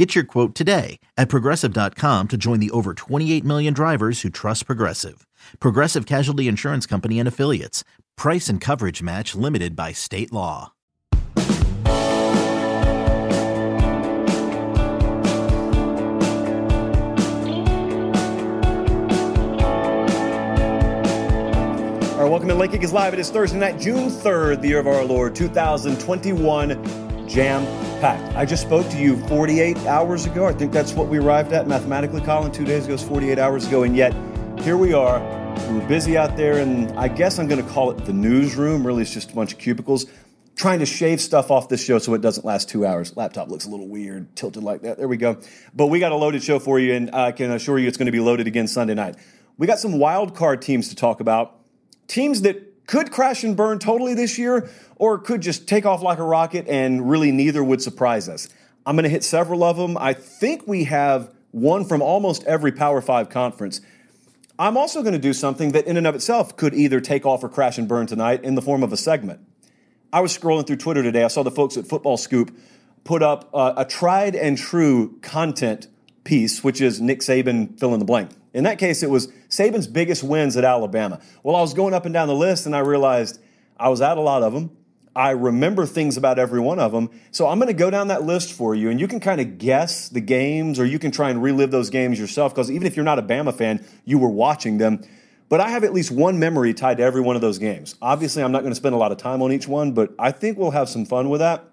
Get 0.00 0.14
your 0.14 0.24
quote 0.24 0.54
today 0.54 0.98
at 1.18 1.28
progressive.com 1.28 2.28
to 2.28 2.38
join 2.38 2.58
the 2.58 2.70
over 2.70 2.94
28 2.94 3.44
million 3.44 3.74
drivers 3.74 4.22
who 4.22 4.30
trust 4.30 4.64
Progressive. 4.64 5.26
Progressive 5.58 6.06
Casualty 6.06 6.48
Insurance 6.48 6.86
Company 6.86 7.18
and 7.18 7.28
Affiliates. 7.28 7.84
Price 8.16 8.48
and 8.48 8.62
coverage 8.62 9.02
match 9.02 9.34
limited 9.34 9.76
by 9.76 9.92
state 9.92 10.32
law. 10.32 10.72
All 11.04 11.20
right, 22.16 22.30
welcome 22.30 22.48
to 22.48 22.54
Late 22.54 22.70
Kick 22.70 22.90
Live. 22.90 23.12
It 23.12 23.20
is 23.20 23.28
Thursday 23.28 23.58
night, 23.58 23.78
June 23.78 24.08
3rd, 24.08 24.62
the 24.62 24.68
year 24.68 24.80
of 24.80 24.86
our 24.86 25.04
Lord, 25.04 25.34
2021, 25.34 27.09
jam 27.30 27.64
packed. 28.00 28.34
I 28.34 28.44
just 28.44 28.62
spoke 28.62 28.88
to 28.90 28.98
you 28.98 29.16
48 29.28 29.76
hours 29.86 30.26
ago. 30.26 30.46
I 30.46 30.52
think 30.52 30.72
that's 30.72 30.92
what 30.92 31.06
we 31.06 31.18
arrived 31.18 31.52
at 31.52 31.68
mathematically, 31.68 32.20
Colin. 32.22 32.50
Two 32.50 32.64
days 32.64 32.86
ago 32.86 32.94
is 32.94 33.02
48 33.04 33.38
hours 33.38 33.68
ago, 33.68 33.84
and 33.84 33.96
yet 33.96 34.12
here 34.60 34.76
we 34.76 34.92
are. 34.92 35.20
We 35.68 35.78
were 35.78 35.86
busy 35.86 36.18
out 36.18 36.36
there, 36.36 36.58
and 36.58 36.90
I 36.98 37.06
guess 37.06 37.38
I'm 37.38 37.46
going 37.46 37.64
to 37.64 37.70
call 37.70 37.92
it 37.92 38.04
the 38.04 38.12
newsroom. 38.12 38.84
Really, 38.84 39.02
it's 39.02 39.14
just 39.14 39.30
a 39.30 39.34
bunch 39.34 39.52
of 39.52 39.60
cubicles 39.60 40.06
trying 40.56 40.80
to 40.80 40.86
shave 40.86 41.20
stuff 41.20 41.50
off 41.52 41.68
this 41.68 41.82
show 41.82 41.98
so 41.98 42.12
it 42.14 42.20
doesn't 42.20 42.44
last 42.44 42.68
two 42.68 42.84
hours. 42.84 43.16
Laptop 43.16 43.48
looks 43.48 43.64
a 43.64 43.70
little 43.70 43.88
weird, 43.88 44.34
tilted 44.34 44.64
like 44.64 44.82
that. 44.82 44.98
There 44.98 45.08
we 45.08 45.16
go. 45.16 45.38
But 45.72 45.86
we 45.86 46.00
got 46.00 46.10
a 46.10 46.16
loaded 46.16 46.42
show 46.42 46.58
for 46.58 46.80
you, 46.80 46.94
and 46.94 47.14
I 47.14 47.30
can 47.30 47.52
assure 47.52 47.78
you 47.78 47.86
it's 47.86 47.96
going 47.96 48.06
to 48.06 48.12
be 48.12 48.20
loaded 48.20 48.48
again 48.48 48.66
Sunday 48.66 48.94
night. 48.94 49.16
We 49.56 49.68
got 49.68 49.78
some 49.78 49.98
wild 49.98 50.34
card 50.34 50.62
teams 50.62 50.88
to 50.88 50.96
talk 50.96 51.20
about 51.20 51.60
teams 52.08 52.42
that 52.42 52.69
could 52.90 53.12
crash 53.12 53.44
and 53.44 53.56
burn 53.56 53.78
totally 53.78 54.14
this 54.14 54.36
year 54.36 54.68
or 54.96 55.16
could 55.16 55.40
just 55.40 55.68
take 55.68 55.86
off 55.86 56.02
like 56.02 56.18
a 56.18 56.24
rocket 56.24 56.66
and 56.66 57.08
really 57.08 57.30
neither 57.30 57.62
would 57.62 57.80
surprise 57.80 58.28
us. 58.28 58.48
I'm 58.84 58.96
going 58.96 59.04
to 59.04 59.08
hit 59.08 59.22
several 59.22 59.62
of 59.62 59.76
them. 59.76 59.96
I 59.96 60.12
think 60.12 60.66
we 60.66 60.84
have 60.84 61.32
one 61.52 61.84
from 61.84 62.02
almost 62.02 62.42
every 62.44 62.72
Power 62.72 63.00
5 63.00 63.28
conference. 63.28 63.80
I'm 64.58 64.76
also 64.76 65.02
going 65.02 65.12
to 65.12 65.20
do 65.20 65.32
something 65.32 65.70
that 65.70 65.86
in 65.86 65.98
and 65.98 66.06
of 66.06 66.16
itself 66.16 66.56
could 66.56 66.74
either 66.74 67.00
take 67.00 67.24
off 67.24 67.44
or 67.44 67.48
crash 67.48 67.78
and 67.78 67.86
burn 67.86 68.08
tonight 68.08 68.42
in 68.42 68.56
the 68.56 68.62
form 68.62 68.82
of 68.82 68.92
a 68.92 68.96
segment. 68.96 69.38
I 70.12 70.20
was 70.20 70.36
scrolling 70.36 70.66
through 70.66 70.78
Twitter 70.78 71.04
today. 71.04 71.22
I 71.22 71.28
saw 71.28 71.44
the 71.44 71.52
folks 71.52 71.76
at 71.76 71.86
Football 71.86 72.16
Scoop 72.16 72.50
put 73.04 73.22
up 73.22 73.50
uh, 73.54 73.74
a 73.76 73.84
tried 73.84 74.34
and 74.34 74.58
true 74.58 75.16
content 75.22 75.86
piece, 76.24 76.64
which 76.64 76.80
is 76.80 77.00
Nick 77.00 77.20
Saban 77.20 77.78
fill 77.78 77.94
in 77.94 78.00
the 78.00 78.04
blank. 78.04 78.30
In 78.52 78.64
that 78.64 78.78
case, 78.78 79.02
it 79.02 79.10
was 79.10 79.28
Saban's 79.48 79.86
biggest 79.86 80.22
wins 80.22 80.56
at 80.56 80.64
Alabama. 80.64 81.20
Well, 81.42 81.56
I 81.56 81.60
was 81.60 81.74
going 81.74 81.94
up 81.94 82.04
and 82.04 82.12
down 82.12 82.28
the 82.28 82.34
list 82.34 82.66
and 82.66 82.74
I 82.74 82.80
realized 82.80 83.40
I 83.78 83.88
was 83.88 84.00
at 84.00 84.18
a 84.18 84.20
lot 84.20 84.42
of 84.42 84.52
them. 84.52 84.76
I 85.14 85.30
remember 85.30 85.86
things 85.86 86.16
about 86.16 86.38
every 86.38 86.60
one 86.60 86.78
of 86.78 86.92
them. 86.92 87.10
So 87.32 87.48
I'm 87.48 87.58
going 87.58 87.68
to 87.68 87.74
go 87.74 87.90
down 87.90 88.08
that 88.08 88.22
list 88.22 88.52
for 88.52 88.76
you, 88.76 88.90
and 88.90 89.00
you 89.00 89.08
can 89.08 89.18
kind 89.18 89.40
of 89.40 89.58
guess 89.58 90.08
the 90.08 90.20
games 90.20 90.78
or 90.78 90.84
you 90.84 91.00
can 91.00 91.10
try 91.10 91.30
and 91.30 91.42
relive 91.42 91.72
those 91.72 91.90
games 91.90 92.18
yourself 92.18 92.54
because 92.54 92.70
even 92.70 92.86
if 92.86 92.94
you're 92.94 93.04
not 93.04 93.18
a 93.18 93.22
Bama 93.22 93.52
fan, 93.52 93.84
you 94.04 94.18
were 94.18 94.28
watching 94.28 94.78
them. 94.78 95.02
But 95.48 95.60
I 95.60 95.70
have 95.70 95.82
at 95.82 95.92
least 95.92 96.12
one 96.12 96.38
memory 96.38 96.72
tied 96.74 96.98
to 96.98 97.02
every 97.02 97.20
one 97.20 97.34
of 97.34 97.42
those 97.42 97.58
games. 97.58 97.96
Obviously, 98.00 98.42
I'm 98.42 98.52
not 98.52 98.60
going 98.60 98.70
to 98.70 98.76
spend 98.76 98.94
a 98.94 98.98
lot 98.98 99.10
of 99.10 99.18
time 99.18 99.42
on 99.42 99.50
each 99.50 99.66
one, 99.66 99.92
but 99.92 100.14
I 100.16 100.30
think 100.30 100.56
we'll 100.56 100.70
have 100.70 100.88
some 100.88 101.04
fun 101.04 101.28
with 101.28 101.40
that. 101.40 101.64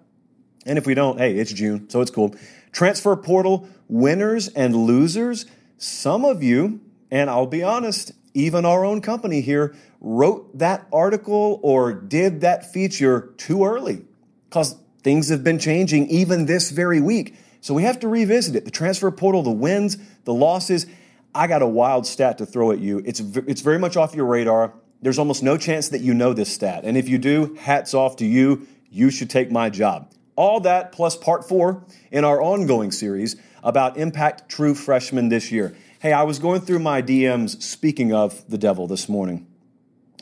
And 0.66 0.76
if 0.76 0.84
we 0.84 0.94
don't, 0.94 1.18
hey, 1.18 1.36
it's 1.36 1.52
June, 1.52 1.88
so 1.88 2.00
it's 2.00 2.10
cool. 2.10 2.34
Transfer 2.72 3.14
portal 3.14 3.68
winners 3.86 4.48
and 4.48 4.74
losers. 4.74 5.46
Some 5.78 6.24
of 6.24 6.42
you, 6.42 6.80
and 7.10 7.30
I'll 7.30 7.46
be 7.46 7.62
honest, 7.62 8.12
even 8.34 8.64
our 8.64 8.84
own 8.84 9.00
company 9.00 9.40
here 9.40 9.74
wrote 10.00 10.58
that 10.58 10.86
article 10.92 11.60
or 11.62 11.92
did 11.92 12.40
that 12.40 12.72
feature 12.72 13.32
too 13.36 13.64
early 13.64 14.04
because 14.48 14.76
things 15.02 15.28
have 15.28 15.44
been 15.44 15.58
changing 15.58 16.08
even 16.08 16.46
this 16.46 16.70
very 16.70 17.00
week. 17.00 17.36
So 17.60 17.74
we 17.74 17.84
have 17.84 18.00
to 18.00 18.08
revisit 18.08 18.56
it. 18.56 18.64
The 18.64 18.70
transfer 18.70 19.10
portal, 19.10 19.42
the 19.42 19.50
wins, 19.50 19.96
the 20.24 20.34
losses. 20.34 20.86
I 21.34 21.46
got 21.46 21.62
a 21.62 21.66
wild 21.66 22.06
stat 22.06 22.38
to 22.38 22.46
throw 22.46 22.72
at 22.72 22.80
you. 22.80 23.02
It's, 23.04 23.20
it's 23.20 23.60
very 23.60 23.78
much 23.78 23.96
off 23.96 24.14
your 24.14 24.26
radar. 24.26 24.74
There's 25.00 25.18
almost 25.18 25.42
no 25.42 25.56
chance 25.56 25.90
that 25.90 26.00
you 26.00 26.12
know 26.12 26.32
this 26.32 26.52
stat. 26.52 26.84
And 26.84 26.96
if 26.96 27.08
you 27.08 27.18
do, 27.18 27.56
hats 27.60 27.94
off 27.94 28.16
to 28.16 28.26
you. 28.26 28.66
You 28.90 29.10
should 29.10 29.30
take 29.30 29.50
my 29.50 29.70
job. 29.70 30.12
All 30.34 30.60
that 30.60 30.92
plus 30.92 31.16
part 31.16 31.48
four 31.48 31.84
in 32.10 32.24
our 32.24 32.40
ongoing 32.40 32.90
series 32.90 33.36
about 33.62 33.96
Impact 33.96 34.48
True 34.48 34.74
Freshmen 34.74 35.28
this 35.28 35.50
year. 35.52 35.74
Hey, 36.00 36.12
I 36.12 36.22
was 36.22 36.38
going 36.38 36.60
through 36.60 36.78
my 36.78 37.02
DMs 37.02 37.60
speaking 37.62 38.12
of 38.12 38.48
the 38.48 38.58
devil 38.58 38.86
this 38.86 39.08
morning. 39.08 39.46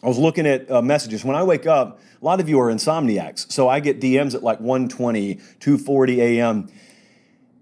I 0.03 0.09
was 0.09 0.19
looking 0.19 0.47
at 0.47 0.71
uh, 0.71 0.83
messages. 0.83 1.25
When 1.25 1.37
I 1.37 1.43
wake 1.43 1.67
up, 1.67 2.01
a 2.21 2.25
lot 2.25 2.41
of 2.41 2.49
you 2.49 2.61
are 2.61 2.73
insomniacs, 2.73 3.51
so 3.51 3.69
I 3.69 3.81
get 3.81 4.01
DMs 4.01 4.35
at 4.35 4.43
like 4.43 4.61
1:20, 4.61 5.41
2:40 5.59 6.19
a.m. 6.19 6.69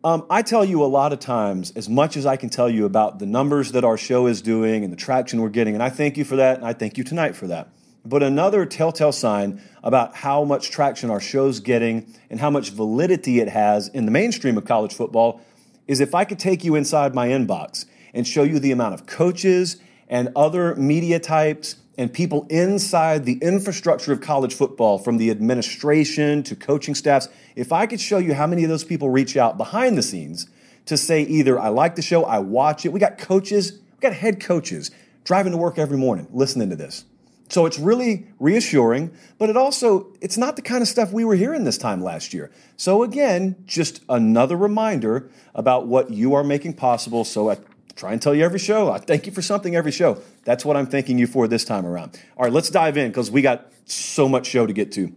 Um, 0.04 0.26
I 0.28 0.42
tell 0.42 0.64
you 0.64 0.84
a 0.84 0.86
lot 0.86 1.12
of 1.12 1.18
times, 1.18 1.72
as 1.76 1.88
much 1.88 2.16
as 2.16 2.26
I 2.26 2.36
can 2.36 2.50
tell 2.50 2.68
you 2.68 2.84
about 2.84 3.18
the 3.18 3.26
numbers 3.26 3.72
that 3.72 3.84
our 3.84 3.96
show 3.96 4.26
is 4.26 4.42
doing 4.42 4.84
and 4.84 4.92
the 4.92 4.96
traction 4.96 5.40
we're 5.40 5.48
getting, 5.48 5.74
and 5.74 5.82
I 5.82 5.88
thank 5.88 6.16
you 6.16 6.24
for 6.24 6.36
that, 6.36 6.58
and 6.58 6.66
I 6.66 6.74
thank 6.74 6.98
you 6.98 7.04
tonight 7.04 7.34
for 7.34 7.46
that. 7.46 7.68
But 8.04 8.22
another 8.22 8.66
telltale 8.66 9.12
sign 9.12 9.62
about 9.82 10.14
how 10.14 10.44
much 10.44 10.70
traction 10.70 11.10
our 11.10 11.20
show's 11.20 11.60
getting 11.60 12.12
and 12.28 12.38
how 12.38 12.50
much 12.50 12.70
validity 12.70 13.40
it 13.40 13.48
has 13.48 13.88
in 13.88 14.04
the 14.04 14.10
mainstream 14.10 14.58
of 14.58 14.66
college 14.66 14.92
football 14.92 15.40
is 15.86 16.00
if 16.00 16.14
I 16.14 16.24
could 16.24 16.38
take 16.38 16.64
you 16.64 16.74
inside 16.74 17.14
my 17.14 17.28
inbox 17.28 17.86
and 18.12 18.26
show 18.26 18.42
you 18.42 18.58
the 18.58 18.72
amount 18.72 18.94
of 18.94 19.06
coaches 19.06 19.76
and 20.08 20.30
other 20.36 20.74
media 20.76 21.18
types 21.18 21.76
and 21.96 22.12
people 22.12 22.46
inside 22.50 23.24
the 23.24 23.38
infrastructure 23.40 24.12
of 24.12 24.20
college 24.20 24.54
football, 24.54 24.98
from 24.98 25.16
the 25.16 25.30
administration 25.30 26.42
to 26.42 26.56
coaching 26.56 26.94
staffs, 26.94 27.28
if 27.54 27.72
I 27.72 27.86
could 27.86 28.00
show 28.00 28.18
you 28.18 28.34
how 28.34 28.46
many 28.46 28.64
of 28.64 28.70
those 28.70 28.84
people 28.84 29.10
reach 29.10 29.36
out 29.36 29.56
behind 29.56 29.96
the 29.96 30.02
scenes 30.02 30.48
to 30.86 30.96
say 30.96 31.22
either 31.22 31.58
I 31.58 31.68
like 31.68 31.94
the 31.94 32.02
show, 32.02 32.24
I 32.24 32.38
watch 32.38 32.84
it. 32.84 32.92
We 32.92 33.00
got 33.00 33.16
coaches, 33.16 33.72
we 33.72 34.00
got 34.00 34.12
head 34.12 34.40
coaches 34.40 34.90
driving 35.22 35.52
to 35.52 35.58
work 35.58 35.78
every 35.78 35.96
morning 35.96 36.26
listening 36.32 36.70
to 36.70 36.76
this. 36.76 37.04
So 37.48 37.66
it's 37.66 37.78
really 37.78 38.26
reassuring, 38.40 39.14
but 39.38 39.50
it 39.50 39.56
also 39.56 40.12
it's 40.20 40.36
not 40.36 40.56
the 40.56 40.62
kind 40.62 40.82
of 40.82 40.88
stuff 40.88 41.12
we 41.12 41.24
were 41.24 41.34
hearing 41.34 41.64
this 41.64 41.78
time 41.78 42.02
last 42.02 42.32
year. 42.32 42.50
So 42.76 43.02
again, 43.02 43.56
just 43.66 44.02
another 44.08 44.56
reminder 44.56 45.30
about 45.54 45.86
what 45.86 46.10
you 46.10 46.34
are 46.34 46.42
making 46.42 46.74
possible. 46.74 47.24
So 47.24 47.50
I 47.50 47.58
try 47.96 48.12
and 48.12 48.20
tell 48.20 48.34
you 48.34 48.44
every 48.44 48.58
show. 48.58 48.90
I 48.90 48.98
thank 48.98 49.26
you 49.26 49.32
for 49.32 49.42
something 49.42 49.76
every 49.76 49.92
show. 49.92 50.20
That's 50.44 50.64
what 50.64 50.76
I'm 50.76 50.86
thanking 50.86 51.18
you 51.18 51.26
for 51.26 51.46
this 51.46 51.64
time 51.64 51.86
around. 51.86 52.18
All 52.36 52.44
right, 52.44 52.52
let's 52.52 52.70
dive 52.70 52.96
in 52.96 53.10
because 53.10 53.30
we 53.30 53.42
got 53.42 53.70
so 53.84 54.28
much 54.28 54.46
show 54.46 54.66
to 54.66 54.72
get 54.72 54.90
to. 54.92 55.12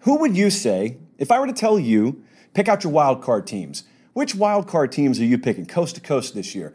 Who 0.00 0.18
would 0.20 0.36
you 0.36 0.50
say, 0.50 0.98
if 1.18 1.30
I 1.30 1.40
were 1.40 1.46
to 1.46 1.52
tell 1.52 1.78
you, 1.78 2.22
pick 2.54 2.68
out 2.68 2.84
your 2.84 2.92
wild 2.92 3.22
card 3.22 3.46
teams? 3.46 3.84
Which 4.12 4.34
wild 4.34 4.68
card 4.68 4.92
teams 4.92 5.18
are 5.18 5.24
you 5.24 5.38
picking 5.38 5.66
coast 5.66 5.96
to 5.96 6.00
coast 6.00 6.34
this 6.34 6.54
year? 6.54 6.74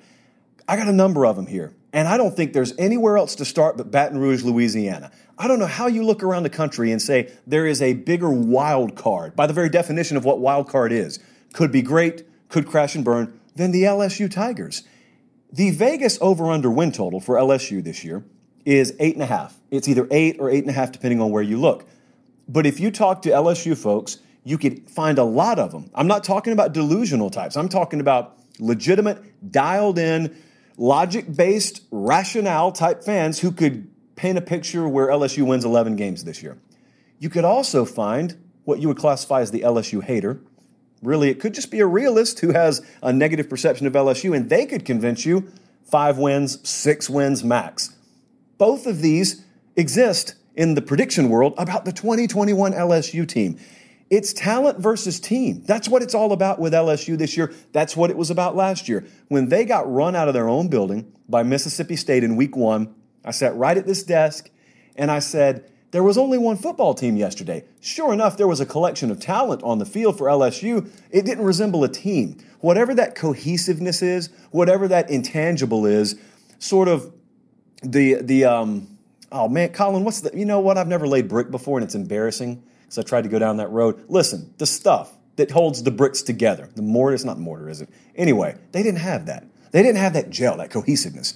I 0.68 0.76
got 0.76 0.88
a 0.88 0.94
number 0.94 1.26
of 1.26 1.36
them 1.36 1.48
here, 1.48 1.74
and 1.92 2.08
I 2.08 2.18
don't 2.18 2.36
think 2.36 2.54
there's 2.54 2.74
anywhere 2.78 3.18
else 3.18 3.36
to 3.36 3.46
start 3.46 3.78
but 3.78 3.92
Baton 3.92 4.20
Rouge, 4.20 4.44
Louisiana. 4.44 5.12
I 5.38 5.48
don't 5.48 5.60
know 5.60 5.66
how 5.66 5.88
you 5.88 6.04
look 6.04 6.22
around 6.22 6.44
the 6.44 6.50
country 6.50 6.92
and 6.92 7.02
say 7.02 7.32
there 7.48 7.66
is 7.66 7.82
a 7.82 7.94
bigger 7.94 8.30
wild 8.30 8.96
card, 8.96 9.36
by 9.36 9.48
the 9.48 9.54
very 9.54 9.70
definition 9.70 10.18
of 10.18 10.26
what 10.26 10.40
wild 10.40 10.70
card 10.70 10.92
is. 10.92 11.20
Could 11.54 11.72
be 11.72 11.82
great, 11.82 12.28
could 12.50 12.68
crash 12.68 12.96
and 12.96 13.04
burn, 13.04 13.40
than 13.56 13.72
the 13.72 13.84
LSU 13.84 14.30
Tigers. 14.30 14.84
The 15.52 15.72
Vegas 15.72 16.20
over 16.22 16.52
under 16.52 16.70
win 16.70 16.92
total 16.92 17.20
for 17.20 17.36
LSU 17.36 17.84
this 17.84 18.04
year 18.04 18.24
is 18.66 18.94
eight 19.00 19.16
and 19.16 19.24
a 19.24 19.28
half. 19.28 19.58
It's 19.72 19.88
either 19.88 20.08
eight 20.12 20.38
or 20.40 20.50
eight 20.50 20.64
and 20.64 20.70
a 20.70 20.74
half, 20.74 20.92
depending 20.92 21.22
on 21.22 21.32
where 21.32 21.42
you 21.42 21.60
look. 21.60 21.88
But 22.48 22.66
if 22.66 22.80
you 22.80 22.92
talk 22.92 23.22
to 23.24 23.30
LSU 23.30 23.78
folks, 23.78 24.20
you 24.44 24.58
could 24.58 24.90
find 24.90 25.18
a 25.18 25.24
lot 25.24 25.58
of 25.58 25.72
them. 25.72 25.90
I'm 25.96 26.08
not 26.08 26.24
talking 26.24 26.54
about 26.54 26.74
delusional 26.74 27.30
types, 27.30 27.58
I'm 27.58 27.70
talking 27.70 28.00
about 28.00 28.38
legitimate, 28.60 29.52
dialed 29.52 29.98
in, 29.98 30.36
logic 30.80 31.36
based, 31.36 31.84
rationale 31.92 32.72
type 32.72 33.04
fans 33.04 33.40
who 33.40 33.52
could 33.52 33.88
paint 34.16 34.40
a 34.40 34.42
picture 34.42 34.90
where 34.90 35.10
LSU 35.10 35.46
wins 35.46 35.64
11 35.64 35.96
games 35.96 36.24
this 36.24 36.42
year. 36.42 36.58
You 37.20 37.30
could 37.30 37.46
also 37.46 37.86
find 37.86 38.36
what 38.64 38.80
you 38.80 38.88
would 38.88 38.98
classify 38.98 39.42
as 39.42 39.52
the 39.52 39.62
LSU 39.62 40.04
hater, 40.04 40.42
Really, 41.02 41.30
it 41.30 41.40
could 41.40 41.54
just 41.54 41.72
be 41.72 41.80
a 41.80 41.86
realist 41.86 42.40
who 42.40 42.52
has 42.52 42.86
a 43.02 43.14
negative 43.14 43.50
perception 43.50 43.88
of 43.88 43.94
LSU, 43.94 44.36
and 44.36 44.50
they 44.50 44.66
could 44.66 44.84
convince 44.84 45.26
you 45.26 45.52
five 45.84 46.18
wins, 46.18 46.68
six 46.68 47.10
wins 47.10 47.44
max. 47.44 47.96
Both 48.58 48.86
of 48.86 49.02
these 49.02 49.44
exist 49.78 50.36
in 50.56 50.76
the 50.76 50.82
prediction 50.82 51.30
world 51.30 51.54
about 51.58 51.86
the 51.86 51.94
2021 51.94 52.74
LSU 52.74 53.26
team. 53.26 53.58
It's 54.10 54.34
talent 54.34 54.80
versus 54.80 55.20
team. 55.20 55.62
That's 55.66 55.88
what 55.88 56.02
it's 56.02 56.16
all 56.16 56.32
about 56.32 56.60
with 56.60 56.74
LSU 56.74 57.18
this 57.18 57.38
year. 57.38 57.54
That's 57.74 57.96
what 57.96 58.10
it 58.10 58.18
was 58.18 58.32
about 58.32 58.56
last 58.56 58.90
year. 58.90 59.06
When 59.28 59.50
they 59.50 59.66
got 59.66 59.92
run 59.92 60.16
out 60.16 60.28
of 60.28 60.34
their 60.34 60.50
own 60.50 60.68
building 60.68 61.14
by 61.28 61.44
Mississippi 61.44 61.96
State 61.96 62.24
in 62.24 62.36
week 62.36 62.56
one, 62.56 62.96
I 63.24 63.32
sat 63.32 63.56
right 63.56 63.78
at 63.78 63.86
this 63.86 64.02
desk 64.02 64.50
and 64.96 65.12
I 65.12 65.20
said, 65.20 65.70
there 65.92 66.04
was 66.04 66.18
only 66.18 66.38
one 66.38 66.58
football 66.58 66.94
team 66.94 67.18
yesterday. 67.18 67.64
Sure 67.82 68.14
enough, 68.14 68.38
there 68.38 68.48
was 68.48 68.60
a 68.60 68.66
collection 68.66 69.12
of 69.12 69.20
talent 69.20 69.62
on 69.64 69.80
the 69.80 69.86
field 69.86 70.18
for 70.18 70.28
LSU. 70.28 70.90
It 71.12 71.26
didn't 71.26 71.46
resemble 71.46 71.84
a 71.84 71.90
team. 71.90 72.38
Whatever 72.60 72.94
that 72.96 73.16
cohesiveness 73.16 74.02
is, 74.02 74.30
whatever 74.52 74.88
that 74.88 75.10
intangible 75.10 75.86
is, 75.86 76.20
sort 76.60 76.88
of 76.88 77.12
the 77.82 78.16
the 78.22 78.46
um 78.46 79.00
oh 79.32 79.48
man, 79.48 79.70
Colin, 79.70 80.04
what's 80.04 80.22
the 80.22 80.38
you 80.38 80.46
know 80.46 80.60
what? 80.60 80.78
I've 80.78 80.88
never 80.88 81.08
laid 81.08 81.28
brick 81.28 81.50
before 81.50 81.80
and 81.80 81.86
it's 81.86 81.96
embarrassing 81.96 82.64
because 82.90 82.98
I 82.98 83.04
tried 83.04 83.24
to 83.24 83.30
go 83.30 83.40
down 83.40 83.58
that 83.58 83.70
road. 83.70 84.04
Listen, 84.10 84.54
the 84.58 84.66
stuff 84.66 85.14
that 85.36 85.52
holds 85.52 85.84
the 85.84 85.92
bricks 85.92 86.22
together. 86.22 86.70
The 86.76 86.82
mortar, 86.82 87.14
it's 87.14 87.24
not 87.24 87.40
mortar, 87.40 87.70
is 87.70 87.82
it? 87.82 87.90
Anyway, 88.16 88.58
they 88.72 88.84
didn't 88.84 89.00
have 89.00 89.28
that. 89.28 89.46
They 89.72 89.82
didn't 89.84 90.00
have 90.00 90.14
that 90.14 90.30
gel, 90.30 90.58
that 90.58 90.72
cohesiveness. 90.72 91.36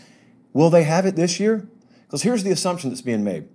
Will 0.51 0.69
they 0.69 0.83
have 0.83 1.05
it 1.05 1.15
this 1.15 1.39
year? 1.39 1.67
Because 2.05 2.23
here's 2.23 2.43
the 2.43 2.51
assumption 2.51 2.89
that's 2.89 3.01
being 3.01 3.23
made 3.23 3.47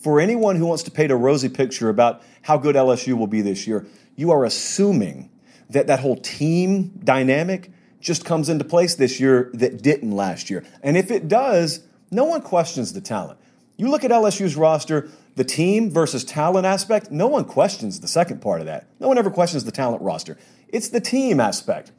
for 0.00 0.18
anyone 0.18 0.56
who 0.56 0.66
wants 0.66 0.82
to 0.84 0.90
paint 0.90 1.12
a 1.12 1.16
rosy 1.16 1.48
picture 1.48 1.88
about 1.88 2.22
how 2.42 2.56
good 2.56 2.74
LSU 2.74 3.12
will 3.14 3.26
be 3.26 3.42
this 3.42 3.66
year, 3.66 3.86
you 4.16 4.30
are 4.30 4.44
assuming 4.44 5.30
that 5.68 5.86
that 5.86 6.00
whole 6.00 6.16
team 6.16 6.88
dynamic 7.04 7.70
just 8.00 8.24
comes 8.24 8.48
into 8.48 8.64
place 8.64 8.94
this 8.94 9.20
year 9.20 9.50
that 9.54 9.82
didn't 9.82 10.12
last 10.12 10.48
year. 10.48 10.64
And 10.82 10.96
if 10.96 11.10
it 11.10 11.28
does, 11.28 11.80
no 12.10 12.24
one 12.24 12.40
questions 12.40 12.92
the 12.94 13.00
talent. 13.02 13.38
You 13.76 13.90
look 13.90 14.02
at 14.02 14.10
LSU's 14.10 14.56
roster, 14.56 15.10
the 15.40 15.44
team 15.44 15.90
versus 15.90 16.22
talent 16.22 16.66
aspect, 16.66 17.10
no 17.10 17.26
one 17.26 17.46
questions 17.46 18.00
the 18.00 18.06
second 18.06 18.42
part 18.42 18.60
of 18.60 18.66
that. 18.66 18.86
No 19.00 19.08
one 19.08 19.16
ever 19.16 19.30
questions 19.30 19.64
the 19.64 19.72
talent 19.72 20.02
roster. 20.02 20.36
It's 20.68 20.90
the 20.90 21.00
team 21.00 21.40
aspect. 21.40 21.92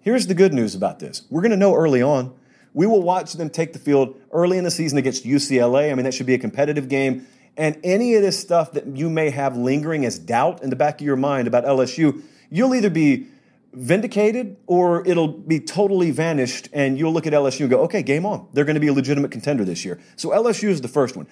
Here's 0.00 0.26
the 0.26 0.34
good 0.34 0.52
news 0.52 0.74
about 0.74 0.98
this 0.98 1.22
we're 1.30 1.42
going 1.42 1.52
to 1.52 1.56
know 1.56 1.76
early 1.76 2.02
on. 2.02 2.34
We 2.74 2.88
will 2.88 3.00
watch 3.00 3.34
them 3.34 3.50
take 3.50 3.72
the 3.72 3.78
field 3.78 4.20
early 4.32 4.58
in 4.58 4.64
the 4.64 4.72
season 4.72 4.98
against 4.98 5.24
UCLA. 5.24 5.92
I 5.92 5.94
mean, 5.94 6.06
that 6.06 6.12
should 6.12 6.26
be 6.26 6.34
a 6.34 6.40
competitive 6.40 6.88
game. 6.88 7.24
And 7.56 7.78
any 7.84 8.16
of 8.16 8.22
this 8.22 8.36
stuff 8.36 8.72
that 8.72 8.88
you 8.96 9.08
may 9.08 9.30
have 9.30 9.56
lingering 9.56 10.04
as 10.04 10.18
doubt 10.18 10.64
in 10.64 10.70
the 10.70 10.74
back 10.74 11.00
of 11.00 11.06
your 11.06 11.14
mind 11.14 11.46
about 11.46 11.64
LSU, 11.66 12.24
you'll 12.50 12.74
either 12.74 12.90
be 12.90 13.28
vindicated 13.72 14.56
or 14.66 15.06
it'll 15.06 15.28
be 15.28 15.60
totally 15.60 16.10
vanished 16.10 16.68
and 16.72 16.98
you'll 16.98 17.12
look 17.12 17.28
at 17.28 17.32
LSU 17.32 17.60
and 17.60 17.70
go, 17.70 17.82
okay, 17.82 18.02
game 18.02 18.26
on. 18.26 18.48
They're 18.54 18.64
going 18.64 18.74
to 18.74 18.80
be 18.80 18.88
a 18.88 18.92
legitimate 18.92 19.30
contender 19.30 19.64
this 19.64 19.84
year. 19.84 20.00
So 20.16 20.30
LSU 20.30 20.68
is 20.68 20.80
the 20.80 20.88
first 20.88 21.16
one. 21.16 21.28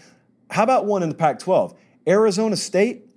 How 0.50 0.62
about 0.62 0.86
one 0.86 1.02
in 1.02 1.08
the 1.08 1.14
Pac 1.14 1.38
12? 1.38 1.74
Arizona 2.08 2.56
State, 2.56 3.10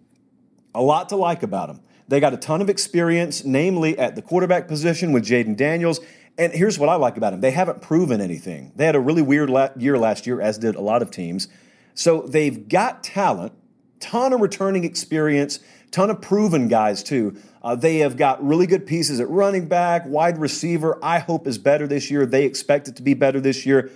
a 0.74 0.82
lot 0.82 1.10
to 1.10 1.16
like 1.16 1.44
about 1.44 1.68
them. 1.68 1.82
They 2.08 2.20
got 2.20 2.34
a 2.34 2.38
ton 2.38 2.62
of 2.62 2.70
experience, 2.70 3.46
namely 3.46 3.98
at 3.98 4.16
the 4.16 4.22
quarterback 4.22 4.68
position 4.68 5.12
with 5.12 5.24
Jayden 5.24 5.56
Daniels. 5.56 6.00
And 6.40 6.54
here's 6.54 6.80
what 6.80 6.90
I 6.90 6.96
like 6.96 7.18
about 7.18 7.32
them 7.32 7.42
they 7.42 7.52
haven't 7.52 7.82
proven 7.82 8.20
anything. 8.20 8.72
They 8.76 8.86
had 8.86 8.96
a 8.96 9.00
really 9.00 9.22
weird 9.22 9.52
year 9.78 9.98
last 9.98 10.26
year, 10.26 10.42
as 10.42 10.58
did 10.58 10.76
a 10.76 10.82
lot 10.82 11.02
of 11.02 11.12
teams. 11.12 11.48
So 11.94 12.22
they've 12.22 12.68
got 12.68 13.04
talent, 13.04 13.54
ton 14.00 14.34
of 14.34 14.40
returning 14.40 14.86
experience, 14.86 15.60
ton 15.92 16.10
of 16.10 16.22
proven 16.22 16.68
guys 16.68 17.04
too. 17.04 17.38
Uh, 17.62 17.76
they 17.76 17.98
have 17.98 18.16
got 18.16 18.44
really 18.44 18.66
good 18.66 18.88
pieces 18.88 19.20
at 19.20 19.30
running 19.30 19.68
back, 19.68 20.04
wide 20.06 20.38
receiver. 20.38 20.98
I 21.04 21.20
hope 21.20 21.46
is 21.46 21.58
better 21.58 21.88
this 21.88 22.10
year. 22.10 22.26
They 22.26 22.46
expect 22.46 22.88
it 22.88 22.96
to 22.96 23.02
be 23.02 23.14
better 23.14 23.42
this 23.42 23.66
year. 23.66 23.92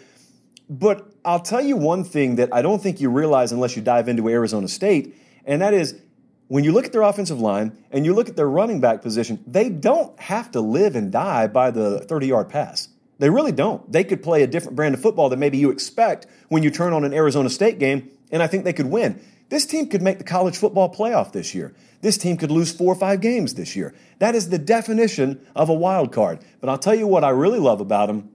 But 0.69 1.11
I'll 1.25 1.39
tell 1.41 1.61
you 1.61 1.75
one 1.75 2.03
thing 2.03 2.35
that 2.35 2.49
I 2.53 2.61
don't 2.61 2.81
think 2.81 3.01
you 3.01 3.09
realize 3.09 3.51
unless 3.51 3.75
you 3.75 3.81
dive 3.81 4.07
into 4.07 4.27
Arizona 4.29 4.67
State, 4.67 5.15
and 5.45 5.61
that 5.61 5.73
is 5.73 5.99
when 6.47 6.63
you 6.63 6.71
look 6.71 6.85
at 6.85 6.91
their 6.91 7.01
offensive 7.01 7.39
line 7.39 7.77
and 7.91 8.05
you 8.05 8.13
look 8.13 8.29
at 8.29 8.35
their 8.35 8.49
running 8.49 8.79
back 8.79 9.01
position, 9.01 9.43
they 9.47 9.69
don't 9.69 10.17
have 10.19 10.51
to 10.51 10.61
live 10.61 10.95
and 10.95 11.11
die 11.11 11.47
by 11.47 11.71
the 11.71 11.99
30 12.01 12.27
yard 12.27 12.49
pass. 12.49 12.89
They 13.19 13.29
really 13.29 13.51
don't. 13.51 13.89
They 13.91 14.03
could 14.03 14.21
play 14.21 14.43
a 14.43 14.47
different 14.47 14.75
brand 14.75 14.95
of 14.95 15.01
football 15.01 15.29
than 15.29 15.39
maybe 15.39 15.57
you 15.57 15.69
expect 15.69 16.27
when 16.49 16.63
you 16.63 16.71
turn 16.71 16.93
on 16.93 17.03
an 17.03 17.13
Arizona 17.13 17.49
State 17.49 17.79
game, 17.79 18.09
and 18.31 18.43
I 18.43 18.47
think 18.47 18.63
they 18.63 18.73
could 18.73 18.87
win. 18.87 19.21
This 19.49 19.65
team 19.65 19.87
could 19.87 20.01
make 20.01 20.17
the 20.17 20.23
college 20.23 20.57
football 20.57 20.93
playoff 20.93 21.31
this 21.31 21.53
year. 21.53 21.73
This 22.01 22.17
team 22.17 22.37
could 22.37 22.51
lose 22.51 22.71
four 22.71 22.91
or 22.91 22.95
five 22.95 23.21
games 23.21 23.53
this 23.53 23.75
year. 23.75 23.93
That 24.19 24.35
is 24.35 24.49
the 24.49 24.57
definition 24.57 25.45
of 25.55 25.69
a 25.69 25.73
wild 25.73 26.11
card. 26.11 26.39
But 26.59 26.69
I'll 26.69 26.77
tell 26.77 26.95
you 26.95 27.07
what 27.07 27.23
I 27.23 27.29
really 27.29 27.59
love 27.59 27.79
about 27.79 28.07
them. 28.07 28.31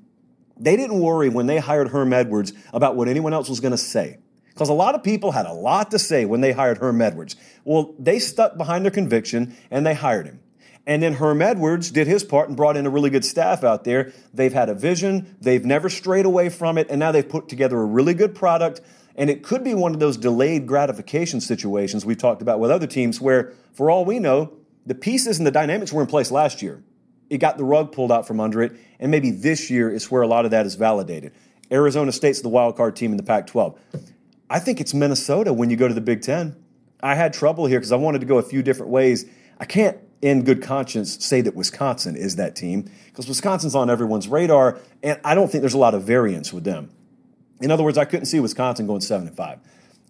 They 0.58 0.76
didn't 0.76 1.00
worry 1.00 1.28
when 1.28 1.46
they 1.46 1.58
hired 1.58 1.88
Herm 1.88 2.12
Edwards 2.12 2.52
about 2.72 2.96
what 2.96 3.08
anyone 3.08 3.32
else 3.32 3.49
was 3.49 3.60
going 3.60 3.72
to 3.72 3.78
say. 3.78 4.19
Because 4.52 4.69
a 4.69 4.75
lot 4.75 4.96
of 4.96 5.05
people 5.05 5.31
had 5.31 5.46
a 5.46 5.52
lot 5.52 5.93
to 5.93 5.99
say 5.99 6.25
when 6.25 6.40
they 6.40 6.50
hired 6.50 6.78
Herm 6.78 7.00
Edwards. 7.00 7.37
Well, 7.64 7.94
they 7.99 8.19
stuck 8.19 8.56
behind 8.56 8.84
their 8.84 8.90
conviction 8.90 9.56
and 9.70 9.87
they 9.87 9.94
hired 9.94 10.26
him. 10.26 10.40
And 10.84 11.02
then 11.02 11.12
Herm 11.12 11.43
Edwards 11.43 11.90
did 11.90 12.06
his 12.06 12.25
part 12.25 12.49
and 12.49 12.56
brought 12.56 12.76
in 12.76 12.87
a 12.87 12.90
really 12.90 13.10
good 13.10 13.25
staff 13.25 13.62
out 13.62 13.84
there. 13.84 14.12
They've 14.32 14.52
had 14.52 14.70
a 14.70 14.75
vision, 14.75 15.37
they've 15.40 15.64
never 15.64 15.90
strayed 15.90 16.25
away 16.25 16.49
from 16.49 16.78
it, 16.78 16.88
and 16.88 16.99
now 16.99 17.12
they've 17.12 17.28
put 17.28 17.49
together 17.49 17.78
a 17.78 17.84
really 17.84 18.14
good 18.14 18.34
product. 18.34 18.81
And 19.14 19.28
it 19.28 19.43
could 19.43 19.62
be 19.62 19.75
one 19.75 19.93
of 19.93 20.00
those 20.00 20.16
delayed 20.16 20.66
gratification 20.66 21.43
situations 21.43 22.06
we've 22.06 22.16
talked 22.16 22.40
about 22.40 22.58
with 22.58 22.70
other 22.70 22.87
teams 22.87 23.20
where, 23.20 23.52
for 23.75 23.90
all 23.90 24.05
we 24.06 24.19
know, 24.19 24.55
the 24.87 24.94
pieces 24.94 25.37
and 25.38 25.46
the 25.46 25.50
dynamics 25.50 25.93
were 25.93 26.00
in 26.00 26.08
place 26.08 26.31
last 26.31 26.62
year. 26.62 26.82
It 27.31 27.39
got 27.39 27.57
the 27.57 27.65
rug 27.65 27.93
pulled 27.93 28.11
out 28.11 28.27
from 28.27 28.41
under 28.41 28.63
it, 28.63 28.73
and 28.99 29.11
maybe 29.11 29.31
this 29.31 29.71
year 29.71 29.91
is 29.91 30.11
where 30.11 30.23
a 30.23 30.27
lot 30.27 30.45
of 30.45 30.51
that 30.53 30.67
is 30.67 30.75
validated. 30.75 31.33
Arizona 31.71 32.13
State's 32.13 32.41
the 32.41 32.49
wild 32.49 32.77
card 32.77 32.97
team 32.97 33.11
in 33.11 33.17
the 33.17 33.23
Pac 33.23 33.47
12. 33.47 33.79
I 34.49 34.59
think 34.59 34.81
it's 34.81 34.95
Minnesota 34.95 35.53
when 35.53 35.69
you 35.69 35.77
go 35.77 35.89
to 35.89 35.95
the 35.95 36.01
Big 36.01 36.23
Ten. 36.23 36.57
I 37.03 37.15
had 37.15 37.33
trouble 37.33 37.67
here 37.67 37.79
because 37.79 37.93
I 37.93 37.97
wanted 37.97 38.21
to 38.21 38.27
go 38.27 38.39
a 38.39 38.43
few 38.43 38.63
different 38.63 38.91
ways. 38.91 39.27
I 39.61 39.67
can't 39.67 39.99
in 40.21 40.43
good 40.43 40.63
conscience 40.63 41.25
say 41.25 41.41
that 41.43 41.55
Wisconsin 41.55 42.17
is 42.17 42.37
that 42.37 42.57
team 42.57 42.91
because 43.07 43.29
Wisconsin's 43.29 43.75
on 43.75 43.91
everyone's 43.91 44.27
radar, 44.27 44.79
and 45.03 45.21
I 45.25 45.35
don't 45.35 45.51
think 45.51 45.63
there's 45.63 45.75
a 45.75 45.79
lot 45.79 45.95
of 45.95 46.03
variance 46.03 46.53
with 46.53 46.65
them. 46.65 46.91
In 47.61 47.71
other 47.71 47.83
words, 47.85 47.99
I 47.99 48.05
couldn't 48.05 48.27
see 48.27 48.41
Wisconsin 48.41 48.87
going 48.87 49.01
seven 49.01 49.29
and 49.29 49.37
five. 49.37 49.59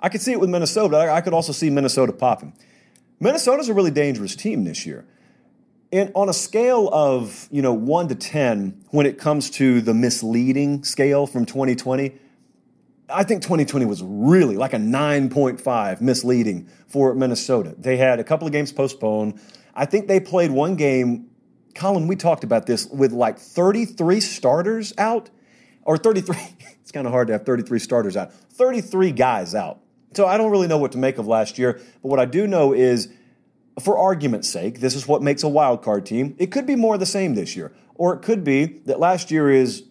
I 0.00 0.08
could 0.08 0.20
see 0.20 0.32
it 0.32 0.40
with 0.40 0.50
Minnesota. 0.50 0.96
I 0.96 1.20
could 1.20 1.34
also 1.34 1.52
see 1.52 1.70
Minnesota 1.70 2.12
popping. 2.12 2.54
Minnesota's 3.20 3.68
a 3.68 3.74
really 3.74 3.90
dangerous 3.90 4.36
team 4.36 4.64
this 4.64 4.86
year. 4.86 5.04
And 5.90 6.12
on 6.14 6.28
a 6.28 6.34
scale 6.34 6.88
of 6.92 7.48
you 7.50 7.62
know 7.62 7.72
one 7.72 8.08
to 8.08 8.14
ten, 8.14 8.84
when 8.90 9.06
it 9.06 9.18
comes 9.18 9.50
to 9.50 9.80
the 9.80 9.94
misleading 9.94 10.84
scale 10.84 11.26
from 11.26 11.46
2020, 11.46 12.14
I 13.10 13.24
think 13.24 13.42
2020 13.42 13.86
was 13.86 14.02
really 14.02 14.56
like 14.56 14.74
a 14.74 14.78
9.5 14.78 16.00
misleading 16.00 16.68
for 16.88 17.14
Minnesota. 17.14 17.74
They 17.78 17.96
had 17.96 18.20
a 18.20 18.24
couple 18.24 18.46
of 18.46 18.52
games 18.52 18.70
postponed. 18.70 19.40
I 19.74 19.86
think 19.86 20.08
they 20.08 20.20
played 20.20 20.50
one 20.50 20.76
game. 20.76 21.30
Colin, 21.74 22.06
we 22.06 22.16
talked 22.16 22.44
about 22.44 22.66
this 22.66 22.86
with 22.86 23.12
like 23.12 23.38
33 23.38 24.20
starters 24.20 24.92
out, 24.98 25.30
or 25.84 25.96
33. 25.96 26.36
it's 26.82 26.92
kind 26.92 27.06
of 27.06 27.12
hard 27.12 27.28
to 27.28 27.32
have 27.32 27.46
33 27.46 27.78
starters 27.78 28.16
out. 28.16 28.32
33 28.32 29.12
guys 29.12 29.54
out. 29.54 29.80
So 30.14 30.26
I 30.26 30.36
don't 30.36 30.50
really 30.50 30.68
know 30.68 30.78
what 30.78 30.92
to 30.92 30.98
make 30.98 31.16
of 31.18 31.26
last 31.26 31.58
year. 31.58 31.80
But 32.02 32.08
what 32.08 32.20
I 32.20 32.24
do 32.24 32.46
know 32.46 32.74
is, 32.74 33.08
for 33.80 33.98
argument's 33.98 34.48
sake, 34.48 34.80
this 34.80 34.94
is 34.94 35.06
what 35.06 35.22
makes 35.22 35.42
a 35.42 35.48
wild 35.48 35.82
card 35.82 36.06
team. 36.06 36.34
It 36.38 36.50
could 36.50 36.66
be 36.66 36.76
more 36.76 36.94
of 36.94 37.00
the 37.00 37.06
same 37.06 37.34
this 37.34 37.56
year, 37.56 37.72
or 37.94 38.14
it 38.14 38.22
could 38.22 38.44
be 38.44 38.66
that 38.86 38.98
last 38.98 39.30
year 39.30 39.50
is 39.50 39.84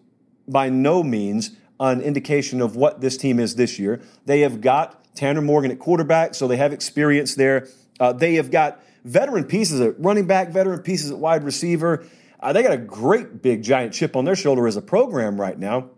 by 0.47 0.69
no 0.69 1.03
means 1.03 1.51
an 1.79 2.01
indication 2.01 2.61
of 2.61 2.75
what 2.75 3.01
this 3.01 3.17
team 3.17 3.39
is 3.39 3.55
this 3.55 3.77
year. 3.77 4.01
They 4.25 4.41
have 4.41 4.61
got 4.61 5.03
Tanner 5.15 5.41
Morgan 5.41 5.71
at 5.71 5.79
quarterback, 5.79 6.35
so 6.35 6.47
they 6.47 6.57
have 6.57 6.73
experience 6.73 7.35
there. 7.35 7.67
Uh, 7.99 8.13
they 8.13 8.35
have 8.35 8.51
got 8.51 8.83
veteran 9.03 9.43
pieces 9.43 9.79
at 9.79 9.99
running 9.99 10.27
back, 10.27 10.49
veteran 10.49 10.79
pieces 10.79 11.11
at 11.11 11.17
wide 11.17 11.43
receiver. 11.43 12.05
Uh, 12.39 12.53
they 12.53 12.63
got 12.63 12.71
a 12.71 12.77
great 12.77 13.41
big 13.41 13.63
giant 13.63 13.93
chip 13.93 14.15
on 14.15 14.25
their 14.25 14.35
shoulder 14.35 14.67
as 14.67 14.75
a 14.75 14.81
program 14.81 15.39
right 15.39 15.57
now 15.57 15.89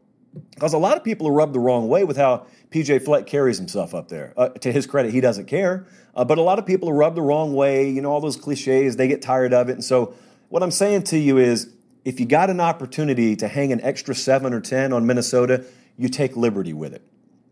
because 0.52 0.74
a 0.74 0.78
lot 0.78 0.98
of 0.98 1.04
people 1.04 1.28
are 1.28 1.32
rubbed 1.32 1.54
the 1.54 1.60
wrong 1.60 1.88
way 1.88 2.04
with 2.04 2.18
how 2.18 2.46
PJ 2.72 3.04
Fleck 3.04 3.26
carries 3.26 3.58
himself 3.58 3.96
up 3.96 4.10
there. 4.10 4.34
Uh, 4.38 4.50
to 4.50 4.72
his 4.72 4.86
credit, 4.86 5.14
he 5.14 5.22
doesn't 5.22 5.46
care. 5.46 5.88
Uh, 6.16 6.24
but 6.24 6.38
a 6.38 6.42
lot 6.42 6.60
of 6.60 6.66
people 6.66 6.90
are 6.90 6.94
rubbed 6.94 7.18
the 7.18 7.22
wrong 7.22 7.54
way. 7.54 7.90
You 7.90 8.02
know, 8.02 8.12
all 8.12 8.22
those 8.22 8.38
cliches, 8.38 8.96
they 8.96 9.08
get 9.08 9.22
tired 9.22 9.54
of 9.54 9.70
it. 9.70 9.74
And 9.74 9.84
so, 9.84 10.14
what 10.50 10.64
I'm 10.64 10.72
saying 10.72 11.04
to 11.04 11.18
you 11.18 11.38
is 11.38 11.74
if 12.06 12.20
you 12.20 12.26
got 12.26 12.50
an 12.50 12.60
opportunity 12.60 13.36
to 13.36 13.48
hang 13.48 13.72
an 13.72 13.82
extra 13.82 14.16
seven 14.16 14.54
or 14.54 14.62
10 14.62 14.94
on 14.94 15.06
Minnesota, 15.06 15.64
you 15.98 16.10
take 16.10 16.36
liberty 16.36 16.74
with 16.74 16.94
it. 16.94 17.04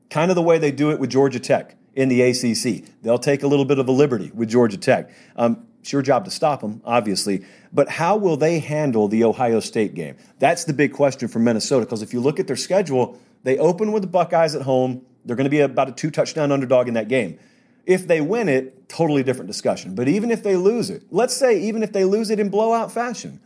Kind 0.10 0.32
of 0.32 0.36
the 0.36 0.42
way 0.42 0.58
they 0.58 0.72
do 0.72 0.90
it 0.90 1.00
with 1.00 1.12
Georgia 1.12 1.40
Tech 1.40 1.76
in 1.96 2.10
the 2.10 2.22
ACC. 2.22 2.86
They'll 3.02 3.20
take 3.20 3.44
a 3.44 3.48
little 3.48 3.66
bit 3.66 3.78
of 3.78 3.88
a 3.88 3.92
liberty 3.92 4.32
with 4.34 4.50
Georgia 4.50 4.78
Tech. 4.78 5.12
Um, 5.36 5.67
it's 5.88 5.94
your 5.94 6.02
job 6.02 6.26
to 6.26 6.32
stop 6.32 6.60
them, 6.60 6.82
obviously. 6.84 7.46
But 7.72 7.88
how 7.88 8.18
will 8.18 8.36
they 8.36 8.60
handle 8.60 9.08
the 9.08 9.24
Ohio 9.24 9.62
State 9.62 9.94
game? 9.94 10.18
That's 10.38 10.66
the 10.66 10.74
big 10.74 10.92
question 10.92 11.30
for 11.30 11.40
Minnesota 11.40 11.86
because 11.86 12.02
if 12.02 12.12
you 12.12 12.20
look 12.20 12.42
at 12.42 12.48
their 12.48 12.58
schedule, 12.58 13.18
they 13.44 13.58
open 13.58 13.94
with 13.94 14.02
the 14.02 14.10
Buckeyes 14.10 14.54
at 14.54 14.64
home. 14.64 15.06
They're 15.24 15.38
going 15.38 15.46
to 15.46 15.50
be 15.50 15.62
about 15.62 15.88
a 15.88 15.94
two 15.94 16.12
touchdown 16.12 16.52
underdog 16.52 16.90
in 16.90 16.96
that 16.96 17.08
game. 17.08 17.40
If 17.86 18.06
they 18.06 18.20
win 18.20 18.50
it, 18.50 18.90
totally 18.90 19.24
different 19.24 19.48
discussion. 19.48 19.96
But 19.96 20.10
even 20.10 20.30
if 20.30 20.44
they 20.44 20.58
lose 20.58 20.90
it, 20.90 21.04
let's 21.10 21.38
say 21.38 21.58
even 21.62 21.84
if 21.84 21.94
they 21.94 22.04
lose 22.04 22.32
it 22.32 22.40
in 22.42 22.50
blowout 22.50 22.92
fashion, 22.92 23.40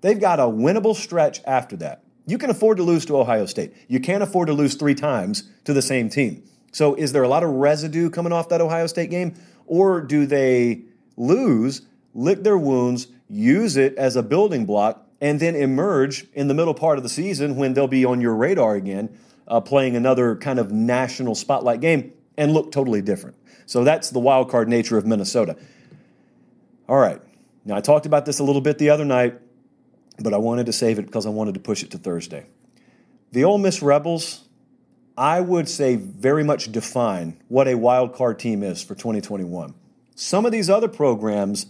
they've 0.00 0.20
got 0.20 0.38
a 0.38 0.44
winnable 0.44 0.94
stretch 0.94 1.40
after 1.44 1.76
that. 1.78 2.04
You 2.24 2.38
can 2.38 2.50
afford 2.50 2.76
to 2.76 2.84
lose 2.84 3.04
to 3.06 3.18
Ohio 3.18 3.46
State. 3.46 3.74
You 3.88 3.98
can't 3.98 4.22
afford 4.22 4.46
to 4.46 4.52
lose 4.52 4.76
three 4.76 4.94
times 4.94 5.42
to 5.64 5.72
the 5.72 5.82
same 5.82 6.08
team. 6.08 6.44
So 6.70 6.94
is 6.94 7.10
there 7.10 7.24
a 7.24 7.28
lot 7.28 7.42
of 7.42 7.50
residue 7.50 8.10
coming 8.10 8.32
off 8.32 8.48
that 8.50 8.60
Ohio 8.60 8.86
State 8.86 9.10
game? 9.10 9.34
Or 9.66 10.00
do 10.00 10.26
they 10.26 10.84
lose, 11.20 11.82
lick 12.14 12.42
their 12.42 12.58
wounds, 12.58 13.08
use 13.28 13.76
it 13.76 13.94
as 13.96 14.16
a 14.16 14.22
building 14.22 14.66
block, 14.66 15.06
and 15.20 15.38
then 15.38 15.54
emerge 15.54 16.26
in 16.32 16.48
the 16.48 16.54
middle 16.54 16.74
part 16.74 16.96
of 16.98 17.02
the 17.02 17.08
season 17.08 17.56
when 17.56 17.74
they'll 17.74 17.86
be 17.86 18.04
on 18.04 18.20
your 18.20 18.34
radar 18.34 18.74
again, 18.74 19.16
uh, 19.46 19.60
playing 19.60 19.94
another 19.94 20.34
kind 20.36 20.58
of 20.58 20.72
national 20.72 21.34
spotlight 21.34 21.80
game? 21.80 22.12
and 22.40 22.54
look 22.54 22.72
totally 22.72 23.02
different. 23.02 23.36
So 23.66 23.84
that's 23.84 24.08
the 24.10 24.18
wild 24.18 24.50
card 24.50 24.66
nature 24.66 24.96
of 24.96 25.06
Minnesota. 25.06 25.56
All 26.88 26.96
right. 26.96 27.20
Now, 27.66 27.76
I 27.76 27.82
talked 27.82 28.06
about 28.06 28.24
this 28.24 28.38
a 28.38 28.44
little 28.44 28.62
bit 28.62 28.78
the 28.78 28.88
other 28.88 29.04
night, 29.04 29.38
but 30.18 30.32
I 30.32 30.38
wanted 30.38 30.64
to 30.66 30.72
save 30.72 30.98
it 30.98 31.04
because 31.04 31.26
I 31.26 31.28
wanted 31.28 31.54
to 31.54 31.60
push 31.60 31.82
it 31.82 31.90
to 31.90 31.98
Thursday. 31.98 32.46
The 33.32 33.44
Ole 33.44 33.58
Miss 33.58 33.82
Rebels, 33.82 34.48
I 35.18 35.42
would 35.42 35.68
say, 35.68 35.96
very 35.96 36.42
much 36.42 36.72
define 36.72 37.38
what 37.48 37.68
a 37.68 37.74
wild 37.74 38.14
card 38.14 38.38
team 38.38 38.62
is 38.62 38.82
for 38.82 38.94
2021. 38.94 39.74
Some 40.20 40.44
of 40.44 40.52
these 40.52 40.68
other 40.68 40.86
programs, 40.86 41.64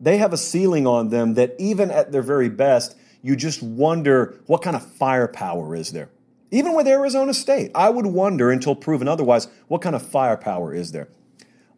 they 0.00 0.18
have 0.18 0.32
a 0.32 0.36
ceiling 0.36 0.86
on 0.86 1.08
them 1.08 1.34
that 1.34 1.56
even 1.58 1.90
at 1.90 2.12
their 2.12 2.22
very 2.22 2.48
best, 2.48 2.96
you 3.20 3.34
just 3.34 3.64
wonder 3.64 4.38
what 4.46 4.62
kind 4.62 4.76
of 4.76 4.86
firepower 4.86 5.74
is 5.74 5.90
there. 5.90 6.08
Even 6.52 6.74
with 6.76 6.86
Arizona 6.86 7.34
State, 7.34 7.72
I 7.74 7.90
would 7.90 8.06
wonder 8.06 8.52
until 8.52 8.76
proven 8.76 9.08
otherwise, 9.08 9.48
what 9.66 9.82
kind 9.82 9.96
of 9.96 10.06
firepower 10.06 10.72
is 10.72 10.92
there? 10.92 11.08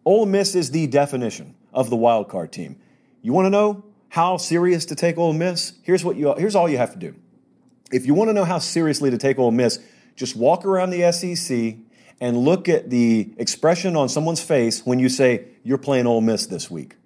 Ole 0.05 0.27
Miss 0.27 0.55
is 0.55 0.71
the 0.71 0.87
definition 0.87 1.55
of 1.73 1.89
the 1.89 1.97
wild 1.97 2.29
card 2.29 2.53
team. 2.53 2.77
You 3.23 3.33
want 3.33 3.47
to 3.47 3.51
know 3.51 3.83
how 4.11 4.37
serious 4.37 4.85
to 4.85 4.95
take 4.95 5.17
Ole 5.17 5.33
Miss? 5.33 5.79
Here's 5.83 6.05
what 6.05 6.17
you 6.17 6.35
here's 6.35 6.55
all 6.55 6.69
you 6.69 6.77
have 6.77 6.93
to 6.93 6.99
do. 6.99 7.15
If 7.91 8.05
you 8.05 8.13
want 8.13 8.29
to 8.29 8.35
know 8.35 8.45
how 8.45 8.59
seriously 8.59 9.11
to 9.11 9.17
take 9.17 9.39
Ole 9.39 9.51
Miss, 9.51 9.81
just 10.15 10.37
walk 10.37 10.67
around 10.67 10.91
the 10.91 11.11
SEC 11.11 11.77
and 12.21 12.37
look 12.37 12.69
at 12.69 12.91
the 12.91 13.33
expression 13.37 13.97
on 13.97 14.09
someone's 14.09 14.43
face 14.43 14.85
when 14.85 14.99
you 14.99 15.09
say 15.09 15.47
you're 15.63 15.79
playing 15.79 16.07
Ole 16.07 16.21
Miss 16.21 16.47
this 16.47 16.71
week. 16.71 16.97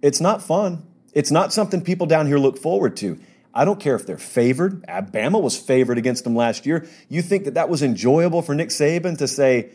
It's 0.00 0.20
not 0.20 0.42
fun. 0.42 0.86
It's 1.12 1.30
not 1.30 1.52
something 1.52 1.82
people 1.82 2.06
down 2.06 2.26
here 2.26 2.38
look 2.38 2.58
forward 2.58 2.96
to. 2.98 3.18
I 3.54 3.64
don't 3.64 3.78
care 3.78 3.94
if 3.94 4.06
they're 4.06 4.18
favored. 4.18 4.84
Alabama 4.88 5.38
was 5.38 5.58
favored 5.58 5.98
against 5.98 6.24
them 6.24 6.34
last 6.34 6.64
year. 6.64 6.88
You 7.08 7.22
think 7.22 7.44
that 7.44 7.54
that 7.54 7.68
was 7.68 7.82
enjoyable 7.82 8.42
for 8.42 8.54
Nick 8.54 8.70
Saban 8.70 9.18
to 9.18 9.28
say, 9.28 9.70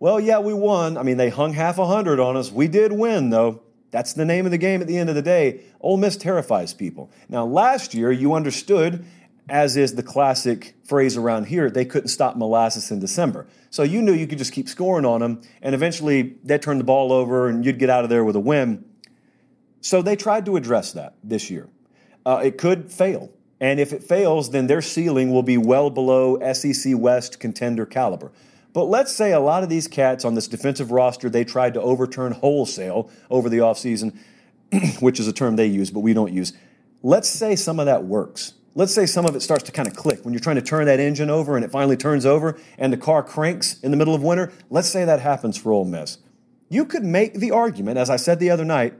well, 0.00 0.18
yeah, 0.18 0.38
we 0.38 0.54
won. 0.54 0.96
I 0.96 1.02
mean, 1.02 1.16
they 1.16 1.28
hung 1.28 1.52
half 1.52 1.78
a 1.78 1.86
hundred 1.86 2.20
on 2.20 2.36
us. 2.36 2.50
We 2.50 2.68
did 2.68 2.92
win, 2.92 3.30
though. 3.30 3.62
That's 3.90 4.12
the 4.12 4.24
name 4.24 4.44
of 4.44 4.50
the 4.50 4.58
game 4.58 4.80
at 4.80 4.86
the 4.86 4.96
end 4.96 5.08
of 5.08 5.14
the 5.14 5.22
day. 5.22 5.62
Ole 5.80 5.96
Miss 5.96 6.16
terrifies 6.16 6.74
people. 6.74 7.10
Now, 7.28 7.44
last 7.44 7.94
year, 7.94 8.12
you 8.12 8.34
understood, 8.34 9.04
as 9.48 9.76
is 9.76 9.94
the 9.94 10.02
classic 10.02 10.74
phrase 10.84 11.16
around 11.16 11.46
here, 11.46 11.70
they 11.70 11.84
couldn't 11.84 12.08
stop 12.08 12.36
molasses 12.36 12.90
in 12.90 12.98
December. 12.98 13.46
So 13.70 13.82
you 13.82 14.02
knew 14.02 14.12
you 14.12 14.26
could 14.26 14.38
just 14.38 14.52
keep 14.52 14.68
scoring 14.68 15.04
on 15.04 15.20
them, 15.20 15.42
and 15.62 15.74
eventually 15.74 16.36
they'd 16.44 16.62
turn 16.62 16.78
the 16.78 16.84
ball 16.84 17.12
over 17.12 17.48
and 17.48 17.64
you'd 17.64 17.78
get 17.78 17.90
out 17.90 18.04
of 18.04 18.10
there 18.10 18.24
with 18.24 18.36
a 18.36 18.40
win. 18.40 18.84
So 19.80 20.02
they 20.02 20.16
tried 20.16 20.46
to 20.46 20.56
address 20.56 20.92
that 20.92 21.14
this 21.22 21.50
year. 21.50 21.68
Uh, 22.26 22.40
it 22.44 22.58
could 22.58 22.92
fail. 22.92 23.30
And 23.60 23.80
if 23.80 23.92
it 23.92 24.02
fails, 24.02 24.50
then 24.50 24.66
their 24.66 24.82
ceiling 24.82 25.32
will 25.32 25.42
be 25.42 25.58
well 25.58 25.90
below 25.90 26.38
SEC 26.52 26.92
West 26.96 27.40
contender 27.40 27.86
caliber. 27.86 28.32
But 28.72 28.84
let's 28.84 29.12
say 29.12 29.32
a 29.32 29.40
lot 29.40 29.62
of 29.62 29.68
these 29.68 29.88
cats 29.88 30.24
on 30.24 30.34
this 30.34 30.46
defensive 30.46 30.92
roster 30.92 31.28
they 31.28 31.44
tried 31.44 31.74
to 31.74 31.82
overturn 31.82 32.32
wholesale 32.32 33.10
over 33.30 33.48
the 33.48 33.58
offseason, 33.58 34.16
which 35.00 35.18
is 35.18 35.26
a 35.26 35.32
term 35.32 35.56
they 35.56 35.66
use, 35.66 35.90
but 35.90 36.00
we 36.00 36.12
don't 36.12 36.32
use. 36.32 36.52
Let's 37.02 37.28
say 37.28 37.56
some 37.56 37.80
of 37.80 37.86
that 37.86 38.04
works. 38.04 38.54
Let's 38.78 38.94
say 38.94 39.06
some 39.06 39.26
of 39.26 39.34
it 39.34 39.42
starts 39.42 39.64
to 39.64 39.72
kind 39.72 39.88
of 39.88 39.96
click 39.96 40.24
when 40.24 40.32
you're 40.32 40.40
trying 40.40 40.54
to 40.54 40.62
turn 40.62 40.84
that 40.86 41.00
engine 41.00 41.30
over 41.30 41.56
and 41.56 41.64
it 41.64 41.72
finally 41.72 41.96
turns 41.96 42.24
over 42.24 42.56
and 42.78 42.92
the 42.92 42.96
car 42.96 43.24
cranks 43.24 43.80
in 43.80 43.90
the 43.90 43.96
middle 43.96 44.14
of 44.14 44.22
winter. 44.22 44.52
Let's 44.70 44.88
say 44.88 45.04
that 45.04 45.18
happens 45.18 45.56
for 45.56 45.72
Ole 45.72 45.84
Miss. 45.84 46.18
You 46.68 46.84
could 46.84 47.02
make 47.02 47.34
the 47.34 47.50
argument, 47.50 47.98
as 47.98 48.08
I 48.08 48.14
said 48.14 48.38
the 48.38 48.50
other 48.50 48.64
night, 48.64 48.94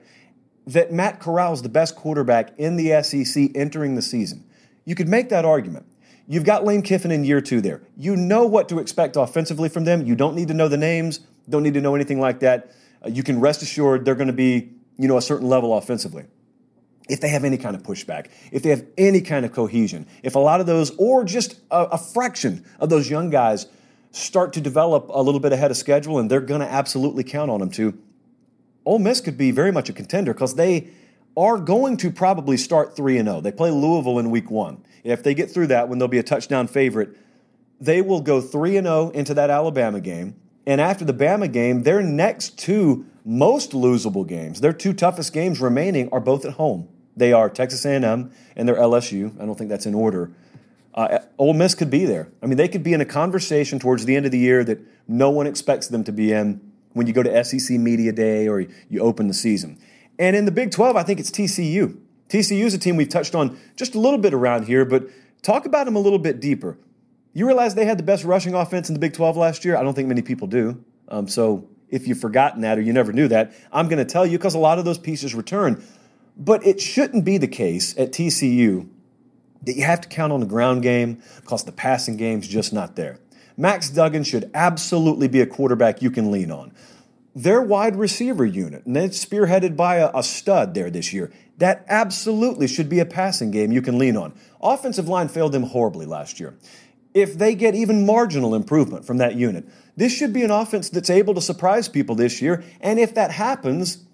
that 0.66 0.92
Matt 0.92 1.20
Corral 1.20 1.52
is 1.52 1.62
the 1.62 1.68
best 1.68 1.94
quarterback 1.94 2.58
in 2.58 2.74
the 2.74 3.00
SEC 3.04 3.52
entering 3.54 3.94
the 3.94 4.02
season. 4.02 4.44
You 4.84 4.96
could 4.96 5.06
make 5.06 5.28
that 5.28 5.44
argument. 5.44 5.86
You've 6.26 6.42
got 6.42 6.64
Lane 6.64 6.82
Kiffin 6.82 7.12
in 7.12 7.22
year 7.22 7.40
two 7.40 7.60
there. 7.60 7.80
You 7.96 8.16
know 8.16 8.46
what 8.48 8.68
to 8.70 8.80
expect 8.80 9.14
offensively 9.14 9.68
from 9.68 9.84
them. 9.84 10.04
You 10.04 10.16
don't 10.16 10.34
need 10.34 10.48
to 10.48 10.54
know 10.54 10.66
the 10.66 10.76
names, 10.76 11.20
don't 11.48 11.62
need 11.62 11.74
to 11.74 11.80
know 11.80 11.94
anything 11.94 12.18
like 12.18 12.40
that. 12.40 12.72
Uh, 13.04 13.10
you 13.10 13.22
can 13.22 13.38
rest 13.38 13.62
assured 13.62 14.04
they're 14.04 14.16
going 14.16 14.26
to 14.26 14.32
be, 14.32 14.72
you 14.96 15.06
know, 15.06 15.18
a 15.18 15.22
certain 15.22 15.46
level 15.46 15.78
offensively. 15.78 16.24
If 17.08 17.20
they 17.20 17.28
have 17.28 17.44
any 17.44 17.56
kind 17.56 17.74
of 17.74 17.82
pushback, 17.82 18.28
if 18.52 18.62
they 18.62 18.70
have 18.70 18.84
any 18.98 19.20
kind 19.20 19.46
of 19.46 19.52
cohesion, 19.52 20.06
if 20.22 20.34
a 20.34 20.38
lot 20.38 20.60
of 20.60 20.66
those, 20.66 20.90
or 20.96 21.24
just 21.24 21.58
a, 21.70 21.84
a 21.84 21.98
fraction 21.98 22.64
of 22.78 22.90
those 22.90 23.08
young 23.08 23.30
guys 23.30 23.66
start 24.10 24.52
to 24.54 24.60
develop 24.60 25.08
a 25.10 25.22
little 25.22 25.40
bit 25.40 25.52
ahead 25.52 25.70
of 25.70 25.76
schedule, 25.76 26.18
and 26.18 26.30
they're 26.30 26.40
going 26.40 26.60
to 26.60 26.70
absolutely 26.70 27.24
count 27.24 27.50
on 27.50 27.60
them 27.60 27.70
to, 27.70 27.98
Ole 28.84 28.98
Miss 28.98 29.20
could 29.20 29.36
be 29.36 29.50
very 29.50 29.72
much 29.72 29.88
a 29.88 29.92
contender 29.92 30.32
because 30.32 30.54
they 30.54 30.88
are 31.36 31.58
going 31.58 31.96
to 31.98 32.10
probably 32.10 32.56
start 32.56 32.96
3 32.96 33.22
0. 33.22 33.40
They 33.40 33.52
play 33.52 33.70
Louisville 33.70 34.18
in 34.18 34.30
week 34.30 34.50
one. 34.50 34.82
If 35.04 35.22
they 35.22 35.34
get 35.34 35.50
through 35.50 35.68
that, 35.68 35.88
when 35.88 35.98
they'll 35.98 36.08
be 36.08 36.18
a 36.18 36.22
touchdown 36.22 36.66
favorite, 36.66 37.16
they 37.80 38.02
will 38.02 38.20
go 38.20 38.40
3 38.40 38.72
0 38.72 39.10
into 39.10 39.34
that 39.34 39.50
Alabama 39.50 40.00
game. 40.00 40.36
And 40.66 40.80
after 40.80 41.04
the 41.04 41.14
Bama 41.14 41.50
game, 41.50 41.84
their 41.84 42.02
next 42.02 42.58
two 42.58 43.06
most 43.24 43.72
losable 43.72 44.26
games, 44.26 44.60
their 44.60 44.72
two 44.72 44.92
toughest 44.92 45.32
games 45.32 45.60
remaining, 45.60 46.08
are 46.10 46.20
both 46.20 46.44
at 46.44 46.54
home. 46.54 46.88
They 47.18 47.32
are 47.32 47.50
Texas 47.50 47.84
A&M 47.84 48.30
and 48.56 48.68
their 48.68 48.76
LSU. 48.76 49.40
I 49.40 49.44
don't 49.44 49.56
think 49.56 49.70
that's 49.70 49.86
in 49.86 49.94
order. 49.94 50.30
Uh, 50.94 51.18
Ole 51.38 51.54
Miss 51.54 51.74
could 51.74 51.90
be 51.90 52.04
there. 52.04 52.28
I 52.42 52.46
mean, 52.46 52.56
they 52.56 52.68
could 52.68 52.82
be 52.82 52.92
in 52.92 53.00
a 53.00 53.04
conversation 53.04 53.78
towards 53.78 54.04
the 54.04 54.16
end 54.16 54.26
of 54.26 54.32
the 54.32 54.38
year 54.38 54.64
that 54.64 54.78
no 55.06 55.30
one 55.30 55.46
expects 55.46 55.88
them 55.88 56.04
to 56.04 56.12
be 56.12 56.32
in 56.32 56.60
when 56.92 57.06
you 57.06 57.12
go 57.12 57.22
to 57.22 57.44
SEC 57.44 57.78
Media 57.78 58.12
Day 58.12 58.48
or 58.48 58.60
you 58.60 59.00
open 59.00 59.28
the 59.28 59.34
season. 59.34 59.78
And 60.18 60.34
in 60.34 60.44
the 60.44 60.50
Big 60.50 60.70
12, 60.70 60.96
I 60.96 61.02
think 61.02 61.20
it's 61.20 61.30
TCU. 61.30 61.98
TCU 62.28 62.64
is 62.64 62.74
a 62.74 62.78
team 62.78 62.96
we've 62.96 63.08
touched 63.08 63.34
on 63.34 63.58
just 63.76 63.94
a 63.94 63.98
little 63.98 64.18
bit 64.18 64.34
around 64.34 64.66
here, 64.66 64.84
but 64.84 65.08
talk 65.42 65.66
about 65.66 65.84
them 65.84 65.96
a 65.96 66.00
little 66.00 66.18
bit 66.18 66.40
deeper. 66.40 66.76
You 67.32 67.46
realize 67.46 67.74
they 67.74 67.84
had 67.84 67.98
the 67.98 68.04
best 68.04 68.24
rushing 68.24 68.54
offense 68.54 68.88
in 68.88 68.94
the 68.94 69.00
Big 69.00 69.12
12 69.12 69.36
last 69.36 69.64
year? 69.64 69.76
I 69.76 69.82
don't 69.82 69.94
think 69.94 70.08
many 70.08 70.22
people 70.22 70.48
do. 70.48 70.82
Um, 71.08 71.28
so 71.28 71.68
if 71.88 72.06
you've 72.06 72.20
forgotten 72.20 72.62
that 72.62 72.78
or 72.78 72.80
you 72.80 72.92
never 72.92 73.12
knew 73.12 73.28
that, 73.28 73.52
I'm 73.72 73.88
going 73.88 73.98
to 73.98 74.04
tell 74.04 74.26
you 74.26 74.38
because 74.38 74.54
a 74.54 74.58
lot 74.58 74.78
of 74.78 74.84
those 74.84 74.98
pieces 74.98 75.34
return. 75.34 75.82
But 76.38 76.64
it 76.64 76.80
shouldn't 76.80 77.24
be 77.24 77.36
the 77.36 77.48
case 77.48 77.98
at 77.98 78.12
TCU 78.12 78.88
that 79.62 79.74
you 79.74 79.82
have 79.82 80.00
to 80.02 80.08
count 80.08 80.32
on 80.32 80.40
the 80.40 80.46
ground 80.46 80.82
game 80.82 81.20
because 81.40 81.64
the 81.64 81.72
passing 81.72 82.16
game's 82.16 82.46
just 82.46 82.72
not 82.72 82.96
there. 82.96 83.18
Max 83.56 83.90
Duggan 83.90 84.22
should 84.22 84.50
absolutely 84.54 85.26
be 85.26 85.40
a 85.40 85.46
quarterback 85.46 86.00
you 86.00 86.12
can 86.12 86.30
lean 86.30 86.52
on. 86.52 86.72
Their 87.34 87.60
wide 87.60 87.96
receiver 87.96 88.46
unit, 88.46 88.86
and 88.86 88.96
it's 88.96 89.24
spearheaded 89.24 89.76
by 89.76 89.96
a, 89.96 90.10
a 90.14 90.22
stud 90.22 90.74
there 90.74 90.90
this 90.90 91.12
year, 91.12 91.32
that 91.58 91.84
absolutely 91.88 92.68
should 92.68 92.88
be 92.88 93.00
a 93.00 93.04
passing 93.04 93.50
game 93.50 93.72
you 93.72 93.82
can 93.82 93.98
lean 93.98 94.16
on. 94.16 94.32
Offensive 94.60 95.08
line 95.08 95.28
failed 95.28 95.52
them 95.52 95.64
horribly 95.64 96.06
last 96.06 96.38
year. 96.38 96.56
If 97.14 97.36
they 97.36 97.54
get 97.56 97.74
even 97.74 98.06
marginal 98.06 98.54
improvement 98.54 99.04
from 99.04 99.18
that 99.18 99.34
unit, 99.34 99.68
this 99.96 100.12
should 100.12 100.32
be 100.32 100.44
an 100.44 100.52
offense 100.52 100.88
that's 100.88 101.10
able 101.10 101.34
to 101.34 101.40
surprise 101.40 101.88
people 101.88 102.14
this 102.14 102.40
year. 102.40 102.62
And 102.80 103.00
if 103.00 103.14
that 103.14 103.32
happens, 103.32 104.04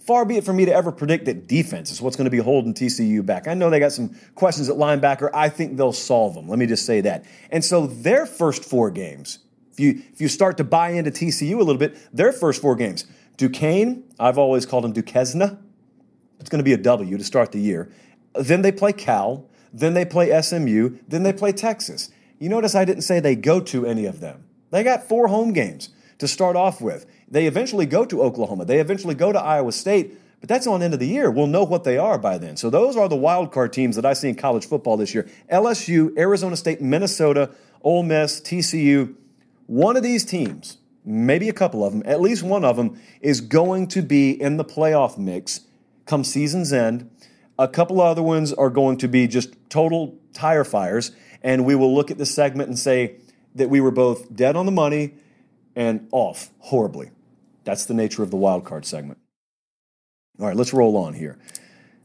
far 0.00 0.24
be 0.24 0.36
it 0.36 0.44
from 0.44 0.56
me 0.56 0.64
to 0.64 0.74
ever 0.74 0.90
predict 0.90 1.26
that 1.26 1.46
defense 1.46 1.90
is 1.90 2.00
what's 2.00 2.16
going 2.16 2.24
to 2.24 2.30
be 2.30 2.38
holding 2.38 2.74
TCU 2.74 3.24
back. 3.24 3.46
I 3.46 3.54
know 3.54 3.70
they 3.70 3.78
got 3.78 3.92
some 3.92 4.16
questions 4.34 4.68
at 4.68 4.76
linebacker. 4.76 5.30
I 5.34 5.48
think 5.48 5.76
they'll 5.76 5.92
solve 5.92 6.34
them. 6.34 6.48
Let 6.48 6.58
me 6.58 6.66
just 6.66 6.86
say 6.86 7.00
that. 7.02 7.24
And 7.50 7.64
so 7.64 7.86
their 7.86 8.26
first 8.26 8.64
four 8.64 8.90
games, 8.90 9.40
if 9.72 9.78
you 9.78 10.02
if 10.12 10.20
you 10.20 10.28
start 10.28 10.56
to 10.56 10.64
buy 10.64 10.90
into 10.90 11.10
TCU 11.10 11.54
a 11.54 11.58
little 11.58 11.78
bit, 11.78 11.96
their 12.12 12.32
first 12.32 12.60
four 12.60 12.76
games, 12.76 13.04
Duquesne, 13.36 14.04
I've 14.18 14.38
always 14.38 14.66
called 14.66 14.84
him 14.84 14.92
Duquesne, 14.92 15.58
it's 16.40 16.48
going 16.48 16.58
to 16.58 16.64
be 16.64 16.72
a 16.72 16.78
W 16.78 17.18
to 17.18 17.24
start 17.24 17.52
the 17.52 17.60
year. 17.60 17.92
Then 18.34 18.62
they 18.62 18.72
play 18.72 18.92
Cal. 18.92 19.48
Then 19.72 19.94
they 19.94 20.04
play 20.04 20.40
SMU. 20.40 20.98
Then 21.06 21.22
they 21.22 21.32
play 21.32 21.52
Texas. 21.52 22.10
You 22.38 22.48
notice 22.48 22.74
I 22.74 22.84
didn't 22.84 23.02
say 23.02 23.20
they 23.20 23.36
go 23.36 23.60
to 23.60 23.86
any 23.86 24.06
of 24.06 24.20
them. 24.20 24.44
They 24.70 24.82
got 24.82 25.08
four 25.08 25.28
home 25.28 25.52
games 25.52 25.90
to 26.20 26.28
start 26.28 26.54
off 26.54 26.80
with. 26.80 27.06
They 27.28 27.46
eventually 27.46 27.86
go 27.86 28.04
to 28.04 28.22
Oklahoma. 28.22 28.64
They 28.64 28.78
eventually 28.78 29.14
go 29.14 29.32
to 29.32 29.40
Iowa 29.40 29.72
State, 29.72 30.16
but 30.40 30.48
that's 30.48 30.66
on 30.66 30.82
end 30.82 30.94
of 30.94 31.00
the 31.00 31.06
year. 31.06 31.30
We'll 31.30 31.46
know 31.46 31.64
what 31.64 31.84
they 31.84 31.98
are 31.98 32.18
by 32.18 32.38
then. 32.38 32.56
So 32.56 32.70
those 32.70 32.96
are 32.96 33.08
the 33.08 33.16
wild 33.16 33.52
card 33.52 33.72
teams 33.72 33.96
that 33.96 34.06
I 34.06 34.12
see 34.12 34.28
in 34.28 34.36
college 34.36 34.66
football 34.66 34.96
this 34.96 35.14
year. 35.14 35.28
LSU, 35.50 36.16
Arizona 36.16 36.56
State, 36.56 36.80
Minnesota, 36.80 37.50
Ole 37.82 38.02
Miss, 38.02 38.40
TCU. 38.40 39.14
One 39.66 39.96
of 39.96 40.02
these 40.02 40.24
teams, 40.24 40.78
maybe 41.04 41.48
a 41.48 41.52
couple 41.54 41.84
of 41.84 41.92
them, 41.92 42.02
at 42.04 42.20
least 42.20 42.42
one 42.42 42.64
of 42.64 42.76
them, 42.76 43.00
is 43.20 43.40
going 43.40 43.88
to 43.88 44.02
be 44.02 44.30
in 44.30 44.56
the 44.56 44.64
playoff 44.64 45.18
mix 45.18 45.60
come 46.04 46.24
season's 46.24 46.72
end. 46.72 47.08
A 47.58 47.68
couple 47.68 48.00
of 48.00 48.06
other 48.06 48.22
ones 48.22 48.52
are 48.52 48.70
going 48.70 48.98
to 48.98 49.08
be 49.08 49.26
just 49.26 49.54
total 49.70 50.18
tire 50.32 50.64
fires, 50.64 51.12
and 51.42 51.64
we 51.64 51.74
will 51.74 51.94
look 51.94 52.10
at 52.10 52.18
this 52.18 52.34
segment 52.34 52.68
and 52.68 52.78
say 52.78 53.16
that 53.54 53.70
we 53.70 53.80
were 53.80 53.90
both 53.90 54.34
dead 54.34 54.56
on 54.56 54.66
the 54.66 54.72
money 54.72 55.14
and 55.74 56.08
off 56.12 56.50
horribly. 56.58 57.10
That's 57.64 57.86
the 57.86 57.94
nature 57.94 58.22
of 58.22 58.30
the 58.30 58.36
wild 58.36 58.64
card 58.64 58.84
segment. 58.84 59.18
All 60.38 60.46
right, 60.46 60.56
let's 60.56 60.72
roll 60.72 60.96
on 60.96 61.14
here. 61.14 61.38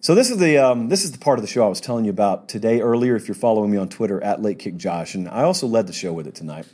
So 0.01 0.13
this 0.13 0.29
is 0.29 0.38
the 0.38 0.57
um, 0.57 0.89
this 0.89 1.03
is 1.03 1.12
the 1.12 1.17
part 1.17 1.39
of 1.39 1.43
the 1.43 1.48
show 1.48 1.65
I 1.65 1.67
was 1.67 1.81
telling 1.81 2.05
you 2.05 2.12
about 2.12 2.48
today 2.48 2.81
earlier. 2.81 3.15
If 3.15 3.27
you're 3.27 3.34
following 3.34 3.72
me 3.72 3.77
on 3.77 3.89
Twitter 3.89 4.22
at 4.22 4.41
Late 4.41 4.60
Kick 4.60 4.77
Josh, 4.77 5.15
and 5.15 5.27
I 5.27 5.43
also 5.43 5.65
led 5.65 5.88
the 5.88 5.93
show 5.93 6.13
with 6.13 6.27
it 6.27 6.36
tonight. 6.36 6.67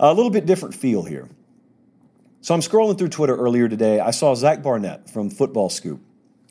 A 0.00 0.12
little 0.12 0.30
bit 0.30 0.44
different 0.44 0.74
feel 0.74 1.04
here. 1.04 1.28
So 2.40 2.52
I'm 2.52 2.60
scrolling 2.60 2.98
through 2.98 3.10
Twitter 3.10 3.36
earlier 3.36 3.68
today. 3.68 4.00
I 4.00 4.10
saw 4.10 4.34
Zach 4.34 4.62
Barnett 4.62 5.08
from 5.08 5.30
Football 5.30 5.70
Scoop. 5.70 6.00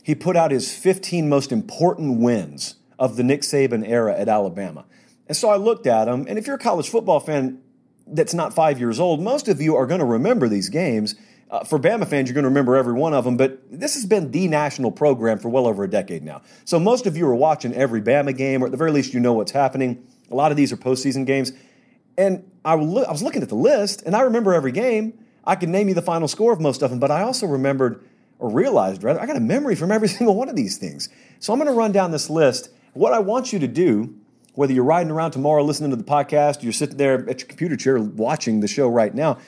He 0.01 0.15
put 0.15 0.35
out 0.35 0.51
his 0.51 0.73
15 0.73 1.27
most 1.27 1.51
important 1.51 2.19
wins 2.19 2.75
of 2.97 3.15
the 3.17 3.23
Nick 3.23 3.41
Saban 3.41 3.87
era 3.87 4.17
at 4.17 4.29
Alabama. 4.29 4.85
And 5.27 5.35
so 5.35 5.49
I 5.49 5.57
looked 5.57 5.87
at 5.87 6.07
him, 6.07 6.25
and 6.27 6.37
if 6.37 6.47
you're 6.47 6.57
a 6.57 6.59
college 6.59 6.89
football 6.89 7.19
fan, 7.19 7.62
that's 8.07 8.33
not 8.33 8.53
five 8.53 8.79
years 8.79 8.99
old, 8.99 9.21
most 9.21 9.47
of 9.47 9.61
you 9.61 9.75
are 9.75 9.85
going 9.85 9.99
to 9.99 10.05
remember 10.05 10.47
these 10.47 10.69
games. 10.69 11.15
Uh, 11.49 11.63
for 11.63 11.77
Bama 11.77 12.07
fans, 12.07 12.27
you're 12.27 12.33
going 12.33 12.43
to 12.43 12.49
remember 12.49 12.75
every 12.75 12.93
one 12.93 13.13
of 13.13 13.25
them, 13.25 13.37
but 13.37 13.59
this 13.69 13.93
has 13.93 14.07
been 14.07 14.31
the 14.31 14.47
national 14.47 14.91
program 14.91 15.37
for 15.37 15.49
well 15.49 15.67
over 15.67 15.83
a 15.83 15.89
decade 15.89 16.23
now. 16.23 16.41
So 16.65 16.79
most 16.79 17.05
of 17.05 17.15
you 17.15 17.27
are 17.27 17.35
watching 17.35 17.73
every 17.75 18.01
Bama 18.01 18.35
game, 18.35 18.63
or 18.63 18.65
at 18.65 18.71
the 18.71 18.77
very 18.77 18.91
least, 18.91 19.13
you 19.13 19.19
know 19.19 19.33
what's 19.33 19.51
happening. 19.51 20.03
A 20.31 20.35
lot 20.35 20.49
of 20.49 20.57
these 20.57 20.73
are 20.73 20.77
postseason 20.77 21.27
games. 21.27 21.51
And 22.17 22.49
I, 22.65 22.73
I 22.73 22.75
was 22.75 23.21
looking 23.21 23.43
at 23.43 23.49
the 23.49 23.55
list, 23.55 24.01
and 24.03 24.15
I 24.15 24.21
remember 24.21 24.53
every 24.53 24.71
game. 24.71 25.13
I 25.45 25.55
can 25.55 25.71
name 25.71 25.89
you 25.89 25.93
the 25.93 26.01
final 26.01 26.27
score 26.27 26.53
of 26.53 26.59
most 26.59 26.81
of 26.81 26.89
them, 26.89 26.99
but 26.99 27.11
I 27.11 27.21
also 27.21 27.45
remembered, 27.45 28.03
or 28.39 28.49
realized 28.49 29.03
rather, 29.03 29.19
I 29.19 29.25
got 29.25 29.35
a 29.35 29.41
memory 29.41 29.75
from 29.75 29.91
every 29.91 30.07
single 30.17 30.35
one 30.35 30.49
of 30.49 30.55
these 30.55 30.77
things. 30.77 31.09
So 31.39 31.53
I'm 31.53 31.59
going 31.59 31.71
to 31.71 31.77
run 31.77 31.91
down 31.91 32.11
this 32.11 32.29
list. 32.29 32.69
What 32.93 33.13
I 33.13 33.19
want 33.19 33.53
you 33.53 33.59
to 33.59 33.67
do, 33.67 34.15
whether 34.53 34.73
you're 34.73 34.83
riding 34.83 35.11
around 35.11 35.31
tomorrow 35.31 35.63
listening 35.63 35.89
to 35.89 35.95
the 35.95 36.03
podcast, 36.03 36.63
you're 36.63 36.73
sitting 36.73 36.97
there 36.97 37.27
at 37.29 37.39
your 37.39 37.47
computer 37.47 37.75
chair 37.75 37.99
watching 37.99 38.59
the 38.59 38.67
show 38.67 38.87
right 38.87 39.13
now, 39.13 39.39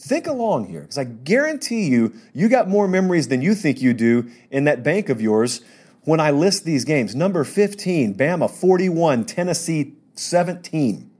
Think 0.00 0.28
along 0.28 0.68
here, 0.68 0.82
because 0.82 0.96
I 0.96 1.02
guarantee 1.02 1.88
you, 1.88 2.14
you 2.32 2.48
got 2.48 2.68
more 2.68 2.86
memories 2.86 3.26
than 3.26 3.42
you 3.42 3.56
think 3.56 3.82
you 3.82 3.92
do 3.92 4.30
in 4.48 4.62
that 4.64 4.84
bank 4.84 5.08
of 5.08 5.20
yours 5.20 5.60
when 6.04 6.20
I 6.20 6.30
list 6.30 6.64
these 6.64 6.84
games. 6.84 7.16
Number 7.16 7.42
15, 7.42 8.14
Bama 8.14 8.48
41, 8.48 9.24
Tennessee 9.24 9.94
17. 10.14 11.10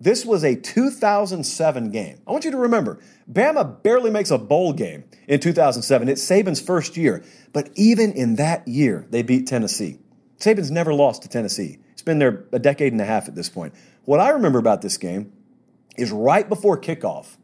This 0.00 0.24
was 0.24 0.44
a 0.44 0.54
2007 0.54 1.90
game. 1.90 2.20
I 2.24 2.30
want 2.30 2.44
you 2.44 2.52
to 2.52 2.56
remember, 2.56 3.00
Bama 3.30 3.82
barely 3.82 4.12
makes 4.12 4.30
a 4.30 4.38
bowl 4.38 4.72
game 4.72 5.02
in 5.26 5.40
2007. 5.40 6.08
It's 6.08 6.24
Saban's 6.24 6.60
first 6.60 6.96
year. 6.96 7.24
But 7.52 7.70
even 7.74 8.12
in 8.12 8.36
that 8.36 8.68
year, 8.68 9.06
they 9.10 9.22
beat 9.22 9.48
Tennessee. 9.48 9.98
Saban's 10.38 10.70
never 10.70 10.94
lost 10.94 11.22
to 11.22 11.28
Tennessee. 11.28 11.78
Been 12.04 12.18
there 12.18 12.44
a 12.52 12.58
decade 12.58 12.92
and 12.92 13.00
a 13.00 13.04
half 13.04 13.28
at 13.28 13.34
this 13.34 13.48
point. 13.48 13.74
What 14.04 14.20
I 14.20 14.30
remember 14.30 14.58
about 14.58 14.82
this 14.82 14.96
game 14.96 15.32
is 15.96 16.10
right 16.10 16.48
before 16.48 16.78
kickoff, 16.78 17.36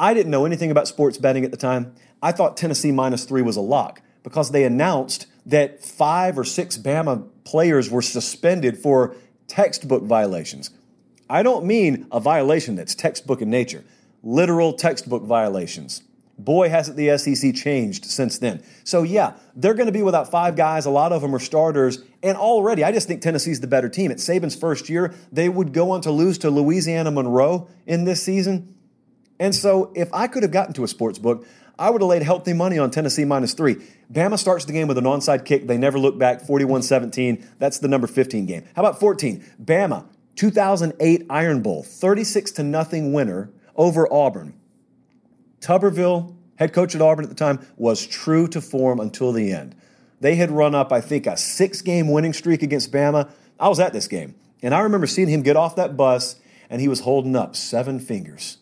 I 0.00 0.14
didn't 0.14 0.30
know 0.30 0.44
anything 0.44 0.70
about 0.70 0.88
sports 0.88 1.18
betting 1.18 1.44
at 1.44 1.50
the 1.50 1.56
time. 1.56 1.94
I 2.22 2.32
thought 2.32 2.56
Tennessee 2.56 2.92
minus 2.92 3.24
three 3.24 3.42
was 3.42 3.56
a 3.56 3.60
lock 3.60 4.00
because 4.22 4.50
they 4.50 4.64
announced 4.64 5.26
that 5.46 5.82
five 5.82 6.38
or 6.38 6.44
six 6.44 6.76
Bama 6.76 7.28
players 7.44 7.90
were 7.90 8.02
suspended 8.02 8.78
for 8.78 9.16
textbook 9.46 10.04
violations. 10.04 10.70
I 11.30 11.42
don't 11.42 11.64
mean 11.64 12.06
a 12.12 12.20
violation 12.20 12.74
that's 12.74 12.94
textbook 12.94 13.40
in 13.40 13.50
nature, 13.50 13.84
literal 14.22 14.72
textbook 14.72 15.24
violations. 15.24 16.02
Boy, 16.38 16.68
hasn't 16.68 16.96
the 16.96 17.18
SEC 17.18 17.54
changed 17.54 18.04
since 18.04 18.38
then. 18.38 18.62
So, 18.84 19.02
yeah, 19.02 19.34
they're 19.56 19.74
going 19.74 19.86
to 19.86 19.92
be 19.92 20.02
without 20.02 20.30
five 20.30 20.54
guys. 20.54 20.86
A 20.86 20.90
lot 20.90 21.12
of 21.12 21.20
them 21.20 21.34
are 21.34 21.40
starters. 21.40 22.02
And 22.22 22.36
already, 22.36 22.84
I 22.84 22.92
just 22.92 23.08
think 23.08 23.22
Tennessee's 23.22 23.60
the 23.60 23.66
better 23.66 23.88
team. 23.88 24.12
At 24.12 24.18
Saban's 24.18 24.54
first 24.54 24.88
year, 24.88 25.14
they 25.32 25.48
would 25.48 25.72
go 25.72 25.90
on 25.90 26.00
to 26.02 26.12
lose 26.12 26.38
to 26.38 26.50
Louisiana 26.50 27.10
Monroe 27.10 27.68
in 27.86 28.04
this 28.04 28.22
season. 28.22 28.76
And 29.40 29.54
so 29.54 29.92
if 29.96 30.12
I 30.14 30.28
could 30.28 30.44
have 30.44 30.52
gotten 30.52 30.74
to 30.74 30.84
a 30.84 30.88
sports 30.88 31.18
book, 31.18 31.44
I 31.78 31.90
would 31.90 32.02
have 32.02 32.08
laid 32.08 32.22
healthy 32.22 32.52
money 32.52 32.78
on 32.78 32.90
Tennessee 32.90 33.24
minus 33.24 33.54
three. 33.54 33.76
Bama 34.12 34.38
starts 34.38 34.64
the 34.64 34.72
game 34.72 34.88
with 34.88 34.98
an 34.98 35.04
onside 35.04 35.44
kick. 35.44 35.66
They 35.66 35.78
never 35.78 35.98
look 35.98 36.18
back, 36.18 36.40
41 36.40 36.82
17. 36.82 37.46
That's 37.58 37.78
the 37.78 37.88
number 37.88 38.06
15 38.06 38.46
game. 38.46 38.64
How 38.74 38.82
about 38.82 38.98
14? 38.98 39.44
Bama, 39.62 40.06
2008 40.34 41.26
Iron 41.30 41.62
Bowl, 41.62 41.84
36 41.84 42.50
to 42.52 42.62
nothing 42.64 43.12
winner 43.12 43.50
over 43.76 44.12
Auburn. 44.12 44.57
Tuberville, 45.60 46.34
head 46.56 46.72
coach 46.72 46.94
at 46.94 47.02
Auburn 47.02 47.24
at 47.24 47.28
the 47.28 47.36
time, 47.36 47.66
was 47.76 48.06
true 48.06 48.46
to 48.48 48.60
form 48.60 49.00
until 49.00 49.32
the 49.32 49.52
end. 49.52 49.74
They 50.20 50.34
had 50.34 50.50
run 50.50 50.74
up, 50.74 50.92
I 50.92 51.00
think, 51.00 51.26
a 51.26 51.36
six 51.36 51.82
game 51.82 52.10
winning 52.10 52.32
streak 52.32 52.62
against 52.62 52.92
Bama. 52.92 53.30
I 53.58 53.68
was 53.68 53.80
at 53.80 53.92
this 53.92 54.08
game, 54.08 54.34
and 54.62 54.74
I 54.74 54.80
remember 54.80 55.06
seeing 55.06 55.28
him 55.28 55.42
get 55.42 55.56
off 55.56 55.76
that 55.76 55.96
bus, 55.96 56.36
and 56.70 56.80
he 56.80 56.88
was 56.88 57.00
holding 57.00 57.36
up 57.36 57.56
seven 57.56 58.00
fingers 58.00 58.58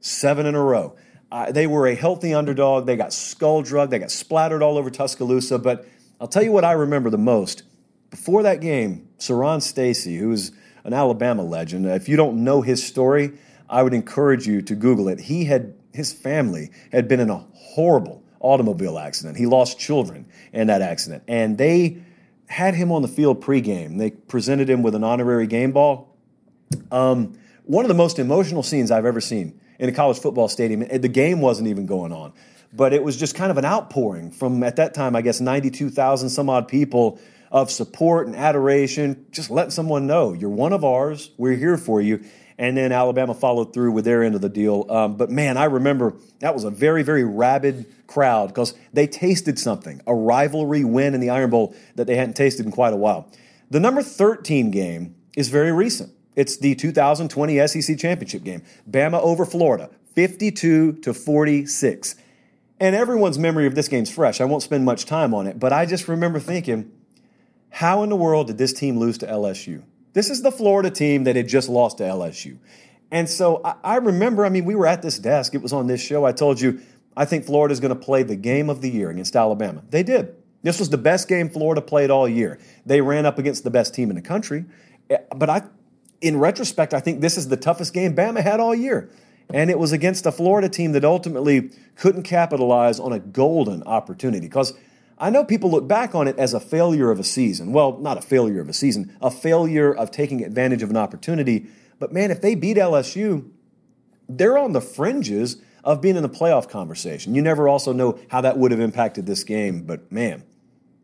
seven 0.00 0.46
in 0.46 0.54
a 0.54 0.62
row. 0.62 0.96
Uh, 1.30 1.52
they 1.52 1.66
were 1.66 1.86
a 1.86 1.94
healthy 1.94 2.34
underdog. 2.34 2.86
They 2.86 2.96
got 2.96 3.12
skull 3.12 3.62
drugged. 3.62 3.92
They 3.92 3.98
got 3.98 4.10
splattered 4.10 4.62
all 4.62 4.76
over 4.76 4.90
Tuscaloosa. 4.90 5.58
But 5.58 5.86
I'll 6.20 6.26
tell 6.28 6.42
you 6.42 6.52
what 6.52 6.64
I 6.64 6.72
remember 6.72 7.10
the 7.10 7.18
most. 7.18 7.62
Before 8.10 8.42
that 8.42 8.60
game, 8.60 9.08
Siran 9.18 9.62
Stacy, 9.62 10.16
who's 10.16 10.50
an 10.82 10.92
Alabama 10.92 11.44
legend, 11.44 11.86
if 11.86 12.08
you 12.08 12.16
don't 12.16 12.42
know 12.42 12.62
his 12.62 12.84
story, 12.84 13.32
I 13.68 13.84
would 13.84 13.94
encourage 13.94 14.48
you 14.48 14.62
to 14.62 14.74
Google 14.74 15.08
it. 15.08 15.20
He 15.20 15.44
had 15.44 15.74
his 15.92 16.12
family 16.12 16.70
had 16.92 17.08
been 17.08 17.20
in 17.20 17.30
a 17.30 17.46
horrible 17.54 18.22
automobile 18.40 18.98
accident. 18.98 19.36
He 19.36 19.46
lost 19.46 19.78
children 19.78 20.26
in 20.52 20.68
that 20.68 20.82
accident, 20.82 21.22
and 21.28 21.58
they 21.58 22.02
had 22.46 22.74
him 22.74 22.90
on 22.90 23.02
the 23.02 23.08
field 23.08 23.42
pregame. 23.42 23.98
They 23.98 24.10
presented 24.10 24.68
him 24.68 24.82
with 24.82 24.94
an 24.94 25.04
honorary 25.04 25.46
game 25.46 25.72
ball. 25.72 26.16
Um, 26.90 27.38
one 27.64 27.84
of 27.84 27.88
the 27.88 27.94
most 27.94 28.18
emotional 28.18 28.62
scenes 28.62 28.90
I've 28.90 29.04
ever 29.04 29.20
seen 29.20 29.60
in 29.78 29.88
a 29.88 29.92
college 29.92 30.18
football 30.18 30.48
stadium. 30.48 30.80
The 30.80 31.08
game 31.08 31.40
wasn't 31.40 31.68
even 31.68 31.86
going 31.86 32.12
on, 32.12 32.32
but 32.72 32.92
it 32.92 33.02
was 33.02 33.16
just 33.16 33.34
kind 33.34 33.50
of 33.50 33.58
an 33.58 33.64
outpouring 33.64 34.30
from, 34.30 34.62
at 34.62 34.76
that 34.76 34.94
time, 34.94 35.14
I 35.14 35.22
guess, 35.22 35.40
92,000 35.40 36.28
some 36.28 36.50
odd 36.50 36.68
people 36.68 37.20
of 37.50 37.70
support 37.70 38.26
and 38.26 38.36
adoration, 38.36 39.26
just 39.32 39.50
letting 39.50 39.70
someone 39.70 40.06
know 40.06 40.32
you're 40.32 40.50
one 40.50 40.72
of 40.72 40.84
ours, 40.84 41.30
we're 41.36 41.56
here 41.56 41.76
for 41.76 42.00
you. 42.00 42.22
And 42.60 42.76
then 42.76 42.92
Alabama 42.92 43.32
followed 43.32 43.72
through 43.72 43.92
with 43.92 44.04
their 44.04 44.22
end 44.22 44.34
of 44.34 44.42
the 44.42 44.50
deal. 44.50 44.84
Um, 44.90 45.16
but 45.16 45.30
man, 45.30 45.56
I 45.56 45.64
remember 45.64 46.14
that 46.40 46.52
was 46.52 46.64
a 46.64 46.70
very, 46.70 47.02
very 47.02 47.24
rabid 47.24 47.86
crowd 48.06 48.48
because 48.48 48.74
they 48.92 49.06
tasted 49.06 49.58
something, 49.58 50.02
a 50.06 50.14
rivalry 50.14 50.84
win 50.84 51.14
in 51.14 51.22
the 51.22 51.30
Iron 51.30 51.48
Bowl 51.48 51.74
that 51.94 52.06
they 52.06 52.16
hadn't 52.16 52.34
tasted 52.34 52.66
in 52.66 52.70
quite 52.70 52.92
a 52.92 52.96
while. 52.96 53.32
The 53.70 53.80
number 53.80 54.02
13 54.02 54.70
game 54.70 55.14
is 55.38 55.48
very 55.48 55.72
recent. 55.72 56.12
It's 56.36 56.58
the 56.58 56.74
2020 56.74 57.66
SEC 57.66 57.98
championship 57.98 58.44
game. 58.44 58.62
Bama 58.88 59.18
over 59.22 59.46
Florida, 59.46 59.88
52 60.14 60.92
to 60.92 61.14
46. 61.14 62.14
And 62.78 62.94
everyone's 62.94 63.38
memory 63.38 63.66
of 63.68 63.74
this 63.74 63.88
game's 63.88 64.10
fresh. 64.10 64.38
I 64.38 64.44
won't 64.44 64.62
spend 64.62 64.84
much 64.84 65.06
time 65.06 65.32
on 65.32 65.46
it, 65.46 65.58
but 65.58 65.72
I 65.72 65.86
just 65.86 66.08
remember 66.08 66.38
thinking, 66.38 66.92
how 67.70 68.02
in 68.02 68.10
the 68.10 68.16
world 68.16 68.48
did 68.48 68.58
this 68.58 68.74
team 68.74 68.98
lose 68.98 69.16
to 69.18 69.26
LSU? 69.26 69.82
This 70.12 70.30
is 70.30 70.42
the 70.42 70.50
Florida 70.50 70.90
team 70.90 71.24
that 71.24 71.36
had 71.36 71.48
just 71.48 71.68
lost 71.68 71.98
to 71.98 72.04
LSU. 72.04 72.58
And 73.10 73.28
so 73.28 73.60
I, 73.64 73.74
I 73.82 73.96
remember, 73.96 74.44
I 74.44 74.48
mean, 74.48 74.64
we 74.64 74.74
were 74.74 74.86
at 74.86 75.02
this 75.02 75.18
desk, 75.18 75.54
it 75.54 75.62
was 75.62 75.72
on 75.72 75.86
this 75.86 76.00
show. 76.00 76.24
I 76.24 76.32
told 76.32 76.60
you, 76.60 76.80
I 77.16 77.24
think 77.24 77.44
Florida 77.44 77.72
is 77.72 77.80
going 77.80 77.94
to 77.94 78.00
play 78.00 78.22
the 78.22 78.36
game 78.36 78.70
of 78.70 78.80
the 78.80 78.90
year 78.90 79.10
against 79.10 79.34
Alabama. 79.36 79.82
They 79.90 80.02
did. 80.02 80.34
This 80.62 80.78
was 80.78 80.90
the 80.90 80.98
best 80.98 81.28
game 81.28 81.48
Florida 81.48 81.80
played 81.80 82.10
all 82.10 82.28
year. 82.28 82.58
They 82.86 83.00
ran 83.00 83.26
up 83.26 83.38
against 83.38 83.64
the 83.64 83.70
best 83.70 83.94
team 83.94 84.10
in 84.10 84.16
the 84.16 84.22
country. 84.22 84.66
Eh, 85.08 85.18
but 85.34 85.48
I 85.48 85.62
in 86.20 86.38
retrospect, 86.38 86.92
I 86.92 87.00
think 87.00 87.20
this 87.20 87.36
is 87.36 87.48
the 87.48 87.56
toughest 87.56 87.94
game 87.94 88.14
Bama 88.14 88.42
had 88.42 88.60
all 88.60 88.74
year. 88.74 89.10
And 89.52 89.70
it 89.70 89.78
was 89.78 89.90
against 89.92 90.26
a 90.26 90.32
Florida 90.32 90.68
team 90.68 90.92
that 90.92 91.04
ultimately 91.04 91.70
couldn't 91.96 92.22
capitalize 92.22 93.00
on 93.00 93.12
a 93.12 93.18
golden 93.18 93.82
opportunity. 93.82 94.46
Because 94.46 94.74
I 95.20 95.28
know 95.28 95.44
people 95.44 95.70
look 95.70 95.86
back 95.86 96.14
on 96.14 96.26
it 96.26 96.38
as 96.38 96.54
a 96.54 96.60
failure 96.60 97.10
of 97.10 97.20
a 97.20 97.24
season. 97.24 97.72
Well, 97.72 97.98
not 97.98 98.16
a 98.16 98.22
failure 98.22 98.62
of 98.62 98.70
a 98.70 98.72
season, 98.72 99.14
a 99.20 99.30
failure 99.30 99.94
of 99.94 100.10
taking 100.10 100.42
advantage 100.42 100.82
of 100.82 100.88
an 100.88 100.96
opportunity. 100.96 101.66
But 101.98 102.10
man, 102.10 102.30
if 102.30 102.40
they 102.40 102.54
beat 102.54 102.78
LSU, 102.78 103.50
they're 104.28 104.56
on 104.56 104.72
the 104.72 104.80
fringes 104.80 105.58
of 105.84 106.00
being 106.00 106.16
in 106.16 106.22
the 106.22 106.28
playoff 106.30 106.70
conversation. 106.70 107.34
You 107.34 107.42
never 107.42 107.68
also 107.68 107.92
know 107.92 108.18
how 108.28 108.40
that 108.40 108.56
would 108.56 108.70
have 108.70 108.80
impacted 108.80 109.26
this 109.26 109.44
game. 109.44 109.82
But 109.82 110.10
man, 110.10 110.42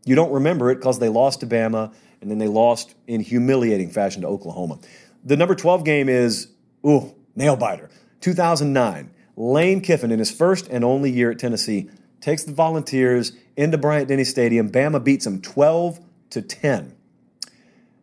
you 0.06 0.14
don't 0.14 0.32
remember 0.32 0.70
it 0.70 0.76
because 0.76 0.98
they 0.98 1.10
lost 1.10 1.40
to 1.40 1.46
Bama 1.46 1.92
and 2.22 2.30
then 2.30 2.38
they 2.38 2.48
lost 2.48 2.94
in 3.06 3.20
humiliating 3.20 3.90
fashion 3.90 4.22
to 4.22 4.28
Oklahoma. 4.28 4.78
The 5.24 5.36
number 5.36 5.54
12 5.54 5.84
game 5.84 6.08
is, 6.08 6.48
ooh, 6.86 7.14
nail 7.34 7.56
biter. 7.56 7.90
2009. 8.22 9.10
Lane 9.38 9.82
Kiffin, 9.82 10.10
in 10.10 10.18
his 10.18 10.30
first 10.30 10.66
and 10.68 10.82
only 10.82 11.10
year 11.10 11.30
at 11.30 11.38
Tennessee, 11.38 11.90
takes 12.20 12.44
the 12.44 12.52
Volunteers 12.52 13.32
into 13.56 13.78
Bryant 13.78 14.08
Denny 14.08 14.24
Stadium. 14.24 14.70
Bama 14.70 15.02
beats 15.02 15.24
them 15.24 15.40
12 15.40 16.00
to 16.30 16.42
10. 16.42 16.94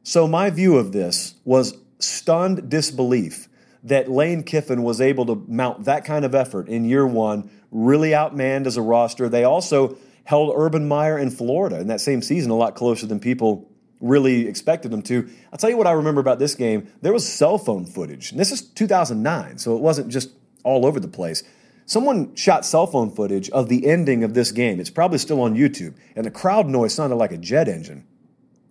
So 0.04 0.28
my 0.28 0.50
view 0.50 0.78
of 0.78 0.92
this 0.92 1.36
was 1.46 1.78
stunned 2.00 2.70
disbelief 2.70 3.48
that 3.84 4.10
Lane 4.10 4.44
Kiffin 4.44 4.84
was 4.84 5.02
able 5.02 5.26
to 5.26 5.44
mount 5.48 5.86
that 5.86 6.06
kind 6.06 6.26
of 6.26 6.34
effort 6.34 6.68
in 6.70 6.86
year 6.86 7.06
one, 7.06 7.50
really 7.72 8.12
outmanned 8.12 8.66
as 8.66 8.78
a 8.78 8.82
roster. 8.82 9.28
They 9.28 9.44
also 9.44 9.98
held 10.24 10.54
Urban 10.56 10.88
Meyer 10.88 11.18
in 11.18 11.30
Florida 11.30 11.80
in 11.80 11.88
that 11.88 12.00
same 12.00 12.22
season 12.22 12.52
a 12.52 12.56
lot 12.56 12.76
closer 12.76 13.06
than 13.06 13.20
people 13.20 13.70
really 14.00 14.48
expected 14.48 14.92
them 14.92 15.02
to. 15.02 15.30
I'll 15.52 15.58
tell 15.58 15.70
you 15.70 15.78
what 15.78 15.88
I 15.88 15.92
remember 15.92 16.22
about 16.22 16.40
this 16.40 16.56
game. 16.56 16.92
There 17.02 17.14
was 17.14 17.28
cell 17.28 17.58
phone 17.58 17.86
footage. 17.86 18.32
And 18.32 18.40
this 18.40 18.52
is 18.52 18.62
2009, 18.62 19.58
so 19.58 19.76
it 19.76 19.82
wasn't 19.82 20.10
just 20.10 20.30
all 20.64 20.86
over 20.86 21.00
the 21.00 21.08
place. 21.08 21.44
Someone 21.86 22.36
shot 22.36 22.66
cell 22.66 22.88
phone 22.88 23.12
footage 23.12 23.50
of 23.50 23.70
the 23.70 23.88
ending 23.88 24.24
of 24.24 24.34
this 24.34 24.52
game. 24.52 24.80
It's 24.80 24.90
probably 24.90 25.18
still 25.18 25.42
on 25.42 25.56
YouTube, 25.56 25.96
and 26.16 26.26
the 26.26 26.32
crowd 26.32 26.68
noise 26.68 26.94
sounded 26.94 27.16
like 27.18 27.32
a 27.32 27.38
jet 27.38 27.68
engine. 27.68 28.06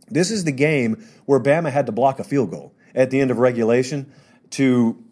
This 0.08 0.30
is 0.30 0.44
the 0.44 0.52
game 0.52 1.04
where 1.24 1.40
Bama 1.40 1.70
had 1.70 1.86
to 1.86 1.92
block 1.92 2.18
a 2.18 2.24
field 2.24 2.50
goal 2.50 2.74
at 2.94 3.10
the 3.10 3.20
end 3.20 3.30
of 3.30 3.38
regulation 3.38 4.12
to 4.50 5.02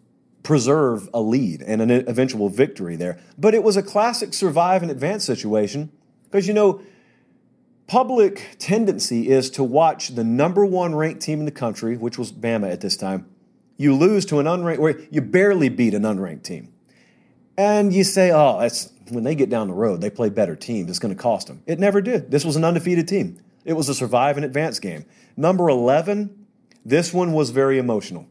preserve 0.43 1.09
a 1.13 1.21
lead 1.21 1.63
and 1.63 1.83
an 1.83 1.91
eventual 1.91 2.49
victory 2.49 2.97
there. 2.97 3.19
But 3.39 3.55
it 3.55 3.63
was 3.63 3.77
a 3.77 3.83
classic 3.83 4.35
survive 4.35 4.83
and 4.83 4.91
advance 4.91 5.25
situation 5.25 5.93
because, 6.25 6.49
you 6.49 6.55
know, 6.55 6.81
public 7.87 8.57
tendency 8.59 9.29
is 9.29 9.51
to 9.51 9.65
watch 9.65 10.15
the 10.15 10.25
number 10.25 10.65
one 10.65 10.95
ranked 10.95 11.21
team 11.21 11.41
in 11.41 11.45
the 11.45 11.51
country, 11.51 11.97
which 11.97 12.19
was 12.19 12.33
Bama 12.33 12.71
at 12.71 12.81
this 12.81 12.97
time. 12.97 13.27
You 13.77 13.95
lose 13.95 14.25
to 14.27 14.39
an 14.39 14.47
unranked, 14.47 14.79
or 14.79 15.01
you 15.11 15.21
barely 15.23 15.69
beat 15.69 15.95
an 15.95 16.03
unranked 16.03 16.43
team. 16.43 16.70
And 17.57 17.93
you 17.93 18.05
say, 18.05 18.31
oh, 18.33 18.59
that's 18.61 18.93
when 19.11 19.25
they 19.25 19.35
get 19.35 19.51
down 19.51 19.69
the 19.69 19.75
road, 19.75 20.01
they 20.01 20.11
play 20.11 20.31
better 20.31 20.57
teams. 20.57 20.89
It's 20.89 20.99
going 20.99 21.15
to 21.15 21.21
cost 21.21 21.49
them. 21.49 21.63
It 21.67 21.79
never 21.79 22.01
did. 22.01 22.31
This 22.31 22.45
was 22.45 22.57
an 22.57 22.65
undefeated 22.65 23.09
team. 23.09 23.41
It 23.65 23.75
was 23.75 23.89
a 23.89 23.95
survive 23.95 24.37
and 24.37 24.45
advance 24.45 24.79
game. 24.79 25.05
Number 25.37 25.69
11, 25.69 26.47
this 26.85 27.13
one 27.13 27.33
was 27.33 27.51
very 27.51 27.79
emotional. 27.79 28.27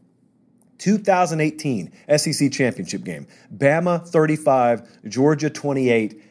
2018 0.78 1.92
SEC 2.16 2.50
championship 2.50 3.04
game. 3.04 3.26
Bama 3.54 4.06
35, 4.06 5.08
Georgia 5.08 5.50
28 5.50 6.22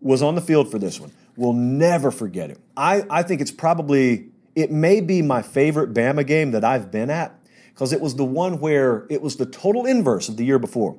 was 0.00 0.22
on 0.22 0.34
the 0.34 0.40
field 0.40 0.70
for 0.70 0.78
this 0.78 1.00
one. 1.00 1.12
We'll 1.36 1.52
never 1.52 2.10
forget 2.10 2.50
it. 2.50 2.58
I, 2.76 3.04
I 3.10 3.22
think 3.22 3.40
it's 3.40 3.50
probably, 3.50 4.28
it 4.54 4.70
may 4.70 5.00
be 5.00 5.20
my 5.22 5.42
favorite 5.42 5.92
Bama 5.92 6.26
game 6.26 6.52
that 6.52 6.64
I've 6.64 6.90
been 6.90 7.10
at 7.10 7.38
because 7.70 7.92
it 7.92 8.00
was 8.00 8.14
the 8.14 8.24
one 8.24 8.60
where 8.60 9.06
it 9.10 9.20
was 9.20 9.36
the 9.36 9.46
total 9.46 9.84
inverse 9.84 10.28
of 10.28 10.36
the 10.36 10.44
year 10.44 10.58
before. 10.58 10.96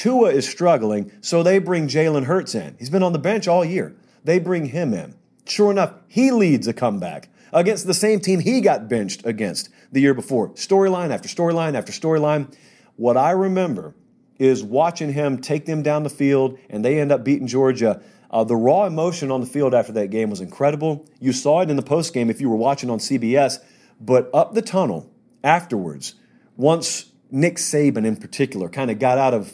Tua 0.00 0.30
is 0.30 0.48
struggling, 0.48 1.12
so 1.20 1.42
they 1.42 1.58
bring 1.58 1.86
Jalen 1.86 2.24
Hurts 2.24 2.54
in. 2.54 2.74
He's 2.78 2.88
been 2.88 3.02
on 3.02 3.12
the 3.12 3.18
bench 3.18 3.46
all 3.46 3.62
year. 3.62 3.94
They 4.24 4.38
bring 4.38 4.64
him 4.70 4.94
in. 4.94 5.14
Sure 5.44 5.70
enough, 5.70 5.92
he 6.08 6.30
leads 6.30 6.66
a 6.66 6.72
comeback 6.72 7.28
against 7.52 7.86
the 7.86 7.92
same 7.92 8.18
team 8.18 8.40
he 8.40 8.62
got 8.62 8.88
benched 8.88 9.26
against 9.26 9.68
the 9.92 10.00
year 10.00 10.14
before. 10.14 10.54
Storyline 10.54 11.10
after 11.10 11.28
storyline 11.28 11.74
after 11.74 11.92
storyline. 11.92 12.50
What 12.96 13.18
I 13.18 13.32
remember 13.32 13.94
is 14.38 14.64
watching 14.64 15.12
him 15.12 15.36
take 15.36 15.66
them 15.66 15.82
down 15.82 16.02
the 16.02 16.08
field, 16.08 16.58
and 16.70 16.82
they 16.82 16.98
end 16.98 17.12
up 17.12 17.22
beating 17.22 17.46
Georgia. 17.46 18.00
Uh, 18.30 18.42
the 18.42 18.56
raw 18.56 18.86
emotion 18.86 19.30
on 19.30 19.42
the 19.42 19.46
field 19.46 19.74
after 19.74 19.92
that 19.92 20.08
game 20.08 20.30
was 20.30 20.40
incredible. 20.40 21.06
You 21.20 21.34
saw 21.34 21.60
it 21.60 21.68
in 21.68 21.76
the 21.76 21.82
post 21.82 22.14
game 22.14 22.30
if 22.30 22.40
you 22.40 22.48
were 22.48 22.56
watching 22.56 22.88
on 22.88 23.00
CBS, 23.00 23.58
but 24.00 24.30
up 24.32 24.54
the 24.54 24.62
tunnel 24.62 25.10
afterwards, 25.44 26.14
once 26.56 27.12
Nick 27.30 27.56
Saban 27.56 28.06
in 28.06 28.16
particular 28.16 28.70
kind 28.70 28.90
of 28.90 28.98
got 28.98 29.18
out 29.18 29.34
of 29.34 29.52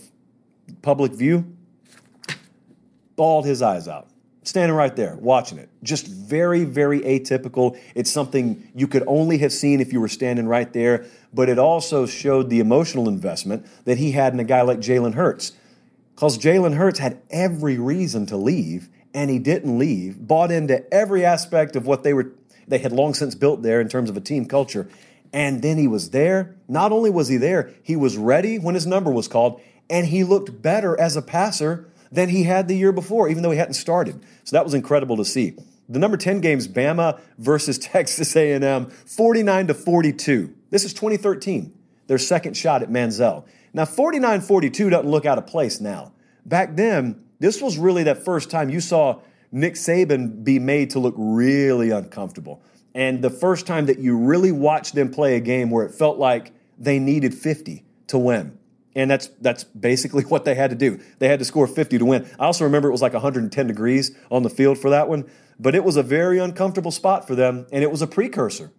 public 0.83 1.13
view, 1.13 1.57
bawled 3.17 3.47
his 3.47 3.63
eyes 3.63 3.89
out 3.89 4.09
standing 4.47 4.77
right 4.77 4.95
there 4.95 5.17
watching 5.17 5.59
it. 5.59 5.69
Just 5.83 6.07
very, 6.07 6.65
very 6.65 7.01
atypical. 7.01 7.79
It's 7.95 8.11
something 8.11 8.71
you 8.75 8.87
could 8.87 9.03
only 9.07 9.39
have 9.39 9.53
seen 9.53 9.81
if 9.81 9.93
you 9.93 10.01
were 10.01 10.09
standing 10.09 10.47
right 10.47 10.73
there, 10.73 11.07
but 11.35 11.49
it 11.49 11.59
also 11.59 12.07
showed 12.07 12.49
the 12.49 12.61
emotional 12.61 13.09
investment 13.09 13.67
that 13.85 13.99
he 13.99 14.13
had 14.13 14.33
in 14.33 14.41
a 14.41 14.45
guy 14.45 14.63
like 14.63 14.79
Jalen 14.79 15.15
Hurts. 15.15 15.53
Because 16.15 16.39
Jalen 16.39 16.77
Hurts 16.77 16.99
had 16.99 17.21
every 17.29 17.77
reason 17.79 18.25
to 18.27 18.37
leave, 18.37 18.89
and 19.13 19.31
he 19.31 19.39
didn't 19.39 19.79
leave, 19.79 20.27
bought 20.27 20.51
into 20.51 20.93
every 20.95 21.25
aspect 21.25 21.77
of 21.77 21.87
what 21.87 22.05
they 22.05 22.15
were 22.15 22.33
they 22.69 22.79
had 22.79 22.91
long 22.91 23.15
since 23.15 23.37
built 23.37 23.63
there 23.63 23.81
in 23.81 23.89
terms 23.89 24.11
of 24.11 24.17
a 24.17 24.21
team 24.21 24.45
culture. 24.45 24.89
And 25.33 25.63
then 25.63 25.79
he 25.79 25.87
was 25.87 26.11
there. 26.11 26.57
Not 26.67 26.91
only 26.91 27.11
was 27.11 27.29
he 27.29 27.37
there, 27.37 27.71
he 27.83 27.95
was 27.95 28.17
ready 28.17 28.59
when 28.59 28.75
his 28.75 28.87
number 28.87 29.13
was 29.13 29.29
called, 29.29 29.61
and 29.89 30.07
he 30.07 30.25
looked 30.25 30.63
better 30.63 30.99
as 30.99 31.17
a 31.17 31.23
passer 31.23 31.89
than 32.11 32.29
he 32.29 32.45
had 32.45 32.69
the 32.69 32.77
year 32.77 32.93
before, 32.93 33.29
even 33.29 33.43
though 33.43 33.51
he 33.51 33.59
hadn't 33.59 33.75
started. 33.75 34.21
So 34.45 34.57
that 34.57 34.65
was 34.65 34.75
incredible 34.75 35.17
to 35.17 35.25
see. 35.25 35.57
The 35.89 35.99
number 35.99 36.17
10 36.17 36.41
games, 36.41 36.67
Bama 36.67 37.21
versus 37.39 37.79
Texas 37.79 38.35
A&M, 38.37 38.87
49 38.87 39.67
to 39.69 39.75
42. 39.75 40.55
This 40.71 40.85
is 40.85 40.93
2013, 40.95 41.73
their 42.07 42.19
second 42.19 42.57
shot 42.57 42.83
at 42.83 42.91
Manziel. 42.91 43.45
Now, 43.73 43.85
49-42 43.85 44.91
doesn't 44.91 45.09
look 45.09 45.27
out 45.27 45.39
of 45.39 45.47
place 45.47 45.81
now. 45.81 46.13
Back 46.45 46.77
then, 46.77 47.25
this 47.39 47.61
was 47.61 47.77
really 47.77 48.05
that 48.05 48.25
first 48.25 48.51
time 48.51 48.71
you 48.71 48.81
saw 48.81 49.21
Nick 49.53 49.75
Saban 49.75 50.43
be 50.43 50.59
made 50.59 50.91
to 50.91 50.99
look 50.99 51.15
really 51.17 51.91
uncomfortable. 51.91 52.63
And 52.95 53.21
the 53.21 53.31
first 53.31 53.67
time 53.67 53.87
that 53.87 53.99
you 53.99 54.17
really 54.17 54.53
watched 54.53 54.95
them 54.95 55.11
play 55.11 55.37
a 55.37 55.41
game 55.41 55.71
where 55.71 55.85
it 55.85 55.95
felt 55.95 56.19
like 56.19 56.53
they 56.79 56.99
needed 56.99 57.35
50 57.35 57.85
to 58.09 58.19
win. 58.19 58.59
And 58.97 59.09
that's 59.09 59.29
that's 59.41 59.63
basically 59.63 60.25
what 60.33 60.45
they 60.45 60.57
had 60.57 60.71
to 60.71 60.77
do. 60.77 60.99
They 61.21 61.29
had 61.29 61.39
to 61.39 61.45
score 61.45 61.69
50 61.69 61.99
to 61.99 62.05
win. 62.05 62.29
I 62.41 62.47
also 62.47 62.65
remember 62.65 62.89
it 62.89 62.93
was 62.93 63.03
like 63.03 63.13
110 63.13 63.67
degrees 63.69 64.17
on 64.31 64.43
the 64.43 64.51
field 64.51 64.79
for 64.79 64.91
that 64.91 65.09
one, 65.09 65.31
but 65.61 65.77
it 65.77 65.85
was 65.85 65.97
a 65.97 66.03
very 66.03 66.41
uncomfortable 66.41 66.91
spot 66.91 67.29
for 67.29 67.37
them, 67.37 67.67
and 67.71 67.85
it 67.85 67.91
was 67.93 68.03
a 68.03 68.09
precursor. 68.09 68.73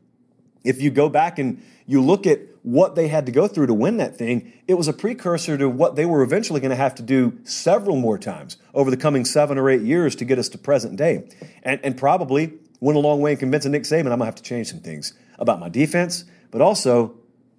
If 0.65 0.82
you 0.82 0.89
go 0.91 1.08
back 1.08 1.39
and 1.39 1.63
you 1.86 2.01
look 2.01 2.27
at 2.27 2.41
what 2.63 2.95
they 2.95 3.08
had 3.08 3.25
to 3.27 3.32
go 3.32 3.47
through 3.47 3.67
to 3.67 3.73
win 3.73 3.95
that 3.97 4.17
thing, 4.17 4.51
it 4.67 4.73
was 4.73 4.89
a 4.89 4.93
precursor 4.93 5.58
to 5.58 5.69
what 5.69 5.95
they 5.95 6.06
were 6.06 6.21
eventually 6.21 6.60
going 6.60 6.71
to 6.71 6.75
have 6.75 6.95
to 6.95 7.03
do 7.03 7.39
several 7.45 7.95
more 7.95 8.17
times 8.17 8.58
over 8.73 8.91
the 8.91 8.97
coming 8.97 9.23
seven 9.23 9.58
or 9.58 9.69
eight 9.69 9.82
years 9.82 10.15
to 10.17 10.25
get 10.25 10.38
us 10.38 10.49
to 10.49 10.58
present 10.58 10.97
day. 10.97 11.30
And, 11.63 11.80
and 11.84 11.97
probably 11.97 12.53
went 12.82 12.97
a 12.97 12.99
long 12.99 13.21
way 13.21 13.32
in 13.32 13.38
convincing 13.38 13.71
Nick 13.71 13.84
Saban 13.84 13.99
I'm 13.99 14.06
going 14.06 14.19
to 14.19 14.25
have 14.25 14.36
to 14.36 14.43
change 14.43 14.67
some 14.67 14.82
things 14.82 15.13
about 15.39 15.62
my 15.62 15.69
defense, 15.69 16.25
but 16.51 16.60
also 16.60 17.15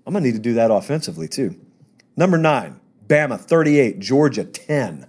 I'm 0.07 0.12
going 0.12 0.25
to 0.25 0.31
need 0.31 0.37
to 0.37 0.42
do 0.42 0.55
that 0.55 0.71
offensively 0.71 1.29
too. 1.29 1.59
Number 2.18 2.37
nine, 2.37 2.81
Bama 3.07 3.38
38, 3.38 4.00
Georgia 4.00 4.42
10. 4.42 5.07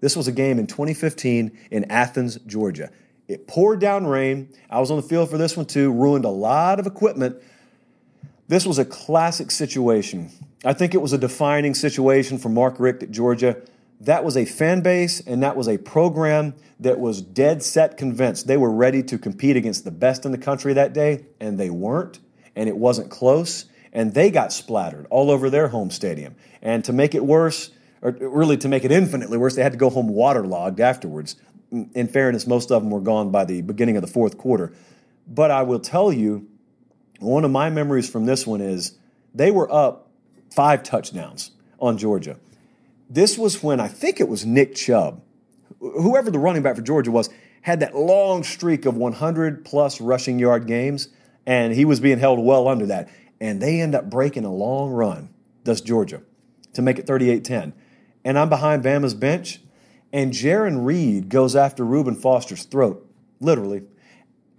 This 0.00 0.16
was 0.16 0.26
a 0.26 0.32
game 0.32 0.58
in 0.58 0.66
2015 0.66 1.56
in 1.70 1.84
Athens, 1.88 2.40
Georgia. 2.44 2.90
It 3.28 3.46
poured 3.46 3.80
down 3.80 4.04
rain. 4.04 4.48
I 4.68 4.80
was 4.80 4.90
on 4.90 4.96
the 4.96 5.04
field 5.04 5.30
for 5.30 5.38
this 5.38 5.56
one 5.56 5.66
too, 5.66 5.92
ruined 5.92 6.24
a 6.24 6.30
lot 6.30 6.80
of 6.80 6.88
equipment. 6.88 7.40
This 8.48 8.66
was 8.66 8.80
a 8.80 8.84
classic 8.84 9.52
situation. 9.52 10.32
I 10.64 10.72
think 10.72 10.92
it 10.92 11.00
was 11.00 11.12
a 11.12 11.18
defining 11.18 11.72
situation 11.72 12.36
for 12.36 12.48
Mark 12.48 12.80
Richt 12.80 13.04
at 13.04 13.12
Georgia. 13.12 13.56
That 14.00 14.24
was 14.24 14.36
a 14.36 14.44
fan 14.44 14.80
base 14.80 15.20
and 15.20 15.44
that 15.44 15.56
was 15.56 15.68
a 15.68 15.78
program 15.78 16.54
that 16.80 16.98
was 16.98 17.22
dead 17.22 17.62
set 17.62 17.96
convinced 17.96 18.48
they 18.48 18.56
were 18.56 18.72
ready 18.72 19.04
to 19.04 19.18
compete 19.18 19.54
against 19.54 19.84
the 19.84 19.92
best 19.92 20.24
in 20.24 20.32
the 20.32 20.38
country 20.38 20.72
that 20.72 20.92
day, 20.94 21.26
and 21.38 21.60
they 21.60 21.70
weren't, 21.70 22.18
and 22.56 22.68
it 22.68 22.76
wasn't 22.76 23.08
close 23.08 23.66
and 23.92 24.14
they 24.14 24.30
got 24.30 24.52
splattered 24.52 25.06
all 25.10 25.30
over 25.30 25.50
their 25.50 25.68
home 25.68 25.90
stadium. 25.90 26.34
And 26.62 26.84
to 26.84 26.92
make 26.92 27.14
it 27.14 27.24
worse, 27.24 27.70
or 28.02 28.12
really 28.12 28.56
to 28.58 28.68
make 28.68 28.84
it 28.84 28.92
infinitely 28.92 29.38
worse, 29.38 29.56
they 29.56 29.62
had 29.62 29.72
to 29.72 29.78
go 29.78 29.90
home 29.90 30.08
waterlogged 30.08 30.80
afterwards. 30.80 31.36
In 31.70 32.08
fairness, 32.08 32.46
most 32.46 32.70
of 32.70 32.82
them 32.82 32.90
were 32.90 33.00
gone 33.00 33.30
by 33.30 33.44
the 33.44 33.62
beginning 33.62 33.96
of 33.96 34.02
the 34.02 34.08
fourth 34.08 34.38
quarter. 34.38 34.72
But 35.26 35.50
I 35.50 35.62
will 35.62 35.80
tell 35.80 36.12
you, 36.12 36.48
one 37.18 37.44
of 37.44 37.50
my 37.50 37.70
memories 37.70 38.08
from 38.08 38.26
this 38.26 38.46
one 38.46 38.60
is 38.60 38.96
they 39.34 39.50
were 39.50 39.70
up 39.72 40.08
five 40.52 40.82
touchdowns 40.82 41.52
on 41.78 41.98
Georgia. 41.98 42.36
This 43.08 43.36
was 43.36 43.62
when 43.62 43.80
I 43.80 43.88
think 43.88 44.20
it 44.20 44.28
was 44.28 44.46
Nick 44.46 44.74
Chubb, 44.74 45.22
whoever 45.80 46.30
the 46.30 46.38
running 46.38 46.62
back 46.62 46.76
for 46.76 46.82
Georgia 46.82 47.10
was, 47.10 47.28
had 47.62 47.80
that 47.80 47.94
long 47.94 48.42
streak 48.42 48.86
of 48.86 48.96
100 48.96 49.64
plus 49.64 50.00
rushing 50.00 50.38
yard 50.38 50.66
games, 50.66 51.08
and 51.46 51.74
he 51.74 51.84
was 51.84 52.00
being 52.00 52.18
held 52.18 52.38
well 52.38 52.68
under 52.68 52.86
that 52.86 53.08
and 53.40 53.60
they 53.60 53.80
end 53.80 53.94
up 53.94 54.10
breaking 54.10 54.44
a 54.44 54.52
long 54.52 54.90
run, 54.90 55.30
thus 55.64 55.80
Georgia, 55.80 56.22
to 56.74 56.82
make 56.82 56.98
it 56.98 57.06
38 57.06 57.44
10. 57.44 57.72
And 58.24 58.38
I'm 58.38 58.48
behind 58.48 58.84
Bama's 58.84 59.14
bench, 59.14 59.60
and 60.12 60.32
Jarran 60.32 60.84
Reed 60.84 61.28
goes 61.28 61.56
after 61.56 61.84
Reuben 61.84 62.14
Foster's 62.14 62.64
throat, 62.64 63.08
literally, 63.40 63.82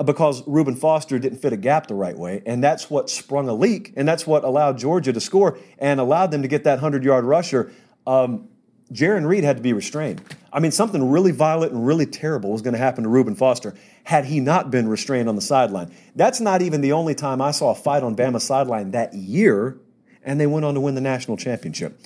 because 0.04 0.46
Reuben 0.48 0.76
Foster 0.76 1.20
didn't 1.20 1.40
fit 1.40 1.54
a 1.54 1.58
gap 1.58 1.88
the 1.88 1.94
right 1.94 2.18
way. 2.18 2.42
And 2.46 2.64
that's 2.64 2.90
what 2.90 3.10
sprung 3.10 3.48
a 3.48 3.54
leak, 3.54 3.94
and 3.96 4.08
that's 4.08 4.26
what 4.26 4.44
allowed 4.44 4.80
Georgia 4.80 5.14
to 5.14 5.22
score 5.22 5.60
and 5.78 6.00
allowed 6.00 6.32
them 6.32 6.42
to 6.42 6.48
get 6.48 6.64
that 6.64 6.76
100 6.76 7.04
yard 7.04 7.26
rusher. 7.26 7.72
Um, 8.08 8.50
Jarran 8.92 9.28
Reed 9.28 9.44
had 9.44 9.58
to 9.58 9.64
be 9.64 9.74
restrained. 9.74 10.22
I 10.54 10.60
mean, 10.60 10.72
something 10.72 11.10
really 11.10 11.32
violent 11.32 11.72
and 11.72 11.86
really 11.86 12.06
terrible 12.06 12.52
was 12.52 12.62
going 12.62 12.74
to 12.74 12.80
happen 12.80 13.04
to 13.04 13.10
Reuben 13.10 13.36
Foster 13.36 13.74
had 14.04 14.26
he 14.26 14.40
not 14.40 14.70
been 14.70 14.88
restrained 14.88 15.30
on 15.30 15.36
the 15.36 15.42
sideline. 15.42 15.94
That's 16.16 16.42
not 16.42 16.62
even 16.62 16.82
the 16.82 16.92
only 16.92 17.16
time 17.16 17.42
I 17.42 17.52
saw 17.52 17.72
a 17.72 17.76
fight 17.76 18.04
on 18.04 18.16
Bama's 18.16 18.44
sideline 18.44 18.92
that 18.92 19.14
year, 19.14 19.78
and 20.24 20.40
they 20.40 20.48
went 20.48 20.66
on 20.66 20.74
to 20.74 20.82
win 20.82 20.96
the 20.96 21.02
national 21.02 21.38
championship. 21.38 22.00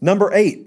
Number 0.00 0.32
eight, 0.34 0.66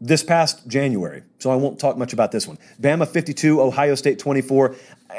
this 0.00 0.22
past 0.22 0.66
January, 0.66 1.22
so 1.38 1.50
I 1.50 1.54
won't 1.54 1.78
talk 1.78 1.96
much 1.96 2.12
about 2.12 2.32
this 2.32 2.46
one. 2.46 2.58
Bama 2.80 3.08
52, 3.08 3.62
Ohio 3.62 3.94
State 3.94 4.18
24. 4.18 4.74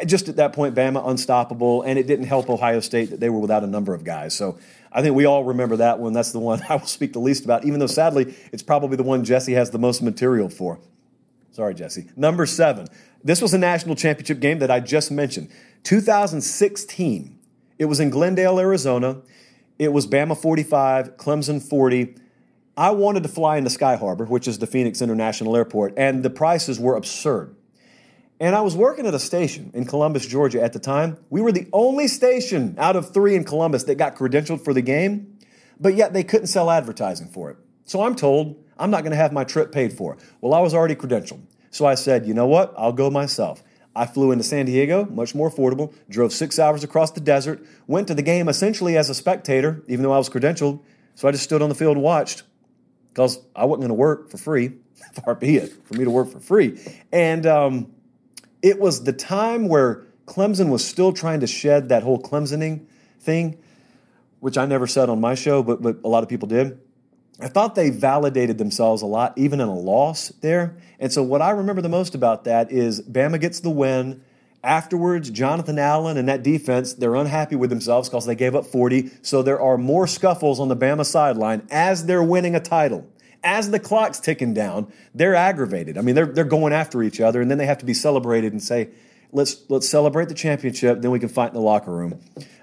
Just 0.06 0.30
at 0.30 0.36
that 0.36 0.54
point, 0.54 0.76
Bama 0.76 1.08
unstoppable, 1.08 1.82
and 1.82 1.98
it 1.98 2.06
didn't 2.06 2.26
help 2.26 2.50
Ohio 2.50 2.80
State 2.80 3.10
that 3.10 3.20
they 3.20 3.30
were 3.30 3.39
without 3.39 3.63
a 3.63 3.67
number 3.67 3.93
of 3.96 4.04
guys. 4.04 4.36
So 4.36 4.60
I 4.91 5.02
think 5.02 5.15
we 5.15 5.26
all 5.26 5.46
remember 5.46 5.78
that 5.78 6.00
one. 6.00 6.13
That's 6.13 6.32
the 6.32 6.39
one 6.39 6.62
I 6.70 6.76
will 6.76 6.86
speak 6.86 7.13
the 7.13 7.20
least 7.20 7.46
about, 7.46 7.65
even 7.65 7.80
though 7.80 7.88
sadly 7.88 8.36
it's 8.52 8.62
probably 8.62 8.98
the 8.98 9.04
one 9.04 9.24
Jesse 9.24 9.54
has 9.54 9.72
the 9.72 9.80
most 9.80 10.02
material 10.02 10.50
for. 10.50 10.80
Sorry, 11.58 11.74
Jesse. 11.74 12.06
Number 12.15 12.46
seven. 12.46 12.88
This 13.24 13.41
was 13.41 13.52
a 13.52 13.58
national 13.58 13.96
championship 13.96 14.39
game 14.39 14.60
that 14.60 14.70
I 14.70 14.80
just 14.80 15.10
mentioned. 15.10 15.50
2016. 15.86 17.39
It 17.80 17.86
was 17.86 18.00
in 18.00 18.12
Glendale, 18.12 18.60
Arizona. 18.60 19.24
It 19.80 19.91
was 19.91 20.06
Bama 20.06 20.38
45, 20.38 21.17
Clemson 21.17 21.60
40. 21.60 22.13
I 22.78 22.91
wanted 22.91 23.24
to 23.24 23.30
fly 23.30 23.58
into 23.58 23.72
Sky 23.72 23.96
Harbor, 23.96 24.26
which 24.26 24.48
is 24.48 24.60
the 24.60 24.67
Phoenix 24.67 25.02
International 25.02 25.58
Airport, 25.58 25.96
and 25.98 26.22
the 26.22 26.30
prices 26.30 26.80
were 26.80 26.96
absurd. 26.96 27.56
And 28.39 28.56
I 28.56 28.62
was 28.62 28.76
working 28.76 29.08
at 29.08 29.15
a 29.15 29.20
station 29.20 29.72
in 29.74 29.86
Columbus, 29.86 30.28
Georgia 30.28 30.62
at 30.62 30.74
the 30.74 30.80
time. 30.80 31.17
We 31.32 31.41
were 31.41 31.52
the 31.52 31.67
only 31.74 32.08
station 32.08 32.76
out 32.78 32.96
of 32.96 33.12
three 33.12 33.36
in 33.36 33.43
Columbus 33.43 33.86
that 33.86 33.96
got 33.96 34.15
credentialed 34.15 34.63
for 34.63 34.76
the 34.76 34.84
game, 34.84 35.39
but 35.80 35.96
yet 35.96 36.13
they 36.13 36.24
couldn't 36.24 36.48
sell 36.48 36.70
advertising 36.70 37.30
for 37.30 37.50
it. 37.50 37.58
So 37.88 38.04
I'm 38.04 38.15
told 38.15 38.63
I'm 38.78 38.91
not 38.91 39.02
going 39.02 39.12
to 39.12 39.17
have 39.17 39.34
my 39.34 39.43
trip 39.43 39.71
paid 39.71 39.93
for. 39.93 40.17
Well, 40.41 40.54
I 40.54 40.60
was 40.60 40.76
already 40.76 40.93
credentialed. 40.93 41.41
So 41.71 41.86
I 41.86 41.95
said, 41.95 42.28
you 42.28 42.34
know 42.34 42.45
what? 42.45 42.73
I'll 42.78 42.93
go 42.93 43.10
myself. 43.10 43.63
I 43.95 44.06
flew 44.06 44.32
into 44.32 44.43
San 44.43 44.67
Diego, 44.67 45.06
much 45.06 45.34
more 45.34 45.50
affordable, 45.50 45.91
drove 46.08 46.32
six 46.32 46.60
hours 46.60 46.84
across 46.84 47.12
the 47.12 47.19
desert, 47.19 47.65
went 47.88 48.08
to 48.10 48.13
the 48.13 48.21
game 48.21 48.47
essentially 48.47 48.95
as 48.95 49.10
a 49.10 49.15
spectator, 49.15 49.84
even 49.88 50.04
though 50.04 50.12
I 50.12 50.19
was 50.19 50.30
credentialed, 50.30 50.82
So 51.15 51.28
I 51.28 51.32
just 51.32 51.45
stood 51.45 51.63
on 51.63 51.69
the 51.69 51.76
field 51.76 51.95
and 51.95 52.04
watched 52.04 52.43
because 53.08 53.39
I 53.56 53.65
wasn't 53.65 53.82
going 53.82 53.89
to 53.89 53.95
work 53.95 54.30
for 54.30 54.38
free. 54.38 54.73
Far 55.26 55.34
be 55.34 55.58
it 55.58 55.73
for 55.86 55.95
me 55.95 56.04
to 56.04 56.12
work 56.12 56.30
for 56.30 56.39
free. 56.39 56.80
And 57.12 57.47
um, 57.47 57.91
it 58.62 58.80
was 58.80 59.04
the 59.04 59.13
time 59.13 59.67
where 59.67 60.06
Clemson 60.28 60.69
was 60.69 60.86
still 60.86 61.12
trying 61.12 61.39
to 61.39 61.47
shed 61.47 61.89
that 61.89 62.04
whole 62.04 62.21
Clemsoning 62.21 62.86
thing, 63.19 63.58
which 64.41 64.58
I 64.58 64.67
never 64.67 64.86
said 64.86 65.10
on 65.10 65.19
my 65.19 65.34
show, 65.34 65.63
but, 65.63 65.82
but 65.82 65.97
a 66.04 66.08
lot 66.08 66.21
of 66.21 66.30
people 66.30 66.47
did. 66.47 66.80
I 67.39 67.47
thought 67.47 67.76
they 67.76 67.89
validated 67.91 68.58
themselves 68.58 69.02
a 69.02 69.06
lot, 69.06 69.34
even 69.38 69.62
in 69.62 69.67
a 69.67 69.76
loss 69.76 70.30
there. 70.41 70.76
And 71.00 71.12
so, 71.12 71.21
what 71.21 71.41
I 71.41 71.52
remember 71.52 71.82
the 71.82 71.89
most 71.89 72.15
about 72.15 72.45
that 72.45 72.71
is 72.71 73.02
Bama 73.02 73.39
gets 73.39 73.60
the 73.60 73.69
win. 73.69 74.23
Afterwards, 74.63 75.30
Jonathan 75.30 75.78
Allen 75.78 76.17
and 76.17 76.28
that 76.28 76.41
defense, 76.41 76.93
they're 76.93 77.15
unhappy 77.15 77.56
with 77.56 77.69
themselves 77.69 78.10
because 78.10 78.26
they 78.26 78.36
gave 78.36 78.56
up 78.56 78.65
40. 78.65 79.12
So, 79.21 79.43
there 79.43 79.62
are 79.62 79.78
more 79.78 80.08
scuffles 80.08 80.60
on 80.60 80.67
the 80.67 80.76
Bama 80.76 81.06
sideline 81.06 81.67
as 81.69 82.06
they're 82.06 82.23
winning 82.23 82.56
a 82.56 82.60
title. 82.60 83.08
As 83.43 83.69
the 83.69 83.80
clock's 83.80 84.19
ticking 84.19 84.56
down, 84.56 84.91
they're 85.13 85.36
aggravated. 85.36 85.97
I 85.97 86.02
mean, 86.02 86.15
they're, 86.15 86.26
they're 86.26 86.43
going 86.43 86.73
after 86.73 87.04
each 87.04 87.21
other, 87.21 87.39
and 87.39 87.52
then 87.52 87.60
they 87.60 87.67
have 87.67 87.78
to 87.78 87.86
be 87.86 87.93
celebrated 87.93 88.52
and 88.52 88.62
say, 88.62 88.89
let's, 89.32 89.63
let's 89.69 89.88
celebrate 89.88 90.28
the 90.28 90.34
championship, 90.34 91.02
then 91.02 91.12
we 91.12 91.19
can 91.19 91.30
fight 91.30 91.50
in 91.50 91.54
the 91.54 91.62
locker 91.62 91.91
room. 91.91 92.19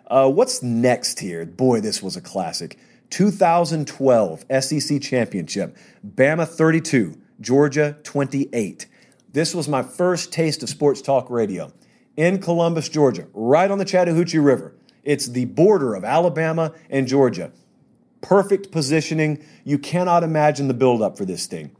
Uh, 0.08 0.28
what's 0.28 0.62
next 0.62 1.20
here? 1.20 1.46
Boy, 1.46 1.80
this 1.80 2.02
was 2.02 2.16
a 2.16 2.20
classic. 2.20 2.76
2012 3.10 4.44
SEC 4.60 5.00
Championship, 5.00 5.76
Bama 6.06 6.46
32, 6.46 7.18
Georgia 7.40 7.96
28. 8.02 8.86
This 9.32 9.54
was 9.54 9.68
my 9.68 9.82
first 9.82 10.32
taste 10.32 10.62
of 10.62 10.68
sports 10.68 11.02
talk 11.02 11.28
radio 11.30 11.72
in 12.16 12.40
Columbus, 12.40 12.88
Georgia, 12.88 13.26
right 13.32 13.70
on 13.70 13.78
the 13.78 13.84
Chattahoochee 13.84 14.38
River. 14.38 14.74
It's 15.02 15.26
the 15.26 15.44
border 15.46 15.94
of 15.94 16.04
Alabama 16.04 16.72
and 16.88 17.06
Georgia. 17.06 17.52
Perfect 18.20 18.70
positioning. 18.70 19.44
You 19.64 19.78
cannot 19.78 20.22
imagine 20.22 20.68
the 20.68 20.74
buildup 20.74 21.18
for 21.18 21.24
this 21.24 21.46
thing. 21.46 21.74